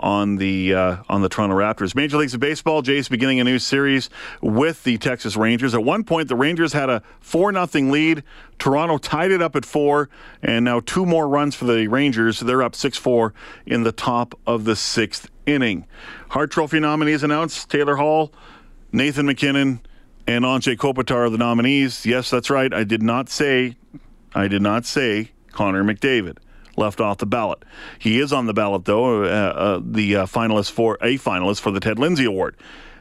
on 0.05 0.37
the 0.37 0.75
uh, 0.75 0.97
on 1.09 1.23
the 1.23 1.31
Toronto 1.31 1.57
Raptors. 1.57 1.95
Major 1.95 2.19
Leagues 2.19 2.35
of 2.35 2.41
Baseball, 2.41 2.83
Jays 2.83 3.09
beginning 3.09 3.41
a 3.41 3.45
new 3.45 3.59
series 3.59 4.11
with 4.43 4.85
the 4.85 4.99
Texas 4.99 5.35
Rangers. 5.35 5.75
At 5.75 5.83
one 5.83 6.05
point, 6.05 6.29
the 6.29 6.37
Rangers 6.37 6.75
had 6.75 6.91
a 6.91 7.03
four 7.21 7.51
nothing 7.51 7.91
lead. 7.91 8.23
Toronto 8.59 8.99
tied 8.99 9.33
it 9.33 9.41
up 9.41 9.57
at 9.57 9.65
four, 9.65 10.11
and 10.43 10.67
now 10.67 10.81
two 10.81 11.07
more 11.07 11.27
runs 11.27 11.55
for 11.55 11.65
the 11.65 11.89
Rangers. 11.89 12.41
They're 12.41 12.63
up 12.63 12.75
six 12.75 12.99
four 12.99 13.33
in 13.65 13.83
the 13.83 13.93
top 13.93 14.39
of 14.47 14.65
the 14.65 14.77
sixth 14.77 15.31
inning. 15.47 15.87
Hart 16.29 16.51
Trophy 16.51 16.81
nominees 16.81 17.23
announced: 17.23 17.71
Taylor 17.71 17.97
Hall, 17.97 18.31
Nathan 18.93 19.25
MacKinnon, 19.25 19.81
and 20.27 20.45
Anze 20.45 20.77
Kopitar 20.77 21.27
are 21.27 21.31
the 21.31 21.39
nominees. 21.39 22.05
Yes, 22.05 22.29
that's 22.29 22.51
right. 22.51 22.73
I 22.75 22.85
did 22.85 23.03
not 23.03 23.31
say, 23.31 23.77
I 24.35 24.49
did 24.49 24.61
not 24.61 24.85
say 24.85 25.31
Connor 25.51 25.83
McDavid 25.83 26.37
left 26.77 27.01
off 27.01 27.19
the 27.19 27.27
ballot. 27.27 27.65
He 27.99 28.21
is 28.21 28.33
on 28.33 28.47
the 28.47 28.55
ballot, 28.55 28.85
though, 28.85 29.25
uh, 29.25 29.27
uh, 29.27 29.81
the 29.85 30.17
uh, 30.17 30.27
finalist 30.27 30.71
for 30.71 30.97
a 31.01 31.19
finalist 31.19 31.61
for 31.61 31.71
the 31.71 31.81
Ted 31.81 31.99
Lindsay 31.99 32.25
Award. 32.25 32.57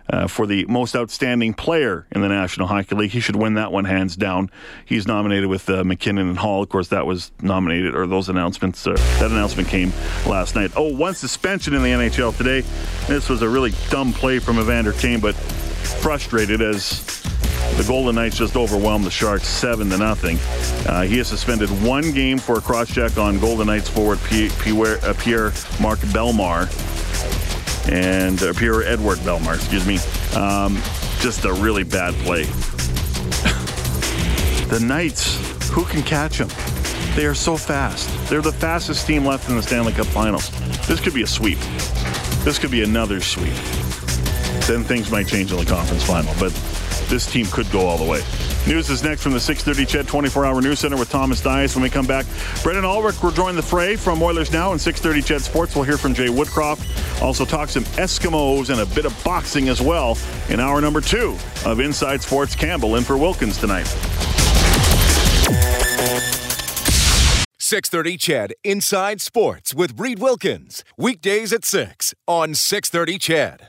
Uh, 0.09 0.27
for 0.27 0.45
the 0.45 0.65
most 0.65 0.97
outstanding 0.97 1.53
player 1.53 2.05
in 2.11 2.19
the 2.19 2.27
National 2.27 2.67
Hockey 2.67 2.93
League. 2.93 3.11
He 3.11 3.21
should 3.21 3.37
win 3.37 3.53
that 3.53 3.71
one 3.71 3.85
hands 3.85 4.17
down. 4.17 4.51
He's 4.83 5.07
nominated 5.07 5.47
with 5.47 5.69
uh, 5.69 5.85
MacKinnon 5.85 6.27
and 6.27 6.37
Hall. 6.37 6.61
Of 6.61 6.67
course, 6.67 6.89
that 6.89 7.05
was 7.05 7.31
nominated, 7.41 7.95
or 7.95 8.05
those 8.05 8.27
announcements, 8.27 8.85
uh, 8.85 8.95
that 9.19 9.31
announcement 9.31 9.69
came 9.69 9.93
last 10.27 10.55
night. 10.55 10.71
Oh, 10.75 10.93
one 10.93 11.15
suspension 11.15 11.73
in 11.73 11.81
the 11.81 11.87
NHL 11.87 12.35
today. 12.35 12.65
This 13.07 13.29
was 13.29 13.41
a 13.43 13.47
really 13.47 13.71
dumb 13.89 14.11
play 14.11 14.39
from 14.39 14.59
Evander 14.59 14.91
Kane, 14.91 15.21
but 15.21 15.35
frustrated 15.35 16.61
as 16.61 16.99
the 17.77 17.83
Golden 17.87 18.15
Knights 18.15 18.37
just 18.37 18.55
overwhelmed 18.55 19.05
the 19.05 19.11
Sharks 19.11 19.47
seven 19.47 19.89
to 19.89 19.97
nothing. 19.97 20.37
Uh, 20.87 21.03
he 21.03 21.19
is 21.19 21.27
suspended 21.27 21.69
one 21.83 22.11
game 22.11 22.37
for 22.37 22.57
a 22.57 22.61
cross-check 22.61 23.17
on 23.17 23.39
Golden 23.39 23.67
Knights 23.67 23.89
forward 23.89 24.19
Pierre, 24.19 24.99
uh, 25.03 25.13
Pierre 25.17 25.51
Marc 25.81 25.99
Bellemare 25.99 26.69
and 27.91 28.41
uh, 28.43 28.53
Pierre 28.53 28.83
Edward 28.83 29.17
Bellemare, 29.19 29.55
excuse 29.55 29.85
me. 29.85 29.97
Um, 30.39 30.75
just 31.19 31.45
a 31.45 31.53
really 31.53 31.83
bad 31.83 32.13
play. 32.15 32.43
the 34.69 34.79
Knights, 34.81 35.69
who 35.69 35.85
can 35.85 36.03
catch 36.03 36.37
them? 36.37 36.49
They 37.15 37.25
are 37.25 37.35
so 37.35 37.57
fast. 37.57 38.09
They're 38.29 38.41
the 38.41 38.51
fastest 38.51 39.05
team 39.07 39.25
left 39.25 39.49
in 39.49 39.55
the 39.55 39.63
Stanley 39.63 39.93
Cup 39.93 40.07
Finals. 40.07 40.49
This 40.87 40.99
could 40.99 41.13
be 41.13 41.23
a 41.23 41.27
sweep. 41.27 41.59
This 42.43 42.57
could 42.59 42.71
be 42.71 42.83
another 42.83 43.21
sweep. 43.21 43.53
Then 44.67 44.83
things 44.83 45.11
might 45.11 45.27
change 45.27 45.51
in 45.51 45.57
the 45.57 45.65
conference 45.65 46.03
final, 46.03 46.33
but 46.39 46.51
this 47.13 47.31
team 47.31 47.45
could 47.45 47.69
go 47.69 47.81
all 47.81 47.99
the 47.99 48.03
way. 48.03 48.23
News 48.65 48.89
is 48.89 49.03
next 49.03 49.21
from 49.21 49.33
the 49.33 49.39
6:30 49.39 49.85
CHED 49.85 50.07
24-hour 50.07 50.61
news 50.61 50.79
center 50.79 50.97
with 50.97 51.11
Thomas 51.11 51.41
Dias. 51.41 51.75
When 51.75 51.83
we 51.83 51.89
come 51.91 52.07
back, 52.07 52.25
Brendan 52.63 52.85
Ulrich 52.85 53.21
will 53.21 53.31
join 53.31 53.55
the 53.55 53.61
fray 53.61 53.95
from 53.95 54.23
Oilers 54.23 54.51
Now 54.51 54.71
and 54.71 54.81
6:30 54.81 55.23
CHED 55.23 55.41
Sports. 55.41 55.75
We'll 55.75 55.83
hear 55.83 55.97
from 55.97 56.15
Jay 56.15 56.25
Woodcroft. 56.27 57.21
Also 57.21 57.45
talk 57.45 57.69
some 57.69 57.83
Eskimos 58.01 58.71
and 58.71 58.81
a 58.81 58.95
bit 58.95 59.05
of 59.05 59.13
boxing 59.23 59.69
as 59.69 59.79
well 59.79 60.17
in 60.49 60.59
hour 60.59 60.81
number 60.81 61.01
two 61.01 61.37
of 61.65 61.79
Inside 61.79 62.23
Sports. 62.23 62.55
Campbell 62.55 62.95
in 62.95 63.03
for 63.03 63.15
Wilkins 63.15 63.59
tonight. 63.59 63.87
630 67.59 68.17
CHED 68.17 68.53
Inside 68.63 69.21
Sports 69.21 69.75
with 69.75 69.99
Reed 69.99 70.17
Wilkins. 70.17 70.83
Weekdays 70.97 71.53
at 71.53 71.63
6 71.63 72.15
on 72.27 72.55
630 72.55 73.19
CHED. 73.19 73.61